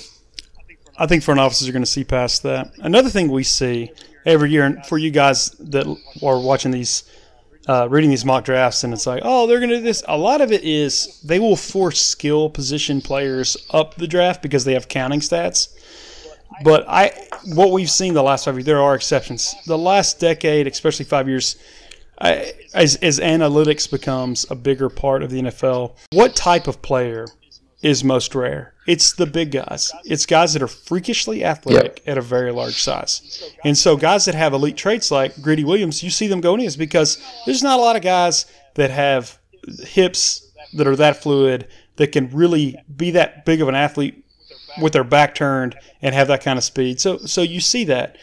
I 0.97 1.07
think 1.07 1.23
front 1.23 1.41
offices 1.41 1.67
are 1.67 1.73
going 1.73 1.83
to 1.83 1.91
see 1.91 2.05
past 2.05 2.43
that. 2.43 2.71
Another 2.77 3.09
thing 3.09 3.29
we 3.29 3.43
see 3.43 3.91
every 4.25 4.49
year, 4.49 4.65
and 4.65 4.85
for 4.85 4.97
you 4.97 5.11
guys 5.11 5.49
that 5.59 5.85
are 6.23 6.39
watching 6.39 6.71
these, 6.71 7.03
uh, 7.67 7.89
reading 7.89 8.09
these 8.09 8.23
mock 8.23 8.45
drafts, 8.45 8.85
and 8.85 8.93
it's 8.93 9.05
like, 9.05 9.21
oh, 9.25 9.45
they're 9.45 9.59
going 9.59 9.71
to 9.71 9.77
do 9.77 9.83
this. 9.83 10.03
A 10.07 10.17
lot 10.17 10.39
of 10.39 10.53
it 10.53 10.63
is 10.63 11.19
they 11.21 11.37
will 11.37 11.57
force 11.57 11.99
skill 12.01 12.49
position 12.49 13.01
players 13.01 13.57
up 13.71 13.95
the 13.95 14.07
draft 14.07 14.41
because 14.41 14.63
they 14.63 14.73
have 14.73 14.87
counting 14.87 15.19
stats. 15.19 15.75
But 16.63 16.85
I, 16.87 17.11
what 17.53 17.71
we've 17.71 17.89
seen 17.89 18.13
the 18.13 18.23
last 18.23 18.45
five 18.45 18.55
years, 18.55 18.65
there 18.65 18.81
are 18.81 18.95
exceptions. 18.95 19.55
The 19.65 19.77
last 19.77 20.19
decade, 20.19 20.67
especially 20.67 21.05
five 21.05 21.27
years, 21.27 21.57
I, 22.19 22.53
as 22.73 22.95
as 22.97 23.19
analytics 23.19 23.89
becomes 23.89 24.45
a 24.49 24.55
bigger 24.55 24.89
part 24.89 25.21
of 25.21 25.31
the 25.31 25.41
NFL, 25.41 25.95
what 26.11 26.35
type 26.35 26.67
of 26.67 26.81
player 26.81 27.27
is 27.81 28.03
most 28.03 28.33
rare? 28.33 28.73
It's 28.87 29.13
the 29.13 29.25
big 29.25 29.51
guys. 29.51 29.91
It's 30.05 30.25
guys 30.25 30.53
that 30.53 30.61
are 30.61 30.67
freakishly 30.67 31.43
athletic 31.43 32.01
yep. 32.05 32.07
at 32.07 32.17
a 32.17 32.21
very 32.21 32.51
large 32.51 32.81
size. 32.81 33.51
And 33.63 33.77
so 33.77 33.97
guys 33.97 34.25
that 34.25 34.35
have 34.35 34.53
elite 34.53 34.77
traits 34.77 35.11
like 35.11 35.41
Greedy 35.41 35.63
Williams, 35.63 36.03
you 36.03 36.09
see 36.09 36.27
them 36.27 36.39
going 36.39 36.61
in 36.61 36.67
is 36.67 36.77
because 36.77 37.21
there's 37.45 37.63
not 37.63 37.79
a 37.79 37.81
lot 37.81 37.95
of 37.95 38.01
guys 38.01 38.45
that 38.75 38.91
have 38.91 39.39
hips 39.83 40.51
that 40.73 40.87
are 40.87 40.95
that 40.95 41.21
fluid 41.21 41.67
that 41.95 42.11
can 42.11 42.29
really 42.29 42.77
be 42.95 43.11
that 43.11 43.45
big 43.45 43.61
of 43.61 43.67
an 43.67 43.75
athlete 43.75 44.24
with 44.81 44.93
their 44.93 45.03
back 45.03 45.35
turned 45.35 45.75
and 46.01 46.13
have 46.15 46.27
that 46.27 46.43
kind 46.43 46.57
of 46.57 46.63
speed. 46.63 46.99
So 46.99 47.17
so 47.17 47.41
you 47.41 47.59
see 47.59 47.85
that. 47.85 48.17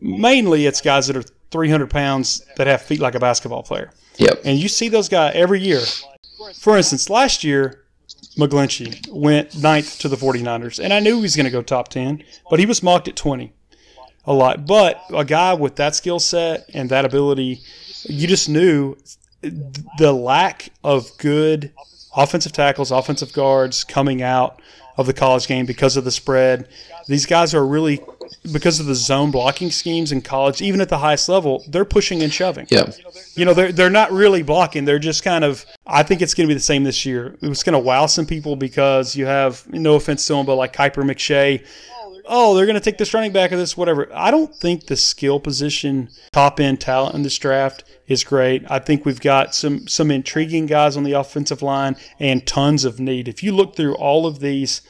Mainly, 0.00 0.66
it's 0.66 0.80
guys 0.80 1.06
that 1.06 1.16
are 1.16 1.24
300 1.50 1.88
pounds 1.88 2.44
that 2.56 2.66
have 2.66 2.82
feet 2.82 3.00
like 3.00 3.14
a 3.14 3.20
basketball 3.20 3.62
player. 3.62 3.90
Yep. 4.16 4.42
And 4.44 4.58
you 4.58 4.68
see 4.68 4.88
those 4.88 5.08
guys 5.08 5.32
every 5.34 5.60
year. 5.60 5.80
For 6.56 6.76
instance, 6.76 7.08
last 7.08 7.42
year, 7.42 7.84
McGlinchey 8.36 9.08
went 9.10 9.56
ninth 9.60 9.98
to 10.00 10.08
the 10.08 10.16
49ers, 10.16 10.82
and 10.82 10.92
I 10.92 11.00
knew 11.00 11.16
he 11.16 11.22
was 11.22 11.36
going 11.36 11.44
to 11.44 11.50
go 11.50 11.62
top 11.62 11.88
10, 11.88 12.22
but 12.50 12.58
he 12.58 12.66
was 12.66 12.82
mocked 12.82 13.08
at 13.08 13.16
20 13.16 13.52
a 14.24 14.32
lot. 14.32 14.66
But 14.66 15.02
a 15.14 15.24
guy 15.24 15.54
with 15.54 15.76
that 15.76 15.94
skill 15.94 16.20
set 16.20 16.68
and 16.74 16.90
that 16.90 17.04
ability, 17.04 17.62
you 18.04 18.28
just 18.28 18.48
knew 18.48 18.96
the 19.42 20.12
lack 20.12 20.70
of 20.84 21.10
good 21.18 21.72
offensive 22.16 22.52
tackles, 22.52 22.90
offensive 22.90 23.32
guards 23.32 23.84
coming 23.84 24.22
out 24.22 24.60
of 24.98 25.06
the 25.06 25.14
college 25.14 25.46
game 25.46 25.64
because 25.64 25.96
of 25.96 26.04
the 26.04 26.10
spread. 26.10 26.68
These 27.06 27.24
guys 27.24 27.54
are 27.54 27.64
really 27.64 28.00
because 28.52 28.80
of 28.80 28.86
the 28.86 28.94
zone 28.94 29.30
blocking 29.30 29.70
schemes 29.70 30.12
in 30.12 30.20
college, 30.20 30.60
even 30.60 30.80
at 30.80 30.90
the 30.90 30.98
highest 30.98 31.28
level, 31.28 31.64
they're 31.68 31.84
pushing 31.84 32.22
and 32.22 32.32
shoving. 32.32 32.66
Yeah. 32.68 32.90
You 33.34 33.44
know, 33.44 33.54
they're 33.54 33.72
they're 33.72 33.88
not 33.88 34.12
really 34.12 34.42
blocking. 34.42 34.84
They're 34.84 34.98
just 34.98 35.22
kind 35.22 35.44
of 35.44 35.64
I 35.86 36.02
think 36.02 36.20
it's 36.20 36.34
gonna 36.34 36.48
be 36.48 36.54
the 36.54 36.60
same 36.60 36.84
this 36.84 37.06
year. 37.06 37.38
It 37.40 37.48
was 37.48 37.62
gonna 37.62 37.78
wow 37.78 38.06
some 38.06 38.26
people 38.26 38.56
because 38.56 39.16
you 39.16 39.24
have 39.26 39.66
no 39.72 39.94
offense 39.94 40.26
to 40.26 40.34
them, 40.34 40.44
but 40.44 40.56
like 40.56 40.74
Kiper 40.74 41.04
McShay 41.04 41.64
oh, 42.28 42.54
they're 42.54 42.66
going 42.66 42.74
to 42.74 42.80
take 42.80 42.98
this 42.98 43.14
running 43.14 43.32
back 43.32 43.52
or 43.52 43.56
this 43.56 43.76
whatever. 43.76 44.08
I 44.14 44.30
don't 44.30 44.54
think 44.54 44.86
the 44.86 44.96
skill 44.96 45.40
position 45.40 46.10
top 46.32 46.60
end 46.60 46.80
talent 46.80 47.14
in 47.14 47.22
this 47.22 47.38
draft 47.38 47.84
is 48.06 48.24
great. 48.24 48.64
I 48.70 48.78
think 48.78 49.04
we've 49.04 49.20
got 49.20 49.54
some 49.54 49.88
some 49.88 50.10
intriguing 50.10 50.66
guys 50.66 50.96
on 50.96 51.04
the 51.04 51.12
offensive 51.12 51.62
line 51.62 51.96
and 52.18 52.46
tons 52.46 52.84
of 52.84 53.00
need. 53.00 53.28
If 53.28 53.42
you 53.42 53.52
look 53.52 53.76
through 53.76 53.94
all 53.96 54.26
of 54.26 54.40
these, 54.40 54.82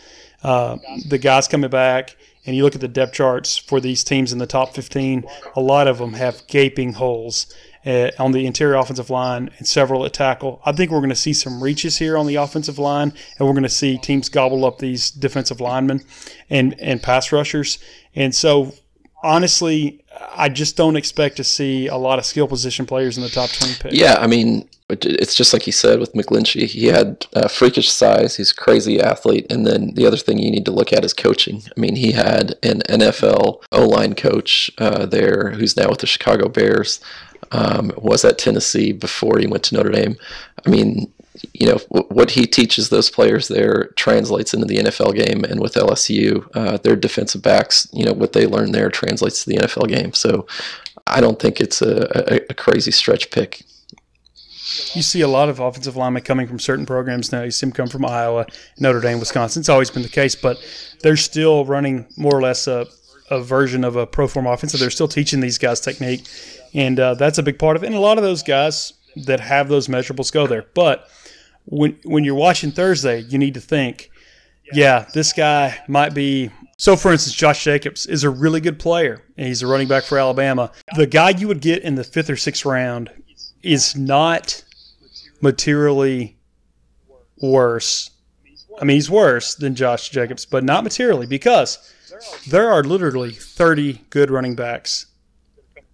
uh, 0.43 0.79
the 1.09 1.19
guys 1.19 1.49
coming 1.49 1.71
back, 1.71 2.17
and 2.47 2.57
you 2.57 2.65
look 2.65 2.75
at 2.75 2.81
the 2.81 2.89
depth 2.89 3.13
charts 3.13 3.59
for 3.59 3.79
these 3.79 4.03
teams 4.03 4.33
in 4.33 4.39
the 4.39 4.47
top 4.47 4.75
15, 4.75 5.25
a 5.55 5.61
lot 5.61 5.87
of 5.87 5.99
them 5.99 6.15
have 6.15 6.47
gaping 6.47 6.95
holes 6.95 7.55
uh, 7.89 8.11
on 8.19 8.33
the 8.33 8.47
interior 8.47 8.75
offensive 8.75 9.09
line 9.09 9.51
and 9.57 9.67
several 9.67 10.05
at 10.05 10.13
tackle. 10.13 10.61
I 10.65 10.73
think 10.73 10.91
we're 10.91 10.99
going 10.99 11.09
to 11.09 11.17
see 11.17 11.33
some 11.33 11.63
reaches 11.63 11.97
here 11.97 12.19
on 12.19 12.27
the 12.27 12.35
offensive 12.35 12.79
line, 12.79 13.15
and 13.39 13.49
we're 13.49 13.55
going 13.55 13.63
to 13.63 13.71
see 13.71 13.97
teams 13.97 14.29
gobble 14.29 14.67
up 14.67 14.79
these 14.79 15.11
defensive 15.11 15.61
linemen 15.61 16.03
and 16.51 16.79
and 16.81 17.03
pass 17.03 17.33
rushers. 17.33 17.79
And 18.15 18.35
so, 18.35 18.75
honestly, 19.23 20.05
I 20.37 20.51
just 20.51 20.77
don't 20.77 20.97
expect 20.97 21.39
to 21.39 21.45
see 21.45 21.87
a 21.87 21.97
lot 21.97 22.19
of 22.19 22.27
skill 22.27 22.47
position 22.47 22.85
players 22.85 23.17
in 23.17 23.23
the 23.23 23.31
top 23.31 23.51
20 23.51 23.75
picks. 23.81 23.95
Yeah, 23.95 24.17
I 24.21 24.27
mean, 24.27 24.69
it's 24.91 25.35
just 25.35 25.53
like 25.53 25.63
he 25.63 25.71
said 25.71 26.01
with 26.01 26.15
McGlinchey. 26.15 26.67
He 26.67 26.87
had 26.87 27.27
freakish 27.51 27.91
size. 27.91 28.37
He's 28.37 28.53
a 28.53 28.55
crazy 28.55 29.01
athlete. 29.01 29.47
And 29.51 29.67
then 29.67 29.95
the 29.95 30.07
other 30.07 30.17
thing 30.17 30.39
you 30.39 30.51
need 30.51 30.65
to 30.65 30.71
look 30.71 30.93
at 30.93 31.05
is 31.05 31.13
coaching. 31.13 31.63
I 31.77 31.79
mean, 31.79 31.95
he 31.95 32.13
had 32.13 32.55
an 32.63 32.81
NFL 32.89 33.63
O 33.71 33.87
line 33.87 34.15
coach 34.15 34.71
uh, 34.79 35.05
there 35.05 35.51
who's 35.51 35.77
now 35.77 35.91
with 35.91 35.99
the 35.99 36.07
Chicago 36.07 36.49
Bears 36.49 37.01
um, 37.53 37.93
was 37.97 38.25
at 38.25 38.39
Tennessee 38.39 38.93
before 38.93 39.39
he 39.39 39.47
went 39.47 39.65
to 39.65 39.75
Notre 39.75 39.91
Dame. 39.91 40.17
I 40.67 40.71
mean, 40.71 41.13
you 41.55 41.69
know, 41.69 41.79
what 42.09 42.33
he 42.33 42.47
teaches 42.47 42.89
those 42.89 43.11
players 43.11 43.49
there 43.49 43.89
translates 43.97 44.55
into 44.55 44.67
the 44.67 44.79
NFL 44.79 45.15
game, 45.15 45.45
and 45.45 45.61
with 45.61 45.75
LSU, 45.75 46.49
uh, 46.55 46.79
their 46.79 46.97
defensive 46.97 47.43
backs, 47.43 47.87
you 47.93 48.05
know, 48.05 48.13
what 48.13 48.33
they 48.33 48.47
learn 48.47 48.73
there 48.73 48.91
translates 48.91 49.45
to 49.45 49.51
the 49.51 49.57
NFL 49.59 49.89
game. 49.89 50.13
So, 50.13 50.47
I 51.09 51.21
don't 51.21 51.39
think 51.39 51.61
it's 51.61 51.83
a, 51.83 52.09
a, 52.15 52.41
a 52.51 52.55
crazy 52.55 52.91
stretch 52.91 53.31
pick. 53.31 53.63
you 54.95 55.03
see 55.03 55.23
a 55.23 55.29
lot 55.29 55.49
of 55.49 55.59
offensive 55.59 55.97
linemen 55.97 56.23
coming 56.23 56.47
from 56.47 56.59
certain 56.59 56.87
programs 56.87 57.33
now. 57.33 57.43
You 57.43 57.51
see 57.51 57.67
them 57.67 57.73
come 57.73 57.89
from 57.89 58.05
Iowa, 58.05 58.47
Notre 58.79 59.01
Dame, 59.01 59.19
Wisconsin. 59.19 59.61
It's 59.61 59.69
always 59.69 59.91
been 59.91 60.03
the 60.03 60.09
case, 60.09 60.35
but 60.35 60.59
they're 61.01 61.17
still 61.17 61.65
running 61.65 62.07
more 62.17 62.35
or 62.35 62.43
less 62.43 62.67
a, 62.67 62.87
a 63.31 63.41
version 63.41 63.85
of 63.85 63.97
a 63.97 64.07
pro 64.07 64.29
form 64.29 64.47
offense. 64.47 64.73
So 64.73 64.79
they're 64.79 64.91
still 64.91 65.09
teaching 65.09 65.41
these 65.41 65.59
guys 65.59 65.81
technique, 65.81 66.27
and 66.75 66.99
uh, 66.99 67.15
that's 67.15 67.39
a 67.39 67.43
big 67.43 67.59
part 67.59 67.77
of 67.77 67.83
it. 67.83 67.87
And 67.87 67.95
a 67.95 68.01
lot 68.01 68.19
of 68.19 68.25
those 68.25 68.43
guys 68.43 68.93
that 69.27 69.41
have 69.41 69.69
those 69.69 69.89
measurables 69.89 70.33
go 70.33 70.47
there. 70.47 70.67
But 70.75 71.09
when 71.65 71.99
when 72.05 72.25
you're 72.25 72.35
watching 72.35 72.71
Thursday, 72.71 73.21
you 73.21 73.39
need 73.39 73.55
to 73.55 73.61
think, 73.61 74.11
yeah, 74.73 75.07
this 75.15 75.33
guy 75.33 75.79
might 75.89 76.15
be. 76.15 76.51
So, 76.77 76.95
for 76.95 77.11
instance, 77.11 77.35
Josh 77.35 77.65
Jacobs 77.65 78.07
is 78.07 78.23
a 78.23 78.31
really 78.31 78.61
good 78.61 78.79
player, 78.79 79.25
and 79.37 79.49
he's 79.49 79.63
a 79.63 79.67
running 79.67 79.89
back 79.89 80.05
for 80.05 80.17
Alabama. 80.17 80.71
The 80.95 81.09
guy 81.09 81.31
you 81.31 81.49
would 81.49 81.61
get 81.61 81.83
in 81.83 81.97
the 81.97 82.05
fifth 82.05 82.31
or 82.31 82.37
sixth 82.37 82.65
round 82.65 83.11
is 83.63 83.97
not 83.97 84.63
materially 85.41 86.37
worse. 87.41 88.11
I 88.81 88.85
mean, 88.85 88.97
he's 88.97 89.11
worse 89.11 89.57
than 89.57 89.75
Josh 89.75 90.09
Jacobs, 90.11 90.45
but 90.47 90.63
not 90.63 90.85
materially 90.85 91.27
because 91.27 91.93
there 92.49 92.71
are 92.71 92.85
literally 92.85 93.33
30 93.33 94.05
good 94.11 94.31
running 94.31 94.55
backs 94.55 95.07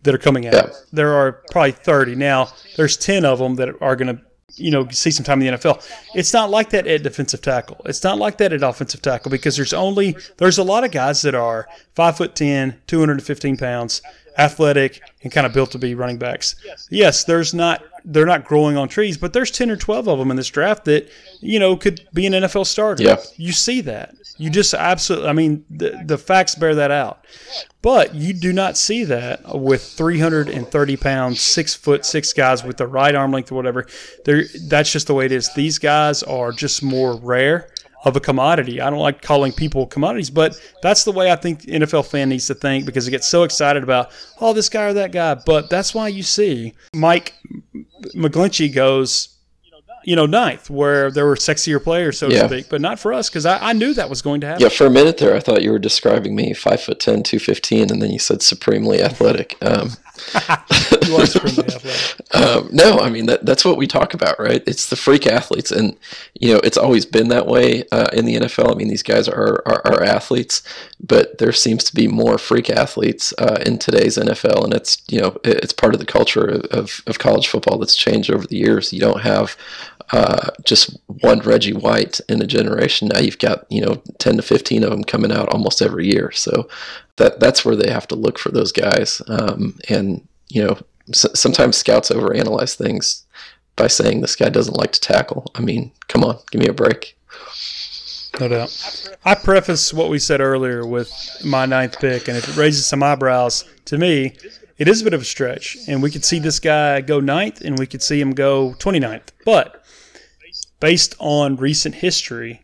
that 0.04 0.14
are 0.14 0.18
coming 0.18 0.46
out. 0.46 0.54
Yeah. 0.54 0.70
There 0.92 1.12
are 1.12 1.32
probably 1.50 1.72
30. 1.72 2.14
Now, 2.14 2.48
there's 2.76 2.96
10 2.96 3.24
of 3.24 3.38
them 3.38 3.56
that 3.56 3.70
are 3.80 3.96
going 3.96 4.16
to, 4.16 4.22
you 4.54 4.70
know, 4.70 4.88
see 4.90 5.10
some 5.10 5.24
time 5.24 5.42
in 5.42 5.52
the 5.52 5.58
NFL. 5.58 5.84
It's 6.14 6.32
not 6.32 6.50
like 6.50 6.70
that 6.70 6.86
at 6.86 7.02
defensive 7.02 7.42
tackle. 7.42 7.80
It's 7.86 8.04
not 8.04 8.18
like 8.18 8.38
that 8.38 8.52
at 8.52 8.62
offensive 8.62 9.02
tackle 9.02 9.30
because 9.30 9.56
there's 9.56 9.72
only 9.72 10.16
there's 10.36 10.58
a 10.58 10.62
lot 10.62 10.84
of 10.84 10.92
guys 10.92 11.22
that 11.22 11.34
are 11.34 11.66
5 11.96 12.16
foot 12.16 12.36
10, 12.36 12.80
215 12.86 13.56
pounds, 13.56 14.02
athletic 14.38 15.00
and 15.22 15.32
kind 15.32 15.46
of 15.46 15.52
built 15.52 15.72
to 15.72 15.78
be 15.78 15.94
running 15.94 16.18
backs. 16.18 16.54
Yes, 16.90 17.24
there's 17.24 17.52
not 17.52 17.82
they're 18.04 18.26
not 18.26 18.44
growing 18.44 18.76
on 18.76 18.88
trees, 18.88 19.16
but 19.16 19.32
there's 19.32 19.50
10 19.50 19.70
or 19.70 19.76
12 19.76 20.08
of 20.08 20.18
them 20.18 20.30
in 20.30 20.36
this 20.36 20.48
draft 20.48 20.84
that, 20.84 21.10
you 21.40 21.58
know, 21.58 21.76
could 21.76 22.06
be 22.12 22.26
an 22.26 22.34
NFL 22.34 22.66
starter. 22.66 23.02
Yeah. 23.02 23.16
You 23.36 23.52
see 23.52 23.80
that. 23.82 24.14
You 24.36 24.50
just 24.50 24.74
absolutely, 24.74 25.28
I 25.28 25.32
mean, 25.32 25.64
the, 25.70 26.02
the 26.04 26.18
facts 26.18 26.54
bear 26.54 26.74
that 26.74 26.90
out. 26.90 27.24
But 27.80 28.14
you 28.14 28.34
do 28.34 28.52
not 28.52 28.76
see 28.76 29.04
that 29.04 29.58
with 29.58 29.82
330 29.82 30.96
pounds, 30.96 31.40
six 31.40 31.74
foot 31.74 32.04
six 32.04 32.32
guys 32.32 32.64
with 32.64 32.76
the 32.76 32.86
right 32.86 33.14
arm 33.14 33.32
length 33.32 33.52
or 33.52 33.54
whatever. 33.54 33.86
They're, 34.24 34.44
that's 34.68 34.92
just 34.92 35.06
the 35.06 35.14
way 35.14 35.26
it 35.26 35.32
is. 35.32 35.52
These 35.54 35.78
guys 35.78 36.22
are 36.22 36.52
just 36.52 36.82
more 36.82 37.16
rare 37.16 37.68
of 38.04 38.16
a 38.16 38.20
commodity. 38.20 38.80
I 38.80 38.90
don't 38.90 38.98
like 38.98 39.22
calling 39.22 39.52
people 39.52 39.86
commodities, 39.86 40.30
but 40.30 40.60
that's 40.82 41.04
the 41.04 41.12
way 41.12 41.30
I 41.32 41.36
think 41.36 41.62
NFL 41.62 42.06
fan 42.06 42.28
needs 42.28 42.46
to 42.48 42.54
think 42.54 42.84
because 42.86 43.04
they 43.06 43.10
get 43.10 43.24
so 43.24 43.42
excited 43.44 43.82
about, 43.82 44.10
oh, 44.40 44.52
this 44.52 44.68
guy 44.68 44.84
or 44.84 44.92
that 44.94 45.12
guy. 45.12 45.34
But 45.34 45.70
that's 45.70 45.94
why 45.94 46.08
you 46.08 46.22
see 46.22 46.74
Mike 46.94 47.34
McGlinchey 48.14 48.72
goes, 48.74 49.28
you 50.04 50.16
know, 50.16 50.26
ninth, 50.26 50.68
where 50.68 51.10
there 51.10 51.24
were 51.26 51.34
sexier 51.36 51.82
players, 51.82 52.18
so 52.18 52.28
Yeah. 52.28 52.42
to 52.42 52.48
speak, 52.48 52.68
but 52.68 52.80
not 52.82 52.98
for 52.98 53.12
us 53.14 53.30
because 53.30 53.46
I, 53.46 53.58
I 53.70 53.72
knew 53.72 53.94
that 53.94 54.10
was 54.10 54.20
going 54.20 54.42
to 54.42 54.46
happen. 54.46 54.62
Yeah, 54.62 54.68
for 54.68 54.86
a 54.86 54.90
minute 54.90 55.16
there, 55.18 55.34
I 55.34 55.40
thought 55.40 55.62
you 55.62 55.70
were 55.70 55.78
describing 55.78 56.34
me 56.36 56.52
five 56.52 56.82
foot 56.82 57.00
ten, 57.00 57.22
two 57.22 57.38
fifteen, 57.38 57.90
and 57.90 58.02
then 58.02 58.10
you 58.10 58.18
said 58.18 58.42
supremely 58.42 59.02
athletic. 59.02 59.56
Um, 59.62 59.92
You 61.04 61.16
are 61.16 61.26
supremely 61.26 61.64
athletic. 61.66 62.34
um, 62.34 62.68
no, 62.72 62.98
I 62.98 63.10
mean 63.10 63.26
that 63.26 63.44
that's 63.44 63.64
what 63.64 63.76
we 63.76 63.86
talk 63.86 64.14
about, 64.14 64.38
right? 64.38 64.62
It's 64.66 64.88
the 64.88 64.96
freak 64.96 65.26
athletes, 65.26 65.70
and 65.70 65.96
you 66.40 66.52
know 66.52 66.60
it's 66.64 66.78
always 66.78 67.04
been 67.04 67.28
that 67.28 67.46
way 67.46 67.84
uh, 67.92 68.08
in 68.12 68.24
the 68.24 68.36
NFL. 68.36 68.72
I 68.72 68.74
mean, 68.74 68.88
these 68.88 69.02
guys 69.02 69.28
are, 69.28 69.62
are 69.66 69.82
are 69.86 70.02
athletes, 70.02 70.62
but 71.00 71.38
there 71.38 71.52
seems 71.52 71.84
to 71.84 71.94
be 71.94 72.08
more 72.08 72.38
freak 72.38 72.70
athletes 72.70 73.34
uh, 73.38 73.62
in 73.66 73.78
today's 73.78 74.16
NFL, 74.16 74.64
and 74.64 74.72
it's 74.72 75.02
you 75.10 75.20
know 75.20 75.36
it's 75.44 75.72
part 75.72 75.94
of 75.94 76.00
the 76.00 76.06
culture 76.06 76.46
of, 76.46 76.64
of, 76.66 77.02
of 77.06 77.18
college 77.18 77.48
football 77.48 77.78
that's 77.78 77.96
changed 77.96 78.30
over 78.30 78.46
the 78.46 78.56
years. 78.56 78.92
You 78.92 79.00
don't 79.00 79.20
have 79.20 79.56
uh, 80.12 80.50
just 80.64 80.98
one 81.06 81.40
Reggie 81.40 81.72
White 81.72 82.20
in 82.28 82.42
a 82.42 82.46
generation. 82.46 83.08
Now 83.08 83.20
you've 83.20 83.38
got 83.38 83.66
you 83.70 83.80
know 83.80 84.02
ten 84.18 84.36
to 84.36 84.42
fifteen 84.42 84.84
of 84.84 84.90
them 84.90 85.04
coming 85.04 85.32
out 85.32 85.48
almost 85.48 85.82
every 85.82 86.06
year. 86.06 86.30
So 86.32 86.68
that 87.16 87.40
that's 87.40 87.64
where 87.64 87.76
they 87.76 87.90
have 87.90 88.08
to 88.08 88.14
look 88.14 88.38
for 88.38 88.50
those 88.50 88.72
guys. 88.72 89.22
Um, 89.28 89.78
and 89.88 90.26
you 90.48 90.62
know 90.62 90.78
sometimes 91.12 91.76
scouts 91.76 92.10
overanalyze 92.10 92.76
things 92.76 93.24
by 93.76 93.86
saying 93.88 94.20
this 94.20 94.36
guy 94.36 94.48
doesn't 94.48 94.76
like 94.76 94.92
to 94.92 95.00
tackle. 95.00 95.50
I 95.54 95.60
mean, 95.60 95.92
come 96.08 96.24
on, 96.24 96.38
give 96.50 96.60
me 96.60 96.68
a 96.68 96.72
break. 96.72 97.16
No 98.40 98.48
doubt. 98.48 99.16
I 99.24 99.34
preface 99.34 99.92
what 99.92 100.10
we 100.10 100.18
said 100.18 100.40
earlier 100.40 100.86
with 100.86 101.12
my 101.44 101.66
ninth 101.66 101.98
pick, 102.00 102.28
and 102.28 102.36
if 102.36 102.48
it 102.48 102.56
raises 102.56 102.86
some 102.86 103.02
eyebrows 103.02 103.64
to 103.86 103.98
me, 103.98 104.36
it 104.76 104.88
is 104.88 105.00
a 105.00 105.04
bit 105.04 105.14
of 105.14 105.22
a 105.22 105.24
stretch. 105.24 105.76
And 105.86 106.02
we 106.02 106.10
could 106.10 106.24
see 106.24 106.40
this 106.40 106.58
guy 106.58 107.00
go 107.00 107.20
ninth, 107.20 107.60
and 107.60 107.78
we 107.78 107.86
could 107.86 108.02
see 108.02 108.20
him 108.20 108.32
go 108.32 108.74
29th. 108.78 109.28
But 109.44 109.83
based 110.84 111.14
on 111.18 111.56
recent 111.56 111.94
history, 111.94 112.60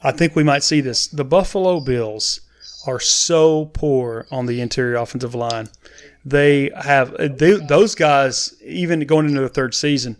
I 0.00 0.12
think 0.12 0.36
we 0.36 0.44
might 0.44 0.62
see 0.62 0.80
this. 0.80 1.08
The 1.08 1.24
Buffalo 1.24 1.80
Bills 1.80 2.42
are 2.86 3.00
so 3.00 3.72
poor 3.74 4.24
on 4.30 4.46
the 4.46 4.60
interior 4.60 4.94
offensive 4.94 5.34
line. 5.34 5.68
They 6.24 6.70
have 6.80 7.12
they, 7.18 7.54
those 7.54 7.96
guys, 7.96 8.54
even 8.64 9.00
going 9.00 9.26
into 9.26 9.40
the 9.40 9.48
third 9.48 9.74
season, 9.74 10.16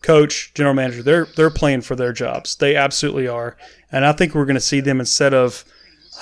coach, 0.00 0.54
general 0.54 0.74
manager, 0.74 1.02
they're 1.02 1.26
they're 1.36 1.50
playing 1.50 1.82
for 1.82 1.96
their 1.96 2.14
jobs. 2.14 2.56
They 2.56 2.76
absolutely 2.76 3.28
are. 3.28 3.58
And 3.92 4.06
I 4.06 4.12
think 4.12 4.34
we're 4.34 4.46
going 4.46 4.54
to 4.54 4.60
see 4.72 4.80
them 4.80 5.00
instead 5.00 5.34
of, 5.34 5.66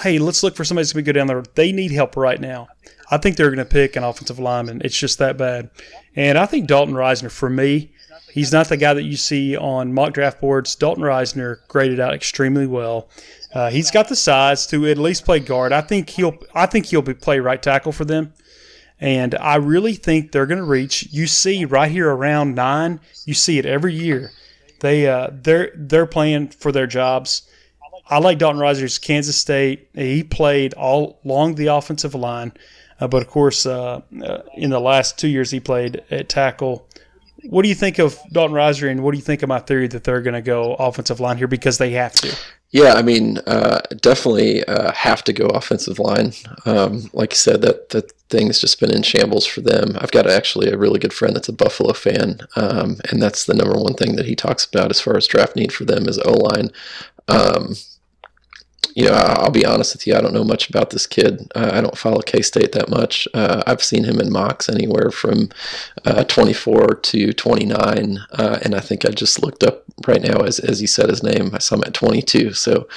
hey, 0.02 0.18
let's 0.18 0.42
look 0.42 0.56
for 0.56 0.64
somebody 0.64 0.88
to 0.88 1.02
go 1.02 1.12
down 1.12 1.28
there. 1.28 1.44
They 1.54 1.70
need 1.70 1.92
help 1.92 2.16
right 2.16 2.40
now. 2.40 2.66
I 3.12 3.18
think 3.18 3.36
they're 3.36 3.54
going 3.54 3.59
to 3.59 3.64
pick 3.64 3.94
an 3.94 4.02
offensive 4.02 4.40
lineman. 4.40 4.82
It's 4.84 4.98
just 4.98 5.20
that 5.20 5.36
bad. 5.36 5.70
And 6.16 6.36
I 6.36 6.46
think 6.46 6.66
Dalton 6.66 6.96
Risner, 6.96 7.30
for 7.30 7.48
me, 7.48 7.92
he's 8.33 8.53
not 8.53 8.68
the 8.68 8.76
guy 8.76 8.95
that 8.95 9.05
you 9.05 9.16
see 9.16 9.57
on 9.57 9.93
mock 9.93 10.14
draft 10.14 10.41
boards. 10.41 10.74
Dalton 10.74 11.05
Risner 11.05 11.59
graded 11.68 12.01
out 12.01 12.14
extremely 12.14 12.66
well. 12.66 13.09
Uh, 13.53 13.70
he's 13.70 13.91
got 13.91 14.09
the 14.09 14.16
size 14.16 14.66
to 14.66 14.87
at 14.87 14.99
least 14.99 15.24
play 15.24 15.41
guard. 15.41 15.72
I 15.72 15.81
think 15.81 16.11
he'll. 16.11 16.37
I 16.55 16.66
think 16.66 16.87
he'll 16.87 17.03
be 17.03 17.14
play 17.14 17.41
right 17.41 17.62
tackle 17.62 17.93
for 17.93 18.05
them. 18.05 18.33
And 19.01 19.35
I 19.37 19.57
really 19.57 19.95
think 19.95 20.33
they're 20.33 20.47
going 20.47 20.59
to 20.59 20.64
reach. 20.64 21.09
You 21.12 21.26
see 21.26 21.64
right 21.64 21.91
here 21.91 22.11
around 22.11 22.55
nine. 22.55 23.01
You 23.24 23.35
see 23.35 23.59
it 23.59 23.64
every 23.64 23.95
year. 23.95 24.33
They 24.81 25.07
uh, 25.07 25.31
they're 25.33 25.72
they're 25.74 26.07
playing 26.07 26.49
for 26.49 26.72
their 26.72 26.87
jobs. 26.87 27.43
I 28.11 28.18
like 28.18 28.39
Dalton 28.39 28.61
Risner's 28.61 28.99
Kansas 28.99 29.37
State. 29.37 29.89
He 29.95 30.22
played 30.22 30.74
all 30.74 31.20
along 31.24 31.57
the 31.57 31.66
offensive 31.66 32.14
line, 32.14 32.53
uh, 33.01 33.09
but 33.09 33.22
of 33.22 33.29
course, 33.29 33.66
uh, 33.66 34.01
uh, 34.22 34.39
in 34.55 34.70
the 34.70 34.81
last 34.81 35.18
two 35.18 35.29
years, 35.29 35.51
he 35.51 35.61
played 35.61 36.03
at 36.11 36.29
tackle. 36.29 36.88
What 37.45 37.62
do 37.62 37.68
you 37.68 37.74
think 37.74 37.99
of 37.99 38.18
Dalton 38.32 38.57
Risner, 38.57 38.91
and 38.91 39.03
what 39.03 39.12
do 39.12 39.18
you 39.18 39.24
think 39.24 39.43
of 39.43 39.49
my 39.49 39.61
theory 39.61 39.86
that 39.89 40.05
they're 40.05 40.22
going 40.22 40.34
to 40.34 40.43
go 40.43 40.74
offensive 40.74 41.20
line 41.20 41.39
here 41.39 41.47
because 41.47 41.78
they 41.78 41.93
have 41.93 42.12
to? 42.14 42.36
Yeah, 42.70 42.95
I 42.95 43.03
mean, 43.03 43.39
uh, 43.47 43.80
definitely 44.01 44.64
uh, 44.64 44.93
have 44.93 45.24
to 45.24 45.32
go 45.32 45.47
offensive 45.47 45.99
line. 45.99 46.32
Um, 46.66 47.09
like 47.12 47.32
you 47.32 47.36
said, 47.36 47.62
that 47.62 47.91
that 47.91 48.12
thing's 48.28 48.61
just 48.61 48.78
been 48.78 48.95
in 48.95 49.03
shambles 49.03 49.47
for 49.47 49.61
them. 49.62 49.97
I've 49.99 50.11
got 50.11 50.26
actually 50.26 50.70
a 50.70 50.76
really 50.76 50.99
good 50.99 51.14
friend 51.14 51.34
that's 51.34 51.49
a 51.49 51.53
Buffalo 51.53 51.93
fan, 51.95 52.41
um, 52.57 52.99
and 53.11 53.22
that's 53.22 53.47
the 53.47 53.55
number 53.55 53.78
one 53.78 53.95
thing 53.95 54.16
that 54.16 54.26
he 54.26 54.34
talks 54.34 54.64
about 54.66 54.91
as 54.91 55.01
far 55.01 55.16
as 55.16 55.26
draft 55.26 55.57
need 55.57 55.72
for 55.72 55.84
them 55.84 56.09
is 56.09 56.18
O 56.18 56.32
line. 56.32 56.70
Um, 57.28 57.74
you 58.99 59.05
know, 59.05 59.12
I- 59.12 59.36
I'll 59.42 59.51
be 59.51 59.64
honest 59.64 59.94
with 59.94 60.07
you. 60.07 60.14
I 60.16 60.20
don't 60.20 60.34
know 60.34 60.42
much 60.44 60.68
about 60.68 60.90
this 60.90 61.07
kid. 61.07 61.51
Uh, 61.55 61.70
I 61.72 61.80
don't 61.80 61.96
follow 61.96 62.20
K 62.20 62.42
State 62.42 62.72
that 62.72 62.88
much. 62.88 63.28
Uh, 63.32 63.62
I've 63.66 63.82
seen 63.82 64.05
him 64.05 64.18
in 64.20 64.32
mocks 64.32 64.68
anywhere 64.68 65.11
from 65.11 65.51
uh, 66.05 66.24
24 66.24 66.96
to 66.96 67.32
29, 67.32 68.18
uh, 68.32 68.59
and 68.62 68.74
I 68.74 68.80
think 68.80 69.05
I 69.05 69.11
just 69.11 69.42
looked 69.42 69.62
up 69.62 69.84
right 70.07 70.22
now 70.22 70.40
as 70.40 70.59
as 70.59 70.80
he 70.80 70.86
said 70.86 71.09
his 71.11 71.22
name. 71.22 71.51
I 71.55 71.59
saw 71.59 71.76
him 71.76 71.84
at 71.86 71.94
22. 71.94 72.53
So 72.55 72.88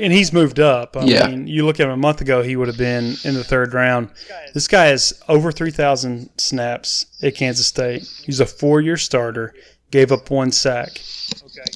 And 0.00 0.12
he's 0.12 0.32
moved 0.32 0.58
up. 0.58 0.96
I 0.96 1.04
Yeah. 1.04 1.26
mean, 1.28 1.46
you 1.46 1.66
look 1.66 1.78
at 1.78 1.86
him 1.86 1.92
a 1.92 1.96
month 1.96 2.20
ago, 2.22 2.42
he 2.42 2.56
would 2.56 2.68
have 2.68 2.78
been 2.78 3.16
in 3.24 3.34
the 3.34 3.44
third 3.44 3.74
round. 3.74 4.08
This 4.54 4.66
guy 4.66 4.86
has 4.86 5.12
over 5.28 5.52
3,000 5.52 6.30
snaps 6.38 7.06
at 7.22 7.34
Kansas 7.36 7.66
State. 7.66 8.08
He's 8.24 8.40
a 8.40 8.46
four 8.46 8.80
year 8.80 8.96
starter, 8.96 9.54
gave 9.90 10.10
up 10.10 10.30
one 10.30 10.50
sack. 10.50 10.98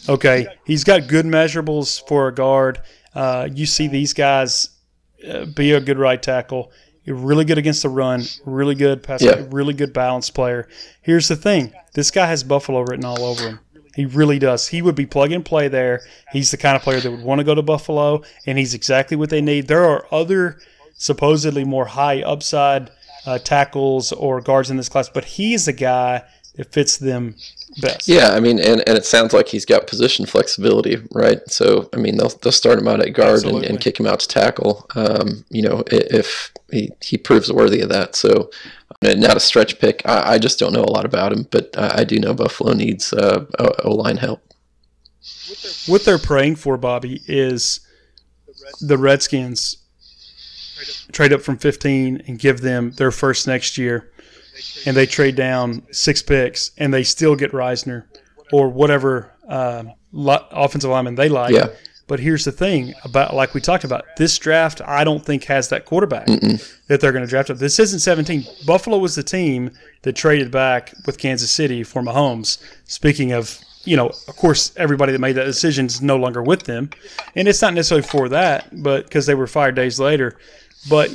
Okay. 0.09 0.47
He's 0.65 0.83
got 0.85 1.07
good 1.09 1.27
measurables 1.27 2.01
for 2.09 2.29
a 2.29 2.35
guard. 2.35 2.81
Uh, 3.17 3.49
you 3.53 3.65
see 3.67 3.89
these 3.89 4.13
guys 4.13 4.69
uh, 5.27 5.47
be 5.47 5.73
a 5.73 5.81
good 5.81 5.99
right 5.99 6.23
tackle. 6.23 6.71
You're 7.05 7.17
really 7.17 7.45
good 7.45 7.57
against 7.59 7.83
the 7.83 7.89
run, 7.89 8.25
really 8.45 8.75
good 8.75 9.03
pass, 9.03 9.23
Yeah. 9.23 9.45
really 9.51 9.73
good 9.75 9.93
balance 9.93 10.29
player. 10.29 10.69
Here's 11.03 11.29
the 11.29 11.37
thing 11.37 11.73
this 11.95 12.11
guy 12.11 12.27
has 12.27 12.45
Buffalo 12.45 12.81
written 12.81 13.05
all 13.05 13.25
over 13.25 13.43
him. 13.49 13.61
He 13.95 14.05
really 14.05 14.39
does. 14.39 14.69
He 14.69 14.83
would 14.83 14.95
be 14.95 15.07
plug 15.07 15.33
and 15.33 15.43
play 15.43 15.69
there. 15.69 16.03
He's 16.33 16.51
the 16.51 16.59
kind 16.59 16.77
of 16.77 16.83
player 16.83 17.01
that 17.01 17.11
would 17.11 17.23
want 17.23 17.39
to 17.39 17.45
go 17.45 17.55
to 17.55 17.63
Buffalo, 17.63 18.23
and 18.45 18.59
he's 18.59 18.75
exactly 18.75 19.17
what 19.17 19.31
they 19.31 19.41
need. 19.41 19.69
There 19.69 19.85
are 19.87 20.05
other 20.13 20.59
supposedly 20.99 21.65
more 21.65 21.87
high 21.87 22.21
upside 22.23 22.91
uh, 23.25 23.39
tackles 23.39 24.13
or 24.13 24.41
guards 24.43 24.71
in 24.71 24.77
this 24.77 24.89
class, 24.91 25.09
but 25.09 25.25
he's 25.25 25.63
is 25.63 25.69
a 25.69 25.73
guy 25.73 26.23
that 26.57 26.73
fits 26.73 26.99
them 26.99 27.37
best. 27.81 28.09
Yeah, 28.09 28.31
I 28.31 28.41
mean, 28.41 28.59
and, 28.59 28.87
and 28.89 28.99
it 28.99 29.05
sounds 29.05 29.33
like 29.33 29.49
he's 29.49 29.65
got 29.65 29.87
position 29.87 30.27
flexibility, 30.27 30.99
right? 31.13 31.41
So, 31.49 31.89
I 31.93 31.99
mean, 31.99 32.17
they'll, 32.17 32.29
they'll 32.29 32.53
start 32.53 32.79
him 32.79 32.89
out 32.89 33.01
at 33.01 33.13
guard 33.13 33.45
and, 33.45 33.65
and, 33.65 33.81
kick 33.81 33.99
him 33.99 34.07
out 34.07 34.21
to 34.21 34.29
tackle, 34.29 34.87
um, 34.95 35.45
you 35.51 35.63
know, 35.63 35.83
if 35.89 36.53
he, 36.71 36.91
he 37.01 37.17
proves 37.19 37.53
worthy 37.53 37.81
of 37.81 37.89
that. 37.91 38.17
So, 38.17 38.51
not 39.03 39.37
a 39.37 39.41
stretch 39.41 39.79
pick. 39.79 40.03
I, 40.05 40.35
I 40.35 40.39
just 40.39 40.59
don't 40.59 40.73
know 40.73 40.85
a 40.85 40.91
lot 40.91 41.05
about 41.05 41.33
him, 41.33 41.47
but 41.51 41.77
I, 41.77 42.01
I 42.01 42.05
do 42.05 42.19
know 42.19 42.35
Buffalo 42.35 42.73
needs 42.73 43.13
uh, 43.13 43.47
O 43.85 43.95
line 43.95 44.17
help. 44.17 44.43
What 45.87 46.05
they're 46.05 46.19
praying 46.19 46.57
for, 46.57 46.77
Bobby, 46.77 47.23
is 47.27 47.81
the 48.81 48.99
Redskins 48.99 49.79
trade 51.13 51.33
up 51.33 51.43
from 51.43 51.57
15 51.59 52.23
and 52.27 52.39
give 52.39 52.61
them 52.61 52.93
their 52.93 53.11
first 53.11 53.47
next 53.47 53.79
year, 53.79 54.13
and 54.87 54.97
they 54.97 55.07
trade 55.07 55.37
down 55.37 55.83
six 55.91 56.23
picks, 56.23 56.71
and 56.79 56.93
they 56.93 57.05
still 57.05 57.37
get 57.37 57.53
Risner 57.53 58.05
or 58.53 58.69
whatever 58.69 59.33
um, 59.49 59.93
offensive 60.13 60.91
lineman 60.91 61.15
they 61.15 61.29
like. 61.29 61.53
Yeah. 61.53 61.69
But 62.09 62.21
here's 62.21 62.45
the 62.45 62.53
thing 62.53 62.95
about 63.05 63.35
like 63.35 63.53
we 63.53 63.61
talked 63.61 63.83
about 63.83 64.05
this 64.17 64.39
draft. 64.39 64.81
I 64.81 65.03
don't 65.03 65.25
think 65.25 65.45
has 65.45 65.69
that 65.71 65.85
quarterback 65.85 66.29
Mm-mm. 66.29 66.87
that 66.87 67.01
they're 67.01 67.13
going 67.13 67.25
to 67.25 67.29
draft 67.31 67.51
up. 67.51 67.59
This 67.59 67.81
isn't 67.81 67.99
17. 67.99 68.45
Buffalo 68.65 68.99
was 68.99 69.17
the 69.17 69.25
team 69.25 69.73
that 70.03 70.15
traded 70.15 70.53
back 70.53 70.95
with 71.05 71.19
Kansas 71.19 71.51
City 71.51 71.83
for 71.83 72.03
Mahomes. 72.03 72.59
Speaking 72.85 73.33
of, 73.33 73.59
you 73.85 73.97
know, 73.97 74.09
of 74.29 74.37
course, 74.37 74.73
everybody 74.77 75.11
that 75.13 75.19
made 75.19 75.33
that 75.33 75.47
decision 75.47 75.87
is 75.87 76.01
no 76.01 76.17
longer 76.17 76.43
with 76.43 76.63
them, 76.63 76.91
and 77.35 77.49
it's 77.49 77.61
not 77.61 77.75
necessarily 77.75 78.07
for 78.07 78.29
that, 78.29 78.69
but 78.83 79.05
because 79.05 79.27
they 79.27 79.35
were 79.35 79.49
fired 79.49 79.75
days 79.75 79.99
later. 79.99 80.39
But 80.89 81.11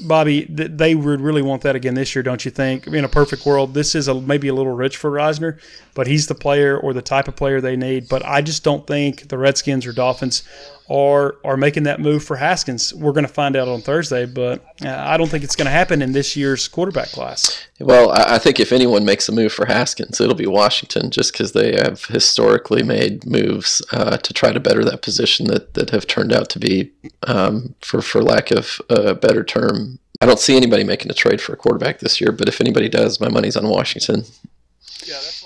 Bobby, 0.00 0.44
they 0.44 0.94
would 0.94 1.20
really 1.20 1.42
want 1.42 1.62
that 1.62 1.76
again 1.76 1.94
this 1.94 2.14
year, 2.14 2.22
don't 2.22 2.44
you 2.44 2.50
think? 2.50 2.86
In 2.86 3.04
a 3.04 3.08
perfect 3.08 3.46
world, 3.46 3.74
this 3.74 3.94
is 3.94 4.08
a, 4.08 4.14
maybe 4.14 4.48
a 4.48 4.54
little 4.54 4.74
rich 4.74 4.96
for 4.96 5.10
Risner, 5.10 5.58
but 5.96 6.06
he's 6.06 6.26
the 6.26 6.34
player 6.34 6.78
or 6.78 6.92
the 6.92 7.02
type 7.02 7.26
of 7.26 7.34
player 7.34 7.60
they 7.60 7.74
need. 7.74 8.08
But 8.08 8.24
I 8.24 8.42
just 8.42 8.62
don't 8.62 8.86
think 8.86 9.28
the 9.28 9.38
Redskins 9.38 9.86
or 9.86 9.92
Dolphins 9.92 10.44
are 10.88 11.36
are 11.42 11.56
making 11.56 11.82
that 11.84 11.98
move 11.98 12.22
for 12.22 12.36
Haskins. 12.36 12.94
We're 12.94 13.12
going 13.12 13.26
to 13.26 13.32
find 13.32 13.56
out 13.56 13.66
on 13.66 13.80
Thursday, 13.80 14.26
but 14.26 14.62
uh, 14.84 14.94
I 14.94 15.16
don't 15.16 15.28
think 15.28 15.42
it's 15.42 15.56
going 15.56 15.64
to 15.64 15.72
happen 15.72 16.02
in 16.02 16.12
this 16.12 16.36
year's 16.36 16.68
quarterback 16.68 17.08
class. 17.08 17.66
Well, 17.80 18.12
I 18.12 18.38
think 18.38 18.60
if 18.60 18.72
anyone 18.72 19.04
makes 19.04 19.28
a 19.28 19.32
move 19.32 19.52
for 19.52 19.66
Haskins, 19.66 20.20
it'll 20.20 20.36
be 20.36 20.46
Washington, 20.46 21.10
just 21.10 21.32
because 21.32 21.52
they 21.52 21.72
have 21.72 22.04
historically 22.04 22.82
made 22.82 23.26
moves 23.26 23.82
uh, 23.90 24.18
to 24.18 24.32
try 24.32 24.52
to 24.52 24.60
better 24.60 24.84
that 24.84 25.02
position 25.02 25.46
that, 25.46 25.74
that 25.74 25.90
have 25.90 26.06
turned 26.06 26.32
out 26.32 26.50
to 26.50 26.58
be, 26.58 26.92
um, 27.26 27.74
for 27.80 28.02
for 28.02 28.22
lack 28.22 28.50
of 28.50 28.80
a 28.90 29.14
better 29.14 29.42
term, 29.42 29.98
I 30.20 30.26
don't 30.26 30.38
see 30.38 30.56
anybody 30.56 30.84
making 30.84 31.10
a 31.10 31.14
trade 31.14 31.40
for 31.40 31.54
a 31.54 31.56
quarterback 31.56 32.00
this 32.00 32.20
year. 32.20 32.32
But 32.32 32.48
if 32.48 32.60
anybody 32.60 32.88
does, 32.90 33.18
my 33.18 33.30
money's 33.30 33.56
on 33.56 33.68
Washington. 33.68 34.24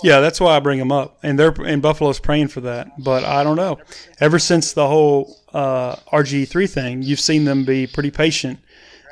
Yeah, 0.03 0.21
that's 0.21 0.41
why 0.41 0.57
I 0.57 0.61
bring 0.61 0.79
them 0.79 0.93
up, 0.93 1.19
and 1.23 1.39
they're 1.39 1.55
and 1.65 1.83
Buffalo's 1.83 2.21
praying 2.21 2.49
for 2.49 2.61
that. 2.63 3.03
But 3.03 3.25
I 3.25 3.43
don't 3.43 3.57
know. 3.57 3.79
Ever 4.21 4.39
since 4.39 4.73
the 4.73 4.87
whole 4.87 5.37
uh, 5.53 5.97
RG 6.13 6.49
three 6.49 6.67
thing, 6.67 7.03
you've 7.03 7.21
seen 7.21 7.45
them 7.45 7.65
be 7.65 7.87
pretty 7.87 8.11
patient 8.11 8.59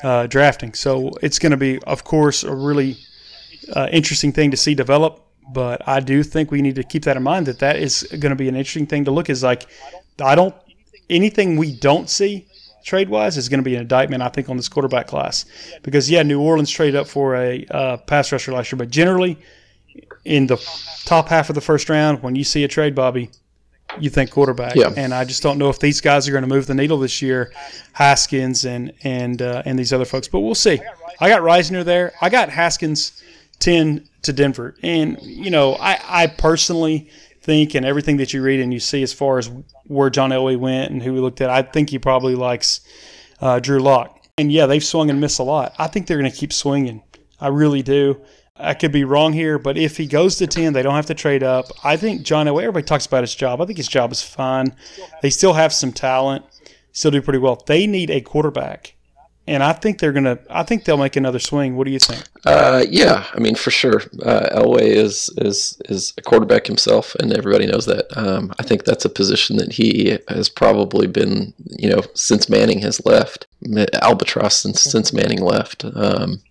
uh, 0.02 0.26
drafting. 0.26 0.74
So 0.74 1.12
it's 1.22 1.38
going 1.38 1.50
to 1.50 1.56
be, 1.56 1.78
of 1.82 2.04
course, 2.04 2.44
a 2.44 2.54
really 2.54 2.96
uh, 3.74 3.88
interesting 3.90 4.32
thing 4.32 4.50
to 4.50 4.56
see 4.56 4.74
develop. 4.74 5.24
But 5.50 5.86
I 5.88 6.00
do 6.00 6.22
think 6.22 6.50
we 6.50 6.62
need 6.62 6.76
to 6.76 6.84
keep 6.84 7.04
that 7.04 7.16
in 7.16 7.22
mind 7.22 7.46
that 7.46 7.58
that 7.60 7.76
is 7.76 8.02
going 8.10 8.30
to 8.30 8.36
be 8.36 8.48
an 8.48 8.54
interesting 8.54 8.86
thing 8.86 9.04
to 9.06 9.10
look. 9.10 9.30
Is 9.30 9.42
like 9.42 9.66
I 10.22 10.34
don't 10.34 10.54
anything 11.10 11.56
we 11.56 11.74
don't 11.74 12.08
see 12.08 12.46
trade 12.88 13.10
wise 13.10 13.36
is 13.36 13.48
going 13.48 13.58
to 13.58 13.64
be 13.64 13.74
an 13.74 13.82
indictment, 13.82 14.22
I 14.22 14.28
think, 14.28 14.48
on 14.48 14.56
this 14.56 14.68
quarterback 14.68 15.06
class. 15.06 15.44
Because, 15.82 16.10
yeah, 16.10 16.22
New 16.22 16.40
Orleans 16.40 16.70
traded 16.70 16.96
up 16.96 17.06
for 17.06 17.36
a 17.36 17.64
uh, 17.70 17.96
pass 17.98 18.32
rusher 18.32 18.52
last 18.52 18.72
year, 18.72 18.78
but 18.78 18.90
generally, 18.90 19.38
in 20.24 20.46
the 20.46 20.56
top 21.04 21.28
half 21.28 21.48
of 21.48 21.54
the 21.54 21.60
first 21.60 21.88
round, 21.88 22.22
when 22.22 22.36
you 22.36 22.44
see 22.44 22.64
a 22.64 22.68
trade, 22.68 22.94
Bobby, 22.94 23.30
you 23.98 24.10
think 24.10 24.30
quarterback. 24.30 24.74
Yeah. 24.74 24.92
And 24.96 25.14
I 25.14 25.24
just 25.24 25.42
don't 25.42 25.58
know 25.58 25.70
if 25.70 25.78
these 25.80 26.00
guys 26.00 26.28
are 26.28 26.32
going 26.32 26.42
to 26.42 26.48
move 26.48 26.66
the 26.66 26.74
needle 26.74 26.98
this 26.98 27.22
year, 27.22 27.52
Haskins 27.92 28.64
and 28.64 28.92
and 29.02 29.40
uh, 29.40 29.62
and 29.64 29.78
these 29.78 29.92
other 29.92 30.04
folks. 30.04 30.28
But 30.28 30.40
we'll 30.40 30.54
see. 30.54 30.80
I 31.20 31.28
got 31.28 31.42
Risner 31.42 31.84
there. 31.84 32.12
I 32.20 32.28
got 32.28 32.50
Haskins 32.50 33.22
ten 33.58 34.08
to 34.22 34.32
Denver, 34.32 34.76
and 34.82 35.20
you 35.22 35.50
know 35.50 35.74
I 35.74 35.98
I 36.06 36.26
personally 36.26 37.10
think 37.40 37.74
and 37.74 37.86
everything 37.86 38.18
that 38.18 38.34
you 38.34 38.42
read 38.42 38.60
and 38.60 38.74
you 38.74 38.80
see 38.80 39.02
as 39.02 39.12
far 39.12 39.38
as 39.38 39.50
where 39.86 40.10
John 40.10 40.30
Elway 40.30 40.58
went 40.58 40.90
and 40.90 41.02
who 41.02 41.14
he 41.14 41.20
looked 41.20 41.40
at, 41.40 41.48
I 41.48 41.62
think 41.62 41.88
he 41.88 41.98
probably 41.98 42.34
likes 42.34 42.80
uh, 43.40 43.58
Drew 43.58 43.78
Lock. 43.78 44.22
And 44.36 44.52
yeah, 44.52 44.66
they've 44.66 44.84
swung 44.84 45.08
and 45.08 45.18
missed 45.20 45.38
a 45.38 45.42
lot. 45.42 45.74
I 45.78 45.86
think 45.86 46.06
they're 46.06 46.18
going 46.18 46.30
to 46.30 46.36
keep 46.36 46.52
swinging. 46.52 47.02
I 47.40 47.48
really 47.48 47.82
do. 47.82 48.20
I 48.58 48.74
could 48.74 48.92
be 48.92 49.04
wrong 49.04 49.32
here, 49.32 49.58
but 49.58 49.76
if 49.76 49.96
he 49.96 50.06
goes 50.06 50.36
to 50.36 50.46
10, 50.46 50.72
they 50.72 50.82
don't 50.82 50.94
have 50.94 51.06
to 51.06 51.14
trade 51.14 51.42
up. 51.42 51.66
I 51.84 51.96
think 51.96 52.22
John 52.22 52.46
Elway, 52.46 52.62
everybody 52.62 52.84
talks 52.84 53.06
about 53.06 53.22
his 53.22 53.34
job. 53.34 53.60
I 53.60 53.66
think 53.66 53.76
his 53.76 53.88
job 53.88 54.10
is 54.12 54.22
fine. 54.22 54.74
They 55.22 55.30
still 55.30 55.52
have 55.52 55.72
some 55.72 55.92
talent, 55.92 56.44
still 56.92 57.10
do 57.10 57.22
pretty 57.22 57.38
well. 57.38 57.62
They 57.66 57.86
need 57.86 58.10
a 58.10 58.20
quarterback. 58.20 58.94
And 59.46 59.62
I 59.62 59.72
think 59.72 59.98
they're 59.98 60.12
gonna. 60.12 60.38
I 60.50 60.62
think 60.62 60.84
they'll 60.84 60.98
make 60.98 61.16
another 61.16 61.38
swing. 61.38 61.74
What 61.74 61.84
do 61.86 61.90
you 61.90 61.98
think? 61.98 62.22
Uh, 62.44 62.84
yeah, 62.86 63.24
I 63.32 63.38
mean 63.40 63.54
for 63.54 63.70
sure. 63.70 64.02
Uh, 64.22 64.46
Elway 64.52 64.82
is 64.82 65.30
is 65.38 65.80
is 65.86 66.12
a 66.18 66.20
quarterback 66.22 66.66
himself, 66.66 67.14
and 67.14 67.32
everybody 67.32 67.66
knows 67.66 67.86
that. 67.86 68.14
Um, 68.14 68.52
I 68.58 68.62
think 68.62 68.84
that's 68.84 69.06
a 69.06 69.08
position 69.08 69.56
that 69.56 69.72
he 69.72 70.18
has 70.28 70.50
probably 70.50 71.06
been, 71.06 71.54
you 71.64 71.88
know, 71.88 72.02
since 72.12 72.50
Manning 72.50 72.80
has 72.80 73.00
left, 73.06 73.46
albatross 74.02 74.54
since 74.54 74.82
since 74.82 75.14
Manning 75.14 75.40
left. 75.40 75.82
Um, 75.94 76.42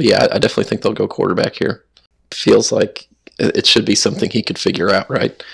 but 0.00 0.06
yeah, 0.06 0.28
I 0.32 0.38
definitely 0.38 0.64
think 0.64 0.80
they'll 0.80 0.94
go 0.94 1.06
quarterback 1.06 1.56
here. 1.56 1.84
Feels 2.30 2.72
like 2.72 3.06
it 3.38 3.66
should 3.66 3.84
be 3.84 3.94
something 3.94 4.30
he 4.30 4.42
could 4.42 4.58
figure 4.58 4.88
out, 4.88 5.10
right? 5.10 5.44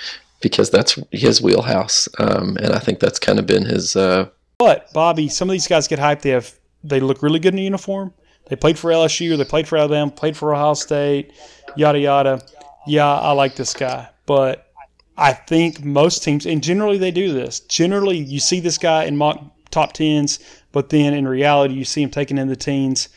Because 0.41 0.71
that's 0.71 0.97
his 1.11 1.43
wheelhouse, 1.43 2.09
um, 2.21 2.57
and 2.59 2.73
I 2.73 2.79
think 2.79 3.01
that's 3.01 3.19
kind 3.19 3.41
of 3.41 3.47
been 3.49 3.65
his. 3.65 3.97
Uh, 3.97 4.29
but 4.59 4.93
Bobby, 4.93 5.29
some 5.29 5.51
of 5.51 5.53
these 5.53 5.67
guys 5.67 5.89
get 5.89 5.99
hyped. 5.99 6.23
They 6.23 6.31
have 6.31 6.55
they 6.85 7.01
look 7.01 7.25
really 7.25 7.41
good 7.41 7.55
in 7.55 7.59
uniform. 7.59 8.15
They 8.49 8.55
played 8.55 8.79
for 8.79 8.93
LSU, 8.93 9.33
or 9.33 9.37
they 9.37 9.45
played 9.45 9.67
for 9.67 9.79
Alabama, 9.79 10.13
played 10.13 10.37
for 10.37 10.55
Ohio 10.55 10.75
State, 10.75 11.33
yada 11.75 11.99
yada. 11.99 12.41
Yeah, 12.87 13.05
I 13.05 13.33
like 13.33 13.57
this 13.57 13.75
guy, 13.75 14.09
but 14.27 14.71
I 15.17 15.33
think 15.33 15.85
most 15.85 16.23
teams, 16.23 16.47
and 16.47 16.63
generally 16.63 16.99
they 16.99 17.11
do 17.11 17.33
this. 17.33 17.59
Generally, 17.59 18.19
you 18.19 18.39
see 18.39 18.61
this 18.61 18.79
guy 18.79 19.07
in 19.07 19.17
mock 19.17 19.43
top 19.73 19.93
tens, 19.93 20.39
but 20.71 20.91
then 20.91 21.15
in 21.15 21.27
reality, 21.27 21.75
you 21.75 21.85
see 21.85 22.01
him 22.01 22.11
taken 22.11 22.39
in 22.39 22.47
the 22.47 22.55
teens 22.55 23.09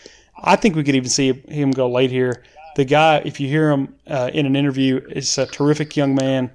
I 0.44 0.56
think 0.56 0.76
we 0.76 0.84
could 0.84 0.96
even 0.96 1.10
see 1.10 1.34
him 1.34 1.72
go 1.72 1.90
late 1.90 2.12
here. 2.12 2.44
The 2.76 2.86
guy, 2.86 3.18
if 3.26 3.40
you 3.40 3.48
hear 3.48 3.72
him 3.72 3.96
uh, 4.08 4.32
in 4.34 4.46
an 4.46 4.56
interview, 4.56 5.02
is 5.10 5.38
a 5.38 5.46
terrific 5.46 5.96
young 5.98 6.16
man. 6.16 6.52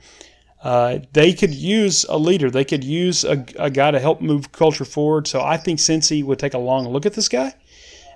Uh, 0.62 1.00
they 1.12 1.34
could 1.34 1.54
use 1.54 2.04
a 2.08 2.16
leader. 2.16 2.50
They 2.50 2.64
could 2.64 2.82
use 2.82 3.24
a, 3.24 3.44
a, 3.58 3.68
guy 3.68 3.90
to 3.90 4.00
help 4.00 4.22
move 4.22 4.50
culture 4.50 4.86
forward. 4.86 5.26
So 5.26 5.42
I 5.42 5.58
think 5.58 5.78
Cincy 5.78 6.24
would 6.24 6.38
take 6.38 6.54
a 6.54 6.58
long 6.58 6.88
look 6.88 7.04
at 7.04 7.12
this 7.12 7.28
guy. 7.28 7.52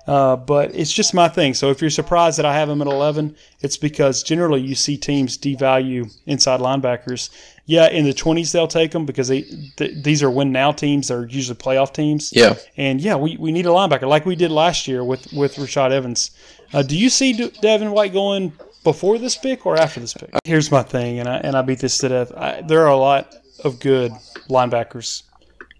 Uh, 0.06 0.36
but 0.36 0.74
it's 0.74 0.90
just 0.90 1.12
my 1.12 1.28
thing. 1.28 1.52
So 1.52 1.70
if 1.70 1.82
you're 1.82 1.90
surprised 1.90 2.38
that 2.38 2.46
I 2.46 2.54
have 2.54 2.70
him 2.70 2.80
at 2.80 2.86
11, 2.86 3.36
it's 3.60 3.76
because 3.76 4.22
generally 4.22 4.62
you 4.62 4.74
see 4.74 4.96
teams 4.96 5.36
devalue 5.36 6.10
inside 6.24 6.60
linebackers 6.60 7.28
yeah, 7.68 7.90
in 7.90 8.06
the 8.06 8.14
20s 8.14 8.50
they'll 8.50 8.66
take 8.66 8.92
them 8.92 9.04
because 9.04 9.28
they 9.28 9.42
th- 9.42 10.02
these 10.02 10.22
are 10.22 10.30
win 10.30 10.50
now 10.52 10.72
teams. 10.72 11.08
They're 11.08 11.26
usually 11.26 11.54
playoff 11.54 11.92
teams. 11.92 12.32
Yeah. 12.34 12.56
And 12.78 12.98
yeah, 12.98 13.14
we, 13.14 13.36
we 13.36 13.52
need 13.52 13.66
a 13.66 13.68
linebacker 13.68 14.08
like 14.08 14.24
we 14.24 14.36
did 14.36 14.50
last 14.50 14.88
year 14.88 15.04
with 15.04 15.30
with 15.34 15.56
Rashaan 15.56 15.90
Evans. 15.90 16.30
Uh, 16.72 16.82
do 16.82 16.96
you 16.96 17.10
see 17.10 17.50
Devin 17.60 17.90
White 17.90 18.14
going 18.14 18.54
before 18.84 19.18
this 19.18 19.36
pick 19.36 19.66
or 19.66 19.76
after 19.76 20.00
this 20.00 20.14
pick? 20.14 20.30
Here's 20.44 20.70
my 20.70 20.82
thing, 20.82 21.18
and 21.20 21.28
I 21.28 21.36
and 21.36 21.54
I 21.54 21.60
beat 21.60 21.80
this 21.80 21.98
to 21.98 22.08
death. 22.08 22.32
I, 22.34 22.62
there 22.62 22.80
are 22.84 22.90
a 22.90 22.96
lot 22.96 23.34
of 23.62 23.80
good 23.80 24.12
linebackers, 24.48 25.24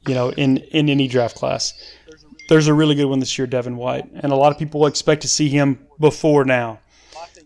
you 0.06 0.14
know, 0.14 0.28
in 0.32 0.58
in 0.58 0.90
any 0.90 1.08
draft 1.08 1.36
class. 1.36 1.72
There's 2.50 2.66
a 2.66 2.74
really 2.74 2.96
good 2.96 3.06
one 3.06 3.18
this 3.18 3.38
year, 3.38 3.46
Devin 3.46 3.78
White, 3.78 4.10
and 4.12 4.30
a 4.30 4.36
lot 4.36 4.52
of 4.52 4.58
people 4.58 4.84
expect 4.84 5.22
to 5.22 5.28
see 5.28 5.48
him 5.48 5.86
before 5.98 6.44
now. 6.44 6.80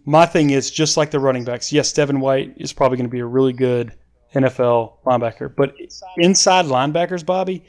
My 0.04 0.26
thing 0.26 0.50
is 0.50 0.68
just 0.68 0.96
like 0.96 1.12
the 1.12 1.20
running 1.20 1.44
backs. 1.44 1.72
Yes, 1.72 1.92
Devin 1.92 2.18
White 2.18 2.54
is 2.56 2.72
probably 2.72 2.96
going 2.96 3.08
to 3.08 3.12
be 3.12 3.20
a 3.20 3.26
really 3.26 3.52
good 3.52 3.92
NFL 4.34 4.94
linebacker. 5.04 5.54
But 5.54 5.74
inside 6.16 6.66
linebackers, 6.66 7.24
Bobby, 7.24 7.64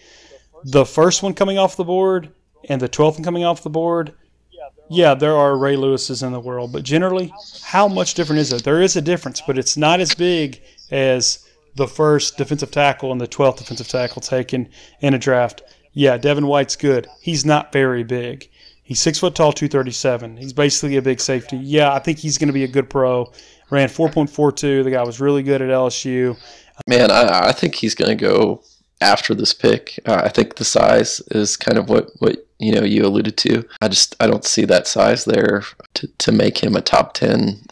the 0.63 0.85
first 0.85 1.23
one 1.23 1.33
coming 1.33 1.57
off 1.57 1.75
the 1.75 1.83
board 1.83 2.29
and 2.69 2.81
the 2.81 2.89
12th 2.89 3.15
one 3.15 3.23
coming 3.23 3.43
off 3.43 3.63
the 3.63 3.69
board, 3.69 4.13
yeah, 4.89 5.13
there 5.13 5.35
are 5.35 5.57
Ray 5.57 5.75
Lewis's 5.75 6.23
in 6.23 6.31
the 6.31 6.39
world. 6.39 6.71
But 6.71 6.83
generally, 6.83 7.33
how 7.63 7.87
much 7.87 8.13
different 8.13 8.39
is 8.39 8.53
it? 8.53 8.63
There 8.63 8.81
is 8.81 8.95
a 8.95 9.01
difference, 9.01 9.41
but 9.41 9.57
it's 9.57 9.77
not 9.77 9.99
as 9.99 10.13
big 10.13 10.61
as 10.91 11.47
the 11.75 11.87
first 11.87 12.37
defensive 12.37 12.71
tackle 12.71 13.11
and 13.11 13.19
the 13.19 13.27
12th 13.27 13.57
defensive 13.57 13.87
tackle 13.87 14.21
taken 14.21 14.69
in 14.99 15.13
a 15.13 15.19
draft. 15.19 15.63
Yeah, 15.93 16.17
Devin 16.17 16.47
White's 16.47 16.75
good. 16.75 17.07
He's 17.21 17.45
not 17.45 17.71
very 17.71 18.03
big. 18.03 18.49
He's 18.83 18.99
six 18.99 19.19
foot 19.19 19.35
tall, 19.35 19.53
237. 19.53 20.37
He's 20.37 20.53
basically 20.53 20.97
a 20.97 21.01
big 21.01 21.19
safety. 21.19 21.57
Yeah, 21.57 21.93
I 21.93 21.99
think 21.99 22.19
he's 22.19 22.37
going 22.37 22.47
to 22.47 22.53
be 22.53 22.63
a 22.63 22.67
good 22.67 22.89
pro 22.89 23.31
ran 23.73 23.89
4.42. 23.89 24.83
The 24.83 24.91
guy 24.91 25.03
was 25.03 25.19
really 25.19 25.43
good 25.43 25.61
at 25.61 25.69
LSU. 25.69 26.37
Man, 26.87 27.11
I, 27.11 27.49
I 27.49 27.51
think 27.51 27.75
he's 27.75 27.95
going 27.95 28.15
to 28.15 28.21
go 28.21 28.63
after 29.01 29.33
this 29.33 29.53
pick. 29.53 29.99
Uh, 30.05 30.21
I 30.23 30.29
think 30.29 30.55
the 30.55 30.65
size 30.65 31.21
is 31.31 31.57
kind 31.57 31.77
of 31.77 31.89
what, 31.89 32.11
what 32.19 32.47
you 32.59 32.71
know 32.71 32.83
you 32.83 33.05
alluded 33.05 33.37
to. 33.37 33.63
I 33.81 33.89
just 33.89 34.15
I 34.19 34.27
don't 34.27 34.45
see 34.45 34.65
that 34.65 34.87
size 34.87 35.25
there 35.25 35.63
to, 35.95 36.07
to 36.07 36.31
make 36.31 36.63
him 36.63 36.75
a 36.75 36.81
top 36.81 37.13
10 37.13 37.65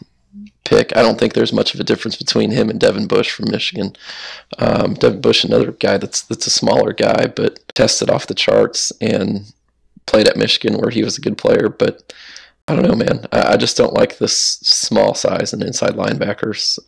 pick. 0.64 0.94
I 0.96 1.02
don't 1.02 1.18
think 1.18 1.32
there's 1.32 1.52
much 1.52 1.74
of 1.74 1.80
a 1.80 1.84
difference 1.84 2.16
between 2.16 2.50
him 2.50 2.68
and 2.68 2.78
Devin 2.78 3.06
Bush 3.06 3.30
from 3.30 3.50
Michigan. 3.50 3.96
Um, 4.58 4.94
Devin 4.94 5.20
Bush, 5.20 5.44
another 5.44 5.72
guy 5.72 5.96
that's 5.96 6.22
that's 6.22 6.46
a 6.46 6.50
smaller 6.50 6.92
guy, 6.92 7.26
but 7.26 7.60
tested 7.74 8.10
off 8.10 8.26
the 8.26 8.34
charts 8.34 8.92
and 9.00 9.52
played 10.06 10.28
at 10.28 10.36
Michigan 10.36 10.78
where 10.78 10.90
he 10.90 11.02
was 11.02 11.16
a 11.16 11.22
good 11.22 11.38
player. 11.38 11.68
But 11.68 12.12
I 12.72 12.76
don't 12.76 12.88
know, 12.88 12.96
man. 12.96 13.26
I, 13.32 13.52
I 13.52 13.56
just 13.58 13.76
don't 13.76 13.92
like 13.92 14.16
this 14.16 14.34
small 14.34 15.14
size 15.14 15.52
and 15.52 15.62
inside 15.62 15.92
linebackers. 15.92 16.78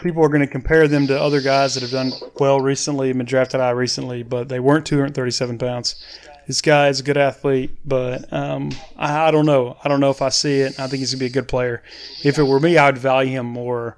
People 0.00 0.22
are 0.22 0.28
going 0.28 0.42
to 0.42 0.46
compare 0.46 0.86
them 0.86 1.08
to 1.08 1.20
other 1.20 1.40
guys 1.40 1.74
that 1.74 1.80
have 1.80 1.90
done 1.90 2.12
well 2.38 2.60
recently, 2.60 3.12
been 3.12 3.26
drafted 3.26 3.58
high 3.58 3.70
recently, 3.70 4.22
but 4.22 4.48
they 4.48 4.60
weren't 4.60 4.86
237 4.86 5.58
pounds. 5.58 5.96
This 6.46 6.60
guy 6.62 6.88
is 6.88 7.00
a 7.00 7.02
good 7.02 7.16
athlete, 7.16 7.76
but 7.84 8.32
um, 8.32 8.70
I, 8.96 9.26
I, 9.26 9.30
don't 9.32 9.46
know. 9.46 9.76
I 9.82 9.88
don't 9.88 9.98
know 9.98 10.10
if 10.10 10.22
I 10.22 10.28
see 10.28 10.60
it. 10.60 10.78
I 10.78 10.86
think 10.86 11.00
he's 11.00 11.12
gonna 11.12 11.20
be 11.20 11.26
a 11.26 11.30
good 11.30 11.48
player. 11.48 11.82
If 12.22 12.38
it 12.38 12.44
were 12.44 12.60
me, 12.60 12.78
I 12.78 12.86
would 12.86 12.98
value 12.98 13.30
him 13.30 13.46
more 13.46 13.96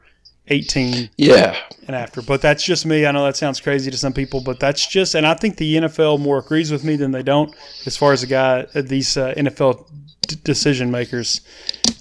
18 0.48 1.10
yeah 1.16 1.56
and 1.88 1.96
after 1.96 2.22
but 2.22 2.40
that's 2.40 2.62
just 2.62 2.86
me 2.86 3.04
i 3.04 3.10
know 3.10 3.24
that 3.24 3.36
sounds 3.36 3.58
crazy 3.58 3.90
to 3.90 3.96
some 3.96 4.12
people 4.12 4.40
but 4.40 4.60
that's 4.60 4.86
just 4.86 5.16
and 5.16 5.26
i 5.26 5.34
think 5.34 5.56
the 5.56 5.74
nfl 5.74 6.20
more 6.20 6.38
agrees 6.38 6.70
with 6.70 6.84
me 6.84 6.94
than 6.94 7.10
they 7.10 7.24
don't 7.24 7.52
as 7.84 7.96
far 7.96 8.12
as 8.12 8.20
the 8.20 8.28
guy 8.28 8.64
these 8.80 9.16
uh, 9.16 9.34
nfl 9.34 9.90
d- 10.26 10.36
decision 10.44 10.90
makers 10.90 11.40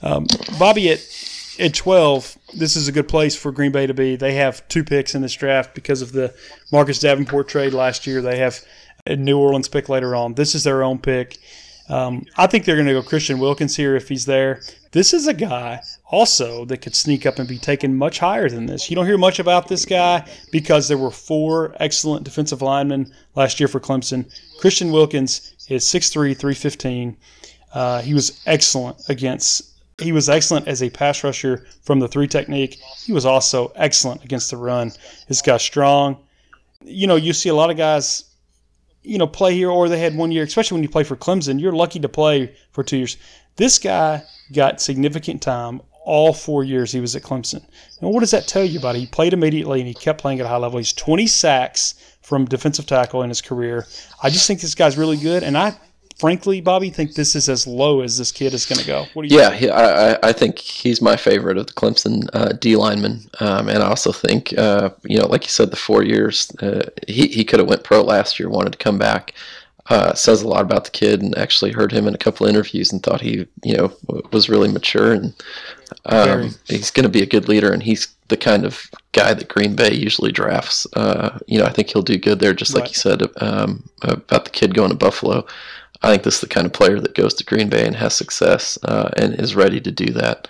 um, 0.02 0.26
bobby 0.60 0.92
at 0.92 1.00
at 1.58 1.74
12 1.74 2.38
this 2.58 2.76
is 2.76 2.88
a 2.88 2.92
good 2.92 3.08
place 3.08 3.36
for 3.36 3.52
green 3.52 3.72
bay 3.72 3.88
to 3.88 3.94
be 3.94 4.16
they 4.16 4.34
have 4.34 4.68
two 4.68 4.84
picks 4.84 5.16
in 5.16 5.22
this 5.22 5.34
draft 5.34 5.74
because 5.74 6.02
of 6.02 6.12
the 6.12 6.34
marcus 6.72 7.00
davenport 7.00 7.48
trade 7.48 7.74
last 7.74 8.06
year 8.06 8.22
they 8.22 8.38
have 8.38 8.60
a 9.06 9.16
new 9.16 9.38
orleans 9.38 9.68
pick 9.68 9.88
later 9.88 10.16
on 10.16 10.34
this 10.34 10.56
is 10.56 10.64
their 10.64 10.84
own 10.84 11.00
pick 11.00 11.38
um, 11.88 12.26
I 12.36 12.48
think 12.48 12.66
they're 12.66 12.76
going 12.76 12.88
to 12.88 12.94
go 12.94 13.04
Christian 13.04 13.40
Wilkins 13.40 13.76
here 13.76 13.96
if 13.96 14.10
he's 14.10 14.26
there. 14.26 14.62
This 14.92 15.14
is 15.14 15.28
a 15.28 15.34
guy 15.34 15.82
also 16.06 16.66
that 16.66 16.78
could 16.78 16.96
sneak 16.96 17.26
up 17.26 17.38
and 17.38 17.48
be 17.48 17.60
taken 17.60 17.96
much 17.96 18.20
higher 18.20 18.50
than 18.50 18.66
this. 18.66 18.90
You 18.90 18.96
don't 18.96 19.06
hear 19.06 19.18
much 19.18 19.40
about 19.40 19.68
this 19.68 19.86
guy 19.86 20.28
because 20.52 20.88
there 20.88 20.98
were 20.98 21.12
four 21.12 21.76
excellent 21.80 22.24
defensive 22.24 22.62
linemen 22.62 23.12
last 23.36 23.60
year 23.60 23.68
for 23.68 23.80
Clemson. 23.80 24.32
Christian 24.60 24.92
Wilkins 24.92 25.54
is 25.70 25.86
6'3", 25.86 26.12
315. 26.38 27.18
Uh, 27.76 28.02
he 28.02 28.16
was 28.16 28.42
excellent 28.48 28.98
against. 29.10 29.74
He 30.02 30.12
was 30.12 30.28
excellent 30.28 30.68
as 30.68 30.82
a 30.82 30.90
pass 30.90 31.24
rusher 31.24 31.68
from 31.84 32.00
the 32.00 32.08
three 32.08 32.28
technique. 32.28 32.80
He 33.06 33.14
was 33.14 33.26
also 33.26 33.72
excellent 33.76 34.24
against 34.24 34.50
the 34.50 34.58
run. 34.58 34.92
This 35.28 35.42
guy's 35.42 35.62
strong. 35.62 36.18
You 36.82 37.08
know, 37.08 37.16
you 37.16 37.32
see 37.32 37.50
a 37.50 37.56
lot 37.56 37.70
of 37.70 37.78
guys 37.78 38.36
you 39.06 39.18
know, 39.18 39.28
play 39.28 39.54
here 39.54 39.70
or 39.70 39.88
they 39.88 40.00
had 40.00 40.18
one 40.18 40.32
year, 40.32 40.44
especially 40.44 40.76
when 40.76 40.84
you 40.84 40.90
play 40.90 41.04
for 41.04 41.16
Clemson, 41.16 41.62
you're 41.62 41.72
lucky 41.72 42.00
to 42.00 42.10
play 42.10 42.56
for 42.72 42.84
two 42.84 42.98
years. 42.98 43.18
This 43.56 43.80
guy 43.80 44.24
got 44.52 44.82
significant 44.82 45.42
time 45.42 45.82
all 46.04 46.34
four 46.34 46.64
years 46.64 46.92
he 46.92 47.00
was 47.00 47.16
at 47.16 47.24
Clemson. 47.24 47.66
And 48.02 48.12
what 48.12 48.20
does 48.20 48.32
that 48.32 48.48
tell 48.48 48.64
you 48.64 48.80
about 48.80 48.96
it? 48.96 49.00
He 49.00 49.08
played 49.08 49.34
immediately 49.34 49.80
and 49.80 49.88
he 49.88 49.94
kept 49.94 50.22
playing 50.22 50.40
at 50.40 50.46
a 50.46 50.50
high 50.50 50.58
level. 50.58 50.78
He's 50.78 50.94
20 50.94 51.26
sacks 51.28 51.96
from 52.22 52.46
defensive 52.46 52.86
tackle 52.86 53.22
in 53.22 53.30
his 53.30 53.42
career. 53.42 53.86
I 54.22 54.30
just 54.30 54.48
think 54.48 54.62
this 54.62 54.76
guy's 54.76 54.98
really 54.98 55.18
good, 55.18 55.44
and 55.44 55.58
I 55.58 55.76
frankly, 56.18 56.62
Bobby, 56.62 56.90
think 56.90 57.14
this 57.14 57.36
is 57.36 57.50
as 57.50 57.68
low 57.68 58.02
as 58.02 58.18
this 58.18 58.32
kid 58.32 58.54
is 58.54 58.66
going 58.66 58.80
to 58.80 58.88
go. 58.88 59.06
What 59.14 59.28
do 59.28 59.34
you? 59.34 59.40
Yeah, 59.40 59.50
think? 59.50 59.72
I, 59.72 60.18
I 60.24 60.34
think 60.34 60.60
he's 60.60 61.02
my 61.02 61.16
favorite 61.16 61.58
of 61.58 61.68
the 61.68 61.74
Clemson 61.74 62.28
uh, 62.34 62.54
D 62.54 62.76
linemen, 62.76 63.22
um, 63.40 63.70
and 63.70 63.84
I 63.84 63.88
also 63.88 64.12
think 64.12 64.58
uh, 64.58 64.90
you 65.04 65.20
know, 65.20 65.28
like 65.28 65.44
you 65.44 65.50
said, 65.50 65.72
the 65.72 65.78
four 65.78 66.04
years 66.04 66.52
uh, 66.62 66.90
he 67.08 67.28
he 67.28 67.44
could 67.44 67.60
have 67.60 67.70
went 67.70 67.84
pro 67.84 68.02
last 68.02 68.40
year, 68.40 68.50
wanted 68.50 68.74
to 68.74 68.80
come 68.80 68.98
back. 68.98 69.34
Uh, 69.88 70.16
says 70.16 70.42
a 70.42 70.48
lot 70.48 70.62
about 70.62 70.84
the 70.84 70.90
kid, 70.90 71.22
and 71.22 71.38
actually 71.38 71.72
heard 71.72 71.92
him 71.92 72.08
in 72.08 72.16
a 72.16 72.18
couple 72.18 72.48
interviews 72.48 72.92
and 72.92 73.04
thought 73.04 73.22
he, 73.22 73.46
you 73.64 73.78
know, 73.78 73.94
was 74.32 74.50
really 74.50 74.68
mature 74.68 75.14
and 75.14 75.36
um, 76.06 76.56
he's 76.68 76.92
going 76.92 77.04
to 77.04 77.10
be 77.10 77.22
a 77.22 77.28
good 77.28 77.48
leader, 77.48 77.72
and 77.72 77.84
he's 77.84 78.08
the 78.28 78.38
kind 78.38 78.66
of 78.66 78.90
guy 79.12 79.34
that 79.34 79.48
Green 79.48 79.76
Bay 79.76 79.94
usually 79.94 80.32
drafts. 80.32 80.88
Uh, 80.94 81.38
you 81.48 81.60
know, 81.60 81.66
I 81.66 81.72
think 81.72 81.90
he'll 81.90 82.02
do 82.02 82.18
good 82.18 82.40
there, 82.40 82.54
just 82.54 82.74
like 82.74 82.84
right. 82.84 82.90
you 82.90 82.96
said 82.96 83.22
um, 83.38 83.88
about 84.02 84.46
the 84.46 84.52
kid 84.52 84.74
going 84.74 84.90
to 84.90 84.96
Buffalo. 84.96 85.46
I 86.06 86.12
think 86.12 86.22
this 86.22 86.36
is 86.36 86.42
the 86.42 86.48
kind 86.48 86.68
of 86.68 86.74
player 86.74 87.00
that 87.00 87.16
goes 87.16 87.34
to 87.34 87.44
Green 87.44 87.68
Bay 87.68 87.86
and 87.86 87.96
has 87.96 88.14
success 88.14 88.78
uh, 88.84 89.10
and 89.18 89.34
is 89.40 89.56
ready 89.56 89.82
to 89.82 89.92
do 89.92 90.14
that. 90.14 90.48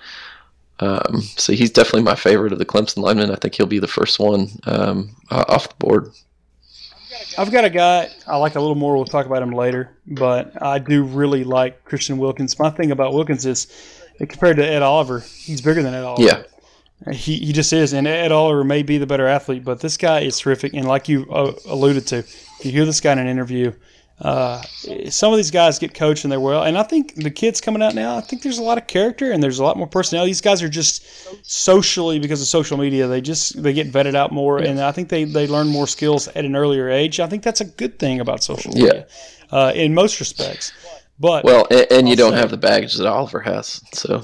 Um, 0.81 1.21
so 1.37 1.53
he's 1.53 1.71
definitely 1.71 2.03
my 2.03 2.15
favorite 2.15 2.51
of 2.51 2.59
the 2.59 2.65
Clemson 2.65 2.97
linemen. 2.97 3.31
I 3.31 3.35
think 3.35 3.55
he'll 3.55 3.65
be 3.65 3.79
the 3.79 3.87
first 3.87 4.19
one 4.19 4.49
um, 4.65 5.15
off 5.31 5.69
the 5.69 5.75
board. 5.75 6.11
I've 7.37 7.51
got 7.51 7.63
a 7.63 7.69
guy 7.69 8.09
I 8.27 8.35
like 8.35 8.55
a 8.55 8.59
little 8.59 8.75
more. 8.75 8.97
We'll 8.97 9.05
talk 9.05 9.25
about 9.25 9.41
him 9.41 9.51
later, 9.51 9.95
but 10.05 10.61
I 10.61 10.79
do 10.79 11.03
really 11.03 11.45
like 11.45 11.85
Christian 11.85 12.17
Wilkins. 12.17 12.59
My 12.59 12.69
thing 12.69 12.91
about 12.91 13.13
Wilkins 13.13 13.45
is, 13.45 13.67
compared 14.17 14.57
to 14.57 14.67
Ed 14.67 14.81
Oliver, 14.81 15.21
he's 15.21 15.61
bigger 15.61 15.81
than 15.81 15.93
Ed 15.93 16.03
Oliver. 16.03 16.23
Yeah. 16.23 17.13
He, 17.13 17.37
he 17.37 17.53
just 17.53 17.71
is, 17.71 17.93
and 17.93 18.07
Ed 18.07 18.33
Oliver 18.33 18.65
may 18.65 18.83
be 18.83 18.97
the 18.97 19.07
better 19.07 19.27
athlete, 19.27 19.63
but 19.63 19.79
this 19.79 19.95
guy 19.95 20.19
is 20.21 20.37
terrific. 20.39 20.73
And 20.73 20.85
like 20.85 21.07
you 21.07 21.25
uh, 21.31 21.53
alluded 21.65 22.07
to, 22.07 22.17
if 22.17 22.65
you 22.65 22.71
hear 22.73 22.85
this 22.85 22.99
guy 22.99 23.13
in 23.13 23.19
an 23.19 23.27
interview, 23.27 23.71
uh, 24.21 24.61
some 25.09 25.33
of 25.33 25.37
these 25.37 25.51
guys 25.51 25.77
get 25.77 25.93
coached 25.93 26.23
and 26.23 26.31
they're 26.31 26.39
well, 26.39 26.63
and 26.63 26.77
I 26.77 26.83
think 26.83 27.15
the 27.15 27.29
kids 27.29 27.59
coming 27.59 27.81
out 27.81 27.95
now, 27.95 28.15
I 28.15 28.21
think 28.21 28.43
there's 28.43 28.59
a 28.59 28.63
lot 28.63 28.77
of 28.77 28.87
character 28.87 29.31
and 29.31 29.43
there's 29.43 29.59
a 29.59 29.63
lot 29.63 29.75
more 29.77 29.87
personality. 29.87 30.29
These 30.29 30.41
guys 30.41 30.63
are 30.63 30.69
just 30.69 31.05
socially 31.45 32.19
because 32.19 32.41
of 32.41 32.47
social 32.47 32.77
media, 32.77 33.07
they 33.07 33.19
just 33.19 33.61
they 33.61 33.73
get 33.73 33.91
vetted 33.91 34.15
out 34.15 34.31
more, 34.31 34.59
and 34.59 34.79
I 34.79 34.93
think 34.93 35.09
they 35.09 35.25
they 35.25 35.47
learn 35.47 35.67
more 35.67 35.87
skills 35.87 36.29
at 36.29 36.45
an 36.45 36.55
earlier 36.55 36.89
age. 36.89 37.19
I 37.19 37.27
think 37.27 37.43
that's 37.43 37.61
a 37.61 37.65
good 37.65 37.99
thing 37.99 38.21
about 38.21 38.41
social 38.41 38.71
media, 38.71 39.05
yeah. 39.51 39.57
uh, 39.57 39.71
in 39.73 39.93
most 39.93 40.19
respects. 40.21 40.71
But 41.19 41.43
well, 41.43 41.67
and, 41.69 41.87
and 41.91 42.09
you 42.09 42.15
don't 42.15 42.33
have 42.33 42.51
the 42.51 42.57
baggage 42.57 42.95
that 42.95 43.07
Oliver 43.07 43.41
has, 43.41 43.81
so 43.91 44.23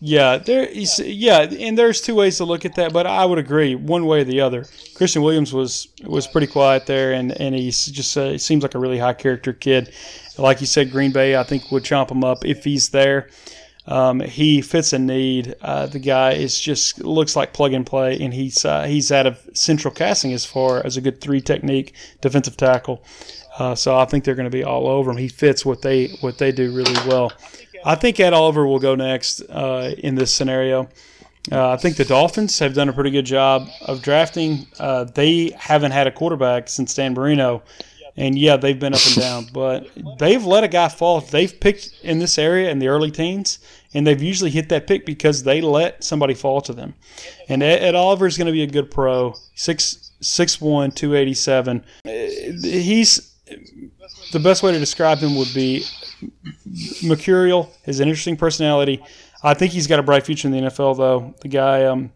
yeah, 0.00 0.38
there 0.38 0.64
is. 0.64 0.98
Yeah, 0.98 1.40
and 1.40 1.78
there's 1.78 2.00
two 2.00 2.14
ways 2.14 2.36
to 2.38 2.44
look 2.44 2.64
at 2.64 2.74
that, 2.76 2.92
but 2.92 3.06
I 3.06 3.24
would 3.24 3.38
agree 3.38 3.74
one 3.74 4.06
way 4.06 4.20
or 4.20 4.24
the 4.24 4.40
other. 4.40 4.66
Christian 4.94 5.22
Williams 5.22 5.52
was 5.52 5.88
was 6.04 6.26
pretty 6.26 6.46
quiet 6.46 6.86
there, 6.86 7.12
and 7.12 7.32
and 7.40 7.54
he's 7.54 7.86
just 7.86 8.16
uh, 8.16 8.36
seems 8.38 8.62
like 8.62 8.74
a 8.74 8.78
really 8.78 8.98
high 8.98 9.14
character 9.14 9.52
kid. 9.52 9.92
Like 10.36 10.60
you 10.60 10.66
said, 10.66 10.90
Green 10.90 11.12
Bay 11.12 11.36
I 11.36 11.42
think 11.42 11.70
would 11.70 11.84
chomp 11.84 12.10
him 12.10 12.24
up 12.24 12.44
if 12.44 12.64
he's 12.64 12.90
there. 12.90 13.28
Um, 13.86 14.20
he 14.20 14.62
fits 14.62 14.92
a 14.92 14.98
need. 14.98 15.54
Uh, 15.60 15.86
the 15.86 15.98
guy 15.98 16.32
is 16.32 16.58
just 16.58 17.02
looks 17.04 17.36
like 17.36 17.52
plug 17.52 17.74
and 17.74 17.84
play, 17.84 18.18
and 18.18 18.32
he's 18.32 18.64
uh, 18.64 18.84
he's 18.84 19.12
out 19.12 19.26
of 19.26 19.38
central 19.52 19.92
casting 19.92 20.32
as 20.32 20.44
far 20.44 20.84
as 20.84 20.96
a 20.96 21.00
good 21.00 21.20
three 21.20 21.40
technique 21.40 21.94
defensive 22.20 22.56
tackle. 22.56 23.04
Uh, 23.58 23.74
so 23.74 23.96
I 23.96 24.04
think 24.04 24.24
they're 24.24 24.34
going 24.34 24.50
to 24.50 24.56
be 24.56 24.64
all 24.64 24.88
over 24.88 25.10
him. 25.10 25.16
He 25.16 25.28
fits 25.28 25.64
what 25.64 25.82
they 25.82 26.08
what 26.20 26.38
they 26.38 26.50
do 26.50 26.74
really 26.74 26.94
well. 27.06 27.32
I 27.84 27.94
think 27.94 28.18
Ed 28.18 28.32
Oliver 28.32 28.66
will 28.66 28.78
go 28.78 28.94
next 28.94 29.42
uh, 29.42 29.94
in 29.98 30.14
this 30.14 30.34
scenario. 30.34 30.88
Uh, 31.52 31.72
I 31.72 31.76
think 31.76 31.96
the 31.96 32.06
Dolphins 32.06 32.58
have 32.60 32.72
done 32.72 32.88
a 32.88 32.92
pretty 32.92 33.10
good 33.10 33.26
job 33.26 33.68
of 33.82 34.00
drafting. 34.00 34.66
Uh, 34.78 35.04
they 35.04 35.50
haven't 35.56 35.92
had 35.92 36.06
a 36.06 36.10
quarterback 36.10 36.70
since 36.70 36.94
Dan 36.94 37.12
Marino, 37.12 37.62
and 38.16 38.38
yeah, 38.38 38.56
they've 38.56 38.78
been 38.78 38.94
up 38.94 39.00
and 39.06 39.16
down, 39.16 39.46
but 39.52 39.90
they've 40.18 40.44
let 40.44 40.64
a 40.64 40.68
guy 40.68 40.88
fall. 40.88 41.20
They've 41.20 41.60
picked 41.60 42.00
in 42.02 42.18
this 42.18 42.38
area 42.38 42.70
in 42.70 42.78
the 42.78 42.88
early 42.88 43.10
teens, 43.10 43.58
and 43.92 44.06
they've 44.06 44.22
usually 44.22 44.50
hit 44.50 44.70
that 44.70 44.86
pick 44.86 45.04
because 45.04 45.42
they 45.42 45.60
let 45.60 46.02
somebody 46.02 46.32
fall 46.32 46.62
to 46.62 46.72
them. 46.72 46.94
And 47.50 47.62
Ed, 47.62 47.82
Ed 47.82 47.94
Oliver 47.94 48.26
is 48.26 48.38
going 48.38 48.46
to 48.46 48.52
be 48.52 48.62
a 48.62 48.66
good 48.66 48.90
pro, 48.90 49.34
six 49.54 50.12
six 50.20 50.62
one, 50.62 50.92
two 50.92 51.14
eighty 51.14 51.34
seven. 51.34 51.84
He's 52.04 53.34
the 54.32 54.40
best 54.40 54.62
way 54.62 54.72
to 54.72 54.78
describe 54.78 55.18
him 55.18 55.36
would 55.36 55.52
be 55.54 55.84
mercurial. 57.02 57.72
Has 57.86 58.00
an 58.00 58.08
interesting 58.08 58.36
personality. 58.36 59.02
I 59.42 59.54
think 59.54 59.72
he's 59.72 59.86
got 59.86 59.98
a 59.98 60.02
bright 60.02 60.24
future 60.24 60.48
in 60.48 60.52
the 60.52 60.60
NFL, 60.60 60.96
though. 60.96 61.34
The 61.42 61.48
guy, 61.48 61.84
um, 61.84 62.12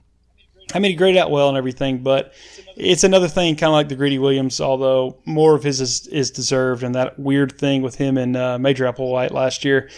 I 0.75 0.79
mean, 0.79 0.93
he 0.93 0.97
graded 0.97 1.21
out 1.21 1.31
well 1.31 1.49
and 1.49 1.59
everything, 1.59 2.03
but 2.03 2.33
it's 2.77 3.05
another 3.05 3.29
thing, 3.29 3.57
kind 3.57 3.69
of 3.69 3.75
like 3.75 3.89
the 3.89 3.97
Greedy 3.97 4.19
Williams, 4.19 4.61
although 4.61 5.19
more 5.27 5.55
of 5.55 5.63
his 5.63 5.81
is, 5.81 6.07
is 6.07 6.31
deserved, 6.31 6.83
and 6.83 6.95
that 6.95 7.19
weird 7.19 7.59
thing 7.59 7.83
with 7.83 7.97
him 7.97 8.17
and 8.17 8.37
uh, 8.37 8.59
Major 8.59 8.85
Applewhite 8.85 9.33
last 9.33 9.65
year. 9.65 9.91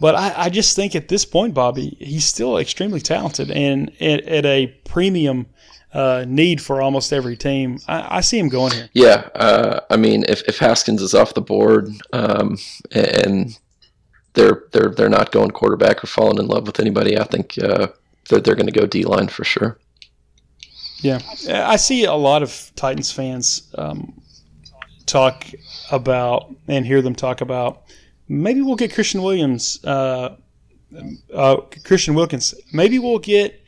But 0.00 0.14
I, 0.14 0.44
I, 0.44 0.48
just 0.48 0.76
think 0.76 0.94
at 0.94 1.08
this 1.08 1.24
point, 1.24 1.54
Bobby, 1.54 1.96
he's 1.98 2.24
still 2.24 2.56
extremely 2.58 3.00
talented 3.00 3.50
and 3.50 3.90
at, 4.00 4.20
at 4.22 4.46
a 4.46 4.68
premium 4.84 5.46
uh, 5.92 6.24
need 6.26 6.60
for 6.60 6.82
almost 6.82 7.12
every 7.12 7.36
team. 7.36 7.78
I, 7.88 8.18
I, 8.18 8.20
see 8.20 8.38
him 8.38 8.48
going 8.48 8.72
here. 8.72 8.88
Yeah, 8.92 9.28
uh, 9.34 9.80
I 9.90 9.96
mean, 9.96 10.24
if, 10.28 10.42
if 10.42 10.58
Haskins 10.58 11.00
is 11.00 11.14
off 11.14 11.34
the 11.34 11.40
board 11.40 11.88
um, 12.12 12.58
and 12.92 13.58
they're 14.34 14.64
they're 14.72 14.90
they're 14.90 15.08
not 15.08 15.32
going 15.32 15.50
quarterback 15.50 16.04
or 16.04 16.06
falling 16.06 16.38
in 16.38 16.46
love 16.46 16.66
with 16.66 16.78
anybody. 16.78 17.18
I 17.18 17.24
think 17.24 17.58
uh, 17.58 17.88
they're 18.28 18.40
they're 18.40 18.54
going 18.54 18.66
to 18.66 18.80
go 18.80 18.86
D 18.86 19.04
line 19.04 19.28
for 19.28 19.44
sure. 19.44 19.78
Yeah, 21.00 21.20
I 21.48 21.76
see 21.76 22.04
a 22.04 22.14
lot 22.14 22.42
of 22.42 22.72
Titans 22.74 23.12
fans 23.12 23.72
um, 23.76 24.20
talk 25.06 25.46
about 25.90 26.54
and 26.66 26.84
hear 26.84 27.02
them 27.02 27.14
talk 27.14 27.40
about 27.40 27.82
maybe 28.28 28.60
we'll 28.60 28.76
get 28.76 28.92
Christian 28.92 29.22
Williams, 29.22 29.82
uh, 29.84 30.36
uh, 31.34 31.56
Christian 31.84 32.14
Wilkins. 32.14 32.54
Maybe 32.72 32.98
we'll 32.98 33.18
get 33.18 33.60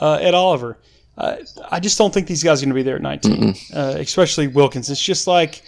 uh, 0.00 0.18
Ed 0.20 0.34
Oliver. 0.34 0.78
I 1.18 1.80
just 1.80 1.96
don't 1.96 2.12
think 2.12 2.26
these 2.26 2.42
guys 2.42 2.62
are 2.62 2.66
going 2.66 2.70
to 2.70 2.74
be 2.74 2.82
there 2.82 2.96
at 2.96 3.02
19, 3.02 3.54
uh, 3.74 3.94
especially 3.98 4.48
Wilkins. 4.48 4.90
It's 4.90 5.02
just 5.02 5.26
like 5.26 5.62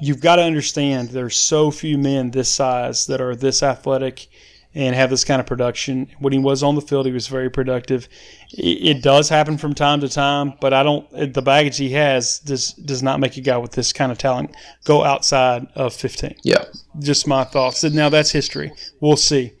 you've 0.00 0.20
got 0.20 0.36
to 0.36 0.42
understand 0.42 1.10
there's 1.10 1.36
so 1.36 1.70
few 1.70 1.98
men 1.98 2.30
this 2.32 2.50
size 2.50 3.06
that 3.06 3.20
are 3.20 3.36
this 3.36 3.62
athletic 3.62 4.26
and 4.74 4.94
have 4.94 5.08
this 5.08 5.24
kind 5.24 5.40
of 5.40 5.46
production. 5.46 6.08
When 6.18 6.32
he 6.32 6.38
was 6.38 6.62
on 6.62 6.74
the 6.74 6.82
field, 6.82 7.06
he 7.06 7.12
was 7.12 7.28
very 7.28 7.48
productive. 7.48 8.08
It, 8.52 8.98
it 8.98 9.02
does 9.02 9.28
happen 9.28 9.56
from 9.56 9.74
time 9.74 10.00
to 10.00 10.08
time, 10.08 10.52
but 10.60 10.74
I 10.74 10.82
don't. 10.82 11.32
The 11.32 11.42
baggage 11.42 11.78
he 11.78 11.90
has 11.90 12.40
does 12.40 12.72
does 12.72 13.02
not 13.02 13.18
make 13.18 13.36
a 13.36 13.40
guy 13.40 13.56
with 13.56 13.72
this 13.72 13.92
kind 13.92 14.12
of 14.12 14.18
talent 14.18 14.54
go 14.84 15.02
outside 15.04 15.66
of 15.74 15.94
15. 15.94 16.34
Yeah. 16.42 16.64
Just 16.98 17.26
my 17.26 17.44
thoughts. 17.44 17.82
Now 17.84 18.08
that's 18.08 18.32
history. 18.32 18.72
We'll 19.00 19.16
see 19.16 19.54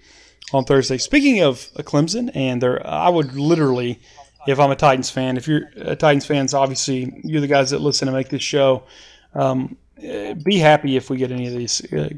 on 0.52 0.64
Thursday. 0.64 0.98
Speaking 0.98 1.40
of 1.42 1.68
Clemson, 1.78 2.30
and 2.34 2.60
there, 2.60 2.86
I 2.86 3.08
would 3.08 3.34
literally, 3.34 4.00
if 4.46 4.58
I'm 4.60 4.70
a 4.70 4.76
Titans 4.76 5.10
fan, 5.10 5.36
if 5.36 5.48
you're 5.48 5.70
a 5.76 5.96
Titans 5.96 6.26
fans, 6.26 6.54
obviously 6.54 7.20
you're 7.24 7.40
the 7.40 7.46
guys 7.46 7.70
that 7.70 7.80
listen 7.80 8.06
to 8.06 8.12
make 8.12 8.28
this 8.28 8.42
show. 8.42 8.84
Um, 9.34 9.76
be 9.98 10.58
happy 10.58 10.96
if 10.96 11.08
we 11.08 11.16
get 11.16 11.32
any 11.32 11.46
of 11.46 11.54
these 11.54 11.80
uh, 11.92 12.10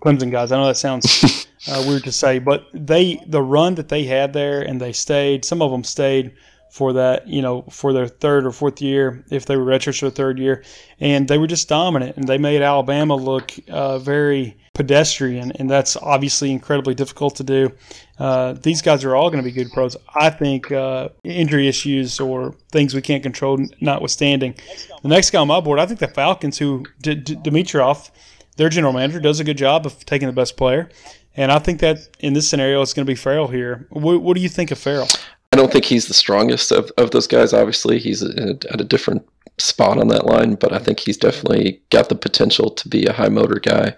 Clemson 0.00 0.30
guys. 0.30 0.52
I 0.52 0.58
know 0.58 0.66
that 0.66 0.76
sounds 0.76 1.46
uh, 1.68 1.82
weird 1.86 2.04
to 2.04 2.12
say, 2.12 2.38
but 2.38 2.66
they 2.74 3.22
the 3.26 3.42
run 3.42 3.74
that 3.76 3.88
they 3.88 4.04
had 4.04 4.32
there, 4.32 4.60
and 4.60 4.80
they 4.80 4.92
stayed. 4.92 5.44
Some 5.44 5.62
of 5.62 5.70
them 5.70 5.82
stayed 5.82 6.32
for 6.70 6.92
that, 6.92 7.26
you 7.26 7.40
know, 7.40 7.62
for 7.70 7.92
their 7.92 8.06
third 8.06 8.44
or 8.44 8.52
fourth 8.52 8.82
year, 8.82 9.24
if 9.30 9.46
they 9.46 9.56
were 9.56 9.64
redshirts 9.64 10.00
for 10.00 10.10
third 10.10 10.38
year, 10.38 10.62
and 11.00 11.26
they 11.26 11.38
were 11.38 11.46
just 11.46 11.68
dominant, 11.68 12.16
and 12.16 12.28
they 12.28 12.38
made 12.38 12.60
Alabama 12.60 13.16
look 13.16 13.52
uh, 13.68 13.98
very 13.98 14.56
pedestrian, 14.74 15.52
and 15.52 15.70
that's 15.70 15.96
obviously 15.96 16.52
incredibly 16.52 16.94
difficult 16.94 17.36
to 17.36 17.44
do. 17.44 17.72
Uh, 18.18 18.52
these 18.52 18.82
guys 18.82 19.04
are 19.04 19.16
all 19.16 19.30
going 19.30 19.42
to 19.42 19.48
be 19.48 19.52
good 19.52 19.72
pros. 19.72 19.96
I 20.14 20.28
think 20.28 20.70
uh, 20.70 21.08
injury 21.24 21.66
issues 21.66 22.20
or 22.20 22.54
things 22.72 22.94
we 22.94 23.00
can't 23.00 23.22
control, 23.22 23.58
notwithstanding. 23.80 24.54
The 25.02 25.08
next 25.08 25.30
guy 25.30 25.40
on 25.40 25.48
my 25.48 25.60
board, 25.60 25.78
I 25.78 25.86
think 25.86 26.00
the 26.00 26.08
Falcons, 26.08 26.58
who 26.58 26.84
D- 27.00 27.14
D- 27.14 27.36
Dimitroff, 27.36 28.10
their 28.56 28.68
general 28.68 28.92
manager, 28.92 29.20
does 29.20 29.40
a 29.40 29.44
good 29.44 29.58
job 29.58 29.86
of 29.86 30.04
taking 30.04 30.28
the 30.28 30.34
best 30.34 30.56
player. 30.56 30.90
And 31.36 31.52
I 31.52 31.58
think 31.58 31.80
that 31.80 31.98
in 32.18 32.32
this 32.32 32.48
scenario, 32.48 32.80
it's 32.80 32.94
going 32.94 33.04
to 33.06 33.10
be 33.10 33.16
Ferrell 33.16 33.48
here. 33.48 33.86
What, 33.90 34.22
what 34.22 34.34
do 34.34 34.42
you 34.42 34.48
think 34.48 34.70
of 34.70 34.78
Ferrell? 34.78 35.08
I 35.56 35.58
don't 35.58 35.72
think 35.72 35.86
he's 35.86 36.06
the 36.06 36.12
strongest 36.12 36.70
of, 36.70 36.92
of 36.98 37.12
those 37.12 37.26
guys. 37.26 37.54
Obviously, 37.54 37.98
he's 37.98 38.22
a, 38.22 38.58
at 38.70 38.78
a 38.78 38.84
different 38.84 39.26
spot 39.56 39.96
on 39.96 40.08
that 40.08 40.26
line, 40.26 40.54
but 40.54 40.74
I 40.74 40.78
think 40.78 41.00
he's 41.00 41.16
definitely 41.16 41.80
got 41.88 42.10
the 42.10 42.14
potential 42.14 42.68
to 42.68 42.88
be 42.90 43.06
a 43.06 43.12
high 43.14 43.30
motor 43.30 43.58
guy 43.58 43.96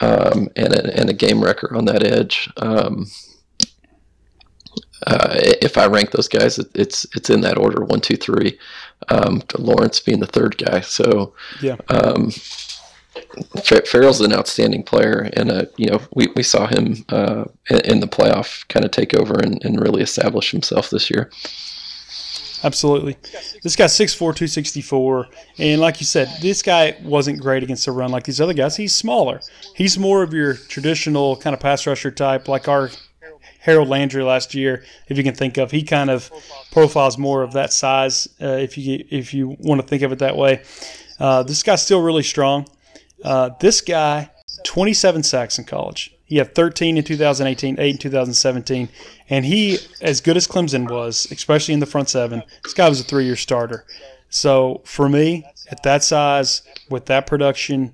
um, 0.00 0.48
and, 0.56 0.72
a, 0.72 0.98
and 0.98 1.10
a 1.10 1.12
game 1.12 1.44
wrecker 1.44 1.76
on 1.76 1.84
that 1.84 2.02
edge. 2.02 2.50
Um, 2.56 3.06
uh, 5.06 5.34
if 5.60 5.76
I 5.76 5.88
rank 5.88 6.12
those 6.12 6.26
guys, 6.28 6.58
it, 6.58 6.68
it's 6.74 7.04
it's 7.14 7.28
in 7.28 7.42
that 7.42 7.58
order 7.58 7.84
one, 7.84 8.00
two, 8.00 8.16
three. 8.16 8.58
Um, 9.10 9.42
Lawrence 9.58 10.00
being 10.00 10.20
the 10.20 10.26
third 10.26 10.56
guy. 10.56 10.80
So 10.80 11.34
yeah. 11.60 11.76
Ferrell's 13.86 14.20
an 14.20 14.32
outstanding 14.32 14.82
player, 14.82 15.30
and 15.34 15.50
uh, 15.50 15.66
you 15.76 15.88
know 15.88 16.00
we, 16.14 16.28
we 16.34 16.42
saw 16.42 16.66
him 16.66 17.04
uh, 17.08 17.44
in, 17.70 17.80
in, 17.80 18.00
the 18.00 18.06
playoff 18.06 18.66
kind 18.68 18.84
of 18.84 18.90
take 18.90 19.14
over 19.14 19.38
and, 19.38 19.64
and 19.64 19.80
really 19.80 20.02
establish 20.02 20.50
himself 20.50 20.90
this 20.90 21.10
year. 21.10 21.30
Absolutely. 22.64 23.18
This 23.62 23.76
guy's 23.76 23.92
6'4", 23.92 24.18
264. 24.18 25.28
And 25.58 25.82
like 25.82 26.00
you 26.00 26.06
said, 26.06 26.28
this 26.40 26.62
guy 26.62 26.96
wasn't 27.02 27.38
great 27.38 27.62
against 27.62 27.84
the 27.84 27.92
run 27.92 28.10
like 28.10 28.24
these 28.24 28.40
other 28.40 28.54
guys. 28.54 28.74
He's 28.74 28.94
smaller. 28.94 29.42
He's 29.76 29.98
more 29.98 30.22
of 30.22 30.32
your 30.32 30.54
traditional 30.54 31.36
kind 31.36 31.52
of 31.52 31.60
pass 31.60 31.86
rusher 31.86 32.10
type, 32.10 32.48
like 32.48 32.66
our 32.66 32.90
Harold 33.64 33.88
Landry 33.88 34.22
last 34.22 34.54
year, 34.54 34.84
if 35.08 35.16
you 35.16 35.24
can 35.24 35.34
think 35.34 35.58
of. 35.58 35.70
He 35.70 35.82
kind 35.82 36.10
of 36.10 36.30
profiles 36.70 37.18
more 37.18 37.42
of 37.42 37.52
that 37.52 37.72
size, 37.72 38.28
uh, 38.40 38.46
if 38.46 38.76
you 38.76 39.04
if 39.10 39.32
you 39.32 39.56
want 39.58 39.80
to 39.80 39.86
think 39.86 40.02
of 40.02 40.12
it 40.12 40.18
that 40.18 40.36
way. 40.36 40.62
Uh, 41.18 41.42
this 41.42 41.62
guy's 41.62 41.82
still 41.82 42.02
really 42.02 42.22
strong. 42.22 42.66
Uh, 43.24 43.50
this 43.60 43.80
guy, 43.80 44.30
27 44.64 45.22
sacks 45.22 45.58
in 45.58 45.64
college. 45.64 46.14
He 46.26 46.36
had 46.36 46.54
13 46.54 46.96
in 46.96 47.04
2018, 47.04 47.78
8 47.78 47.90
in 47.90 47.98
2017, 47.98 48.88
and 49.28 49.44
he, 49.44 49.78
as 50.00 50.20
good 50.20 50.36
as 50.36 50.48
Clemson 50.48 50.90
was, 50.90 51.26
especially 51.30 51.74
in 51.74 51.80
the 51.80 51.86
front 51.86 52.08
seven, 52.08 52.42
this 52.62 52.74
guy 52.74 52.88
was 52.88 53.00
a 53.00 53.04
three-year 53.04 53.36
starter. 53.36 53.84
So 54.30 54.80
for 54.84 55.08
me, 55.08 55.44
at 55.70 55.82
that 55.82 56.02
size, 56.02 56.62
with 56.90 57.06
that 57.06 57.26
production, 57.26 57.92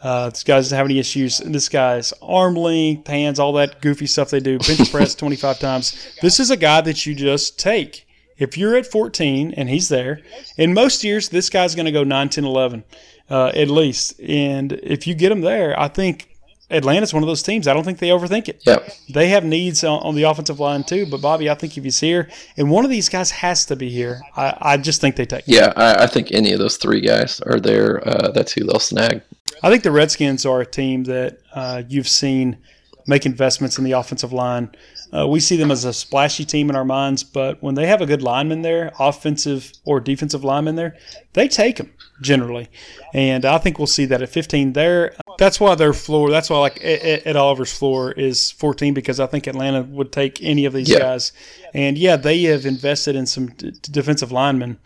uh, 0.00 0.30
this 0.30 0.42
guy 0.42 0.56
doesn't 0.56 0.76
have 0.76 0.86
any 0.86 0.98
issues. 0.98 1.38
This 1.38 1.68
guy's 1.68 2.12
arm 2.22 2.54
length, 2.54 3.08
hands, 3.08 3.38
all 3.38 3.52
that 3.54 3.80
goofy 3.80 4.06
stuff 4.06 4.30
they 4.30 4.40
do, 4.40 4.58
bench 4.58 4.90
press 4.90 5.14
25 5.16 5.58
times. 5.58 6.16
This 6.20 6.40
is 6.40 6.50
a 6.50 6.56
guy 6.56 6.80
that 6.80 7.04
you 7.04 7.14
just 7.14 7.58
take. 7.58 8.06
If 8.38 8.56
you're 8.56 8.76
at 8.76 8.86
14 8.86 9.54
and 9.56 9.68
he's 9.68 9.88
there, 9.88 10.20
in 10.56 10.74
most 10.74 11.04
years, 11.04 11.28
this 11.28 11.50
guy's 11.50 11.74
going 11.74 11.86
to 11.86 11.92
go 11.92 12.02
9, 12.02 12.28
10, 12.28 12.44
11 12.44 12.84
uh, 13.30 13.48
at 13.48 13.68
least. 13.68 14.20
And 14.20 14.72
if 14.72 15.06
you 15.06 15.14
get 15.14 15.28
them 15.30 15.40
there, 15.40 15.78
I 15.78 15.88
think 15.88 16.32
Atlanta's 16.72 17.12
one 17.12 17.22
of 17.22 17.26
those 17.26 17.42
teams. 17.42 17.68
I 17.68 17.74
don't 17.74 17.84
think 17.84 17.98
they 17.98 18.08
overthink 18.08 18.48
it. 18.48 18.62
Yep. 18.66 18.88
They 19.10 19.28
have 19.28 19.44
needs 19.44 19.84
on, 19.84 20.00
on, 20.02 20.14
the 20.14 20.22
offensive 20.24 20.58
line 20.58 20.84
too. 20.84 21.06
But 21.06 21.20
Bobby, 21.20 21.50
I 21.50 21.54
think 21.54 21.76
if 21.76 21.84
he's 21.84 22.00
here, 22.00 22.28
and 22.56 22.70
one 22.70 22.84
of 22.84 22.90
these 22.90 23.08
guys 23.08 23.30
has 23.30 23.66
to 23.66 23.76
be 23.76 23.90
here, 23.90 24.22
I, 24.36 24.56
I 24.60 24.76
just 24.78 25.00
think 25.00 25.16
they 25.16 25.26
take. 25.26 25.44
Yeah, 25.46 25.72
I, 25.76 26.04
I, 26.04 26.06
think 26.06 26.32
any 26.32 26.52
of 26.52 26.58
those 26.58 26.78
three 26.78 27.00
guys 27.00 27.40
are 27.42 27.60
there. 27.60 28.06
Uh, 28.06 28.30
that's 28.30 28.52
who 28.52 28.64
they'll 28.64 28.78
snag. 28.78 29.22
I 29.62 29.70
think 29.70 29.82
the 29.82 29.92
Redskins 29.92 30.46
are 30.46 30.60
a 30.60 30.66
team 30.66 31.04
that 31.04 31.38
uh, 31.54 31.82
you've 31.88 32.08
seen 32.08 32.58
make 33.06 33.26
investments 33.26 33.78
in 33.78 33.84
the 33.84 33.92
offensive 33.92 34.32
line. 34.32 34.70
Uh, 35.12 35.26
we 35.26 35.40
see 35.40 35.56
them 35.56 35.70
as 35.70 35.84
a 35.84 35.92
splashy 35.92 36.44
team 36.44 36.70
in 36.70 36.76
our 36.76 36.84
minds, 36.84 37.22
but 37.22 37.62
when 37.62 37.74
they 37.74 37.86
have 37.86 38.00
a 38.00 38.06
good 38.06 38.22
lineman 38.22 38.62
there, 38.62 38.92
offensive 38.98 39.72
or 39.84 40.00
defensive 40.00 40.42
lineman 40.42 40.74
there, 40.74 40.96
they 41.34 41.48
take 41.48 41.76
them 41.76 41.92
generally. 42.22 42.68
And 43.12 43.44
I 43.44 43.58
think 43.58 43.78
we'll 43.78 43.86
see 43.86 44.06
that 44.06 44.22
at 44.22 44.28
15 44.28 44.72
there. 44.72 45.14
That's 45.38 45.60
why 45.60 45.74
their 45.74 45.92
floor, 45.92 46.30
that's 46.30 46.48
why 46.48 46.58
like 46.58 46.78
Ed 46.82 47.36
Oliver's 47.36 47.72
floor 47.72 48.12
is 48.12 48.50
14 48.52 48.94
because 48.94 49.20
I 49.20 49.26
think 49.26 49.46
Atlanta 49.46 49.82
would 49.82 50.12
take 50.12 50.42
any 50.42 50.64
of 50.64 50.72
these 50.72 50.88
yeah. 50.88 50.98
guys. 50.98 51.32
And 51.74 51.98
yeah, 51.98 52.16
they 52.16 52.42
have 52.44 52.64
invested 52.64 53.16
in 53.16 53.26
some 53.26 53.48
d- 53.48 53.72
defensive 53.82 54.32
linemen 54.32 54.78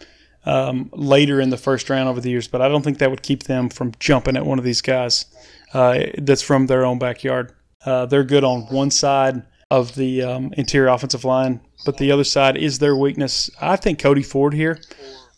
um, 0.47 0.91
later 0.93 1.41
in 1.41 1.51
the 1.51 1.57
first 1.57 1.91
round 1.91 2.09
over 2.09 2.21
the 2.21 2.31
years, 2.31 2.49
but 2.49 2.63
I 2.63 2.69
don't 2.69 2.83
think 2.83 2.99
that 2.99 3.11
would 3.11 3.23
keep 3.23 3.45
them 3.45 3.69
from 3.69 3.93
jumping 3.99 4.37
at 4.37 4.47
one 4.47 4.59
of 4.59 4.65
these 4.65 4.81
guys 4.81 5.27
uh, 5.75 6.05
that's 6.19 6.43
from 6.43 6.67
their 6.67 6.87
own 6.87 6.99
backyard. 6.99 7.53
Uh, 7.85 8.07
they're 8.07 8.25
good 8.25 8.45
on 8.45 8.63
one 8.63 8.91
side 8.91 9.43
of 9.71 9.95
the 9.97 10.23
um, 10.23 10.53
interior 10.57 10.89
offensive 10.89 11.25
line, 11.25 11.61
but 11.85 11.99
the 11.99 12.13
other 12.13 12.25
side 12.25 12.57
is 12.57 12.79
their 12.79 12.97
weakness. 12.97 13.51
I 13.61 13.77
think 13.77 13.99
Cody 13.99 14.23
Ford 14.23 14.55
here, 14.55 14.79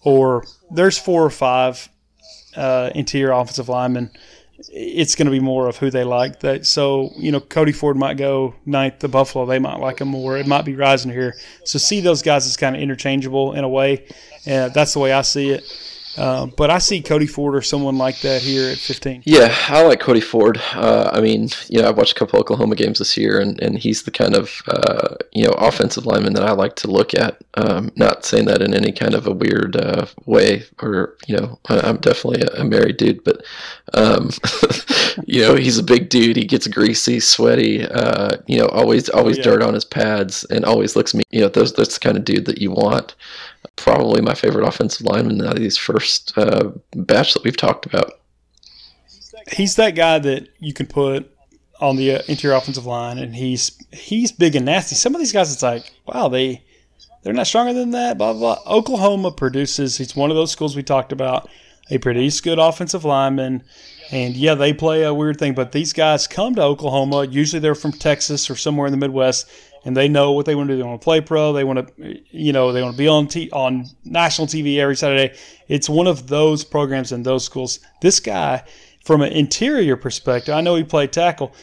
or 0.03 0.45
there's 0.71 0.99
four 0.99 1.25
or 1.25 1.31
five 1.31 1.89
uh, 2.57 2.91
interior 2.95 3.33
offensive 3.33 3.69
linemen. 3.69 4.11
It's 4.71 5.15
going 5.15 5.27
to 5.27 5.33
be 5.33 5.41
more 5.41 5.69
of 5.69 5.77
who 5.77 5.91
they 5.91 6.03
like. 6.03 6.41
That 6.41 6.67
so 6.67 7.13
you 7.17 7.31
know 7.31 7.41
Cody 7.41 7.73
Ford 7.73 7.97
might 7.97 8.17
go 8.17 8.55
ninth. 8.67 8.99
The 8.99 9.09
Buffalo 9.09 9.47
they 9.47 9.59
might 9.59 9.79
like 9.79 10.01
him 10.01 10.09
more. 10.09 10.37
It 10.37 10.47
might 10.47 10.65
be 10.65 10.75
Risner 10.75 11.13
here. 11.13 11.37
So 11.65 11.79
see 11.79 12.01
those 12.01 12.23
guys 12.23 12.47
as 12.47 12.57
kind 12.57 12.75
of 12.75 12.83
interchangeable 12.83 13.53
in 13.53 13.63
a 13.63 13.69
way. 13.69 14.07
And 14.47 14.75
that's 14.75 14.95
the 14.95 14.99
way 14.99 15.13
I 15.13 15.23
see 15.23 15.51
it. 15.51 15.65
Uh, 16.19 16.47
but 16.47 16.71
I 16.71 16.79
see 16.79 17.01
Cody 17.01 17.27
Ford 17.27 17.55
or 17.55 17.63
someone 17.63 17.97
like 17.97 18.21
that 18.23 18.43
here 18.43 18.71
at 18.71 18.79
15. 18.79 19.23
Yeah, 19.25 19.55
I 19.69 19.83
like 19.83 20.01
Cody 20.01 20.21
Ford. 20.21 20.61
Uh, 20.75 21.11
I 21.13 21.21
mean, 21.21 21.49
you 21.69 21.81
know, 21.81 21.89
I've 21.89 21.97
watched 21.97 22.17
a 22.17 22.19
couple 22.19 22.41
Oklahoma 22.41 22.75
games 22.75 22.99
this 22.99 23.17
year, 23.17 23.41
and, 23.41 23.61
and 23.63 23.79
he's 23.79 24.03
the 24.03 24.11
kind 24.11 24.35
of, 24.35 24.61
uh, 24.67 25.15
you 25.33 25.45
know, 25.45 25.53
offensive 25.53 26.07
lineman 26.07 26.33
that 26.35 26.43
I 26.43 26.53
like 26.53 26.75
to 26.77 26.91
look 26.91 27.15
at. 27.15 27.39
Um, 27.55 27.93
not 27.95 28.25
saying 28.25 28.47
that 28.47 28.63
in 28.63 28.75
any 28.75 28.91
kind 28.91 29.15
of 29.15 29.27
a 29.27 29.33
weird 29.33 29.77
uh, 29.77 30.07
way, 30.27 30.65
or, 30.83 31.17
you 31.29 31.37
know, 31.37 31.59
I'm 31.69 31.99
definitely 31.99 32.43
a, 32.43 32.63
a 32.63 32.65
married 32.65 32.97
dude, 32.97 33.23
but, 33.23 33.45
um, 33.95 34.31
you 35.27 35.43
know, 35.43 35.55
he's 35.55 35.79
a 35.79 35.85
big 35.85 36.09
dude. 36.09 36.37
He 36.37 36.45
gets 36.45 36.67
greasy, 36.67 37.21
sweaty, 37.21 37.87
uh, 37.87 38.39
you 38.47 38.59
know, 38.59 38.67
always 38.67 39.09
always 39.09 39.37
oh, 39.37 39.41
yeah. 39.41 39.45
dirt 39.45 39.63
on 39.63 39.75
his 39.75 39.85
pads, 39.85 40.45
and 40.45 40.65
always 40.65 40.97
looks 40.97 41.15
me. 41.15 41.23
You 41.31 41.43
know, 41.43 41.49
those 41.49 41.73
that's 41.73 41.95
the 41.95 42.01
kind 42.01 42.17
of 42.17 42.25
dude 42.25 42.47
that 42.47 42.59
you 42.59 42.71
want 42.71 43.15
probably 43.83 44.21
my 44.21 44.35
favorite 44.35 44.67
offensive 44.67 45.07
lineman 45.07 45.47
out 45.47 45.55
of 45.55 45.61
these 45.61 45.77
first 45.77 46.37
uh, 46.37 46.71
batch 46.95 47.35
that 47.35 47.45
we've 47.45 47.57
talked 47.57 47.87
about. 47.87 48.13
He's 49.53 49.77
that 49.77 49.95
guy 49.95 50.19
that 50.19 50.49
you 50.59 50.73
can 50.73 50.87
put 50.87 51.31
on 51.81 51.97
the 51.97 52.17
uh, 52.17 52.23
interior 52.29 52.57
offensive 52.57 52.87
line, 52.87 53.19
and 53.19 53.35
he's 53.35 53.79
he's 53.93 54.33
big 54.33 54.57
and 54.57 54.67
nasty. 54.67 54.95
Some 54.95 55.15
of 55.15 55.21
these 55.21 55.33
guys, 55.33 55.53
it's 55.53 55.63
like, 55.63 55.93
wow, 56.07 56.29
they 56.29 56.65
they're 57.23 57.33
not 57.33 57.47
stronger 57.47 57.73
than 57.73 57.91
that. 57.93 58.19
Blah 58.19 58.33
blah. 58.35 58.57
blah. 58.57 58.73
Oklahoma 58.77 59.33
produces. 59.33 59.97
He's 59.99 60.15
one 60.15 60.31
of 60.31 60.37
those 60.37 60.53
schools 60.53 60.77
we 60.77 60.83
talked 60.83 61.13
about. 61.13 61.49
They 61.89 61.99
produce 61.99 62.41
good 62.43 62.59
offensive 62.59 63.05
linemen, 63.05 63.65
and 64.11 64.37
yeah, 64.37 64.55
they 64.55 64.75
play 64.75 65.05
a 65.05 65.15
weird 65.15 65.39
thing. 65.39 65.55
But 65.55 65.73
these 65.73 65.93
guys 65.93 66.27
come 66.27 66.55
to 66.57 66.63
Oklahoma. 66.63 67.27
Usually, 67.27 67.61
they're 67.61 67.75
from 67.75 67.93
Texas 67.93 68.51
or 68.51 68.57
somewhere 68.57 68.87
in 68.87 68.93
the 68.93 68.99
Midwest 68.99 69.49
and 69.89 69.97
they 69.97 70.07
know 70.07 70.33
what 70.33 70.45
they 70.45 70.55
want 70.55 70.69
to 70.69 70.75
do. 70.75 70.77
They 70.77 70.87
want 70.87 71.01
to 71.01 71.05
play 71.05 71.23
pro. 71.23 71.55
They 71.55 71.65
want 71.65 71.97
to, 71.97 72.21
you 72.31 72.53
know, 72.53 72.73
they 72.73 72.83
want 72.83 72.95
to 72.95 72.99
be 72.99 73.09
on 73.09 73.27
t- 73.27 73.51
on 73.53 73.87
national 74.05 74.47
TV 74.47 74.77
every 74.77 74.95
Saturday. 74.95 75.35
It's 75.67 75.89
one 75.89 76.07
of 76.07 76.27
those 76.27 76.63
programs 76.63 77.11
in 77.11 77.23
those 77.23 77.43
schools. 77.43 77.81
This 78.03 78.21
guy, 78.21 78.65
from 79.03 79.23
an 79.23 79.33
interior 79.33 79.97
perspective, 79.97 80.55
I 80.55 80.61
know 80.61 80.75
he 80.75 80.85
played 80.85 81.11
tackle. 81.11 81.55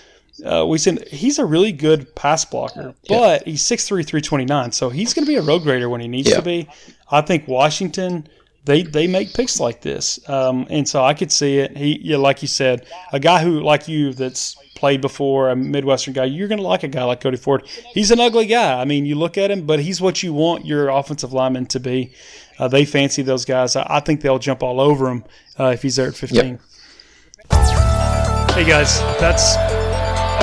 Uh, 0.44 0.66
we 0.68 0.80
said 0.80 1.08
he's 1.10 1.38
a 1.38 1.46
really 1.46 1.72
good 1.72 2.16
pass 2.16 2.44
blocker, 2.44 2.96
but 3.08 3.46
yeah. 3.46 3.52
he's 3.52 3.62
6'3", 3.62 3.88
329, 3.88 4.72
so 4.72 4.90
he's 4.90 5.14
going 5.14 5.24
to 5.24 5.32
be 5.32 5.38
a 5.38 5.44
road 5.44 5.62
grader 5.62 5.88
when 5.88 6.02
he 6.02 6.08
needs 6.08 6.32
yeah. 6.32 6.38
to 6.38 6.42
be. 6.42 6.68
I 7.12 7.22
think 7.22 7.48
Washington 7.48 8.28
they 8.66 8.82
they 8.82 9.08
make 9.08 9.34
picks 9.34 9.60
like 9.60 9.82
this, 9.82 10.20
um, 10.28 10.66
and 10.70 10.88
so 10.88 11.04
I 11.04 11.14
could 11.14 11.32
see 11.32 11.60
it. 11.60 11.78
He, 11.78 12.00
yeah, 12.02 12.18
like 12.18 12.42
you 12.42 12.48
said, 12.48 12.86
a 13.14 13.20
guy 13.20 13.44
who 13.44 13.62
like 13.62 13.88
you 13.88 14.12
that's 14.12 14.56
played 14.76 15.02
before, 15.02 15.50
a 15.50 15.56
Midwestern 15.56 16.14
guy, 16.14 16.26
you're 16.26 16.48
going 16.48 16.60
to 16.60 16.68
like 16.68 16.84
a 16.84 16.88
guy 16.88 17.04
like 17.04 17.22
Cody 17.22 17.38
Ford. 17.38 17.66
He's 17.94 18.12
an 18.12 18.20
ugly 18.20 18.46
guy. 18.46 18.80
I 18.80 18.86
mean, 18.86 19.06
you 19.06 19.16
look 19.16 19.38
at 19.38 19.50
him, 19.50 19.66
but 19.66 19.80
he's 19.80 20.02
what 20.02 20.22
you 20.22 20.34
want 20.34 20.66
your 20.66 20.90
offensive 20.90 21.32
lineman 21.32 21.66
to 21.68 21.80
be. 21.80 22.12
Uh, 22.60 22.68
they 22.68 22.86
fancy 22.86 23.22
those 23.22 23.46
guys. 23.46 23.76
I, 23.76 23.86
I, 23.90 24.00
think 24.00 24.22
they'll 24.22 24.40
jump 24.40 24.62
all 24.62 24.82
over 24.82 25.10
him 25.10 25.24
uh, 25.60 25.68
if 25.68 25.82
he's 25.82 25.96
there 25.96 26.08
at 26.08 26.16
15. 26.16 26.38
Yep. 26.46 26.60
Hey 28.52 28.64
guys, 28.64 29.00
that's 29.20 29.56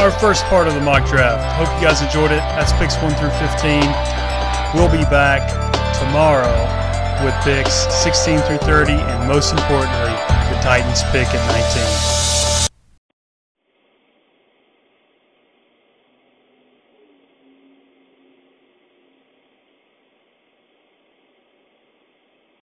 our 0.01 0.11
first 0.11 0.45
part 0.47 0.67
of 0.67 0.75
the 0.75 0.81
mock 0.81 1.07
draft. 1.09 1.57
Hope 1.57 1.75
you 1.81 1.87
guys 1.87 2.03
enjoyed 2.03 2.33
it. 2.33 2.41
That's 2.57 2.73
picks 2.75 2.97
1 2.97 3.15
through 3.15 3.31
15. 3.31 3.81
We'll 4.75 4.91
be 4.91 5.05
back 5.11 5.49
tomorrow 5.99 6.82
with 7.25 7.35
picks 7.45 7.87
16 8.03 8.41
through 8.41 8.59
30, 8.59 8.93
and 8.93 9.29
most 9.29 9.53
importantly, 9.53 10.13
the 10.51 10.59
Titans 10.63 11.03
pick 11.13 11.29
at 11.29 12.17
19. 12.17 12.22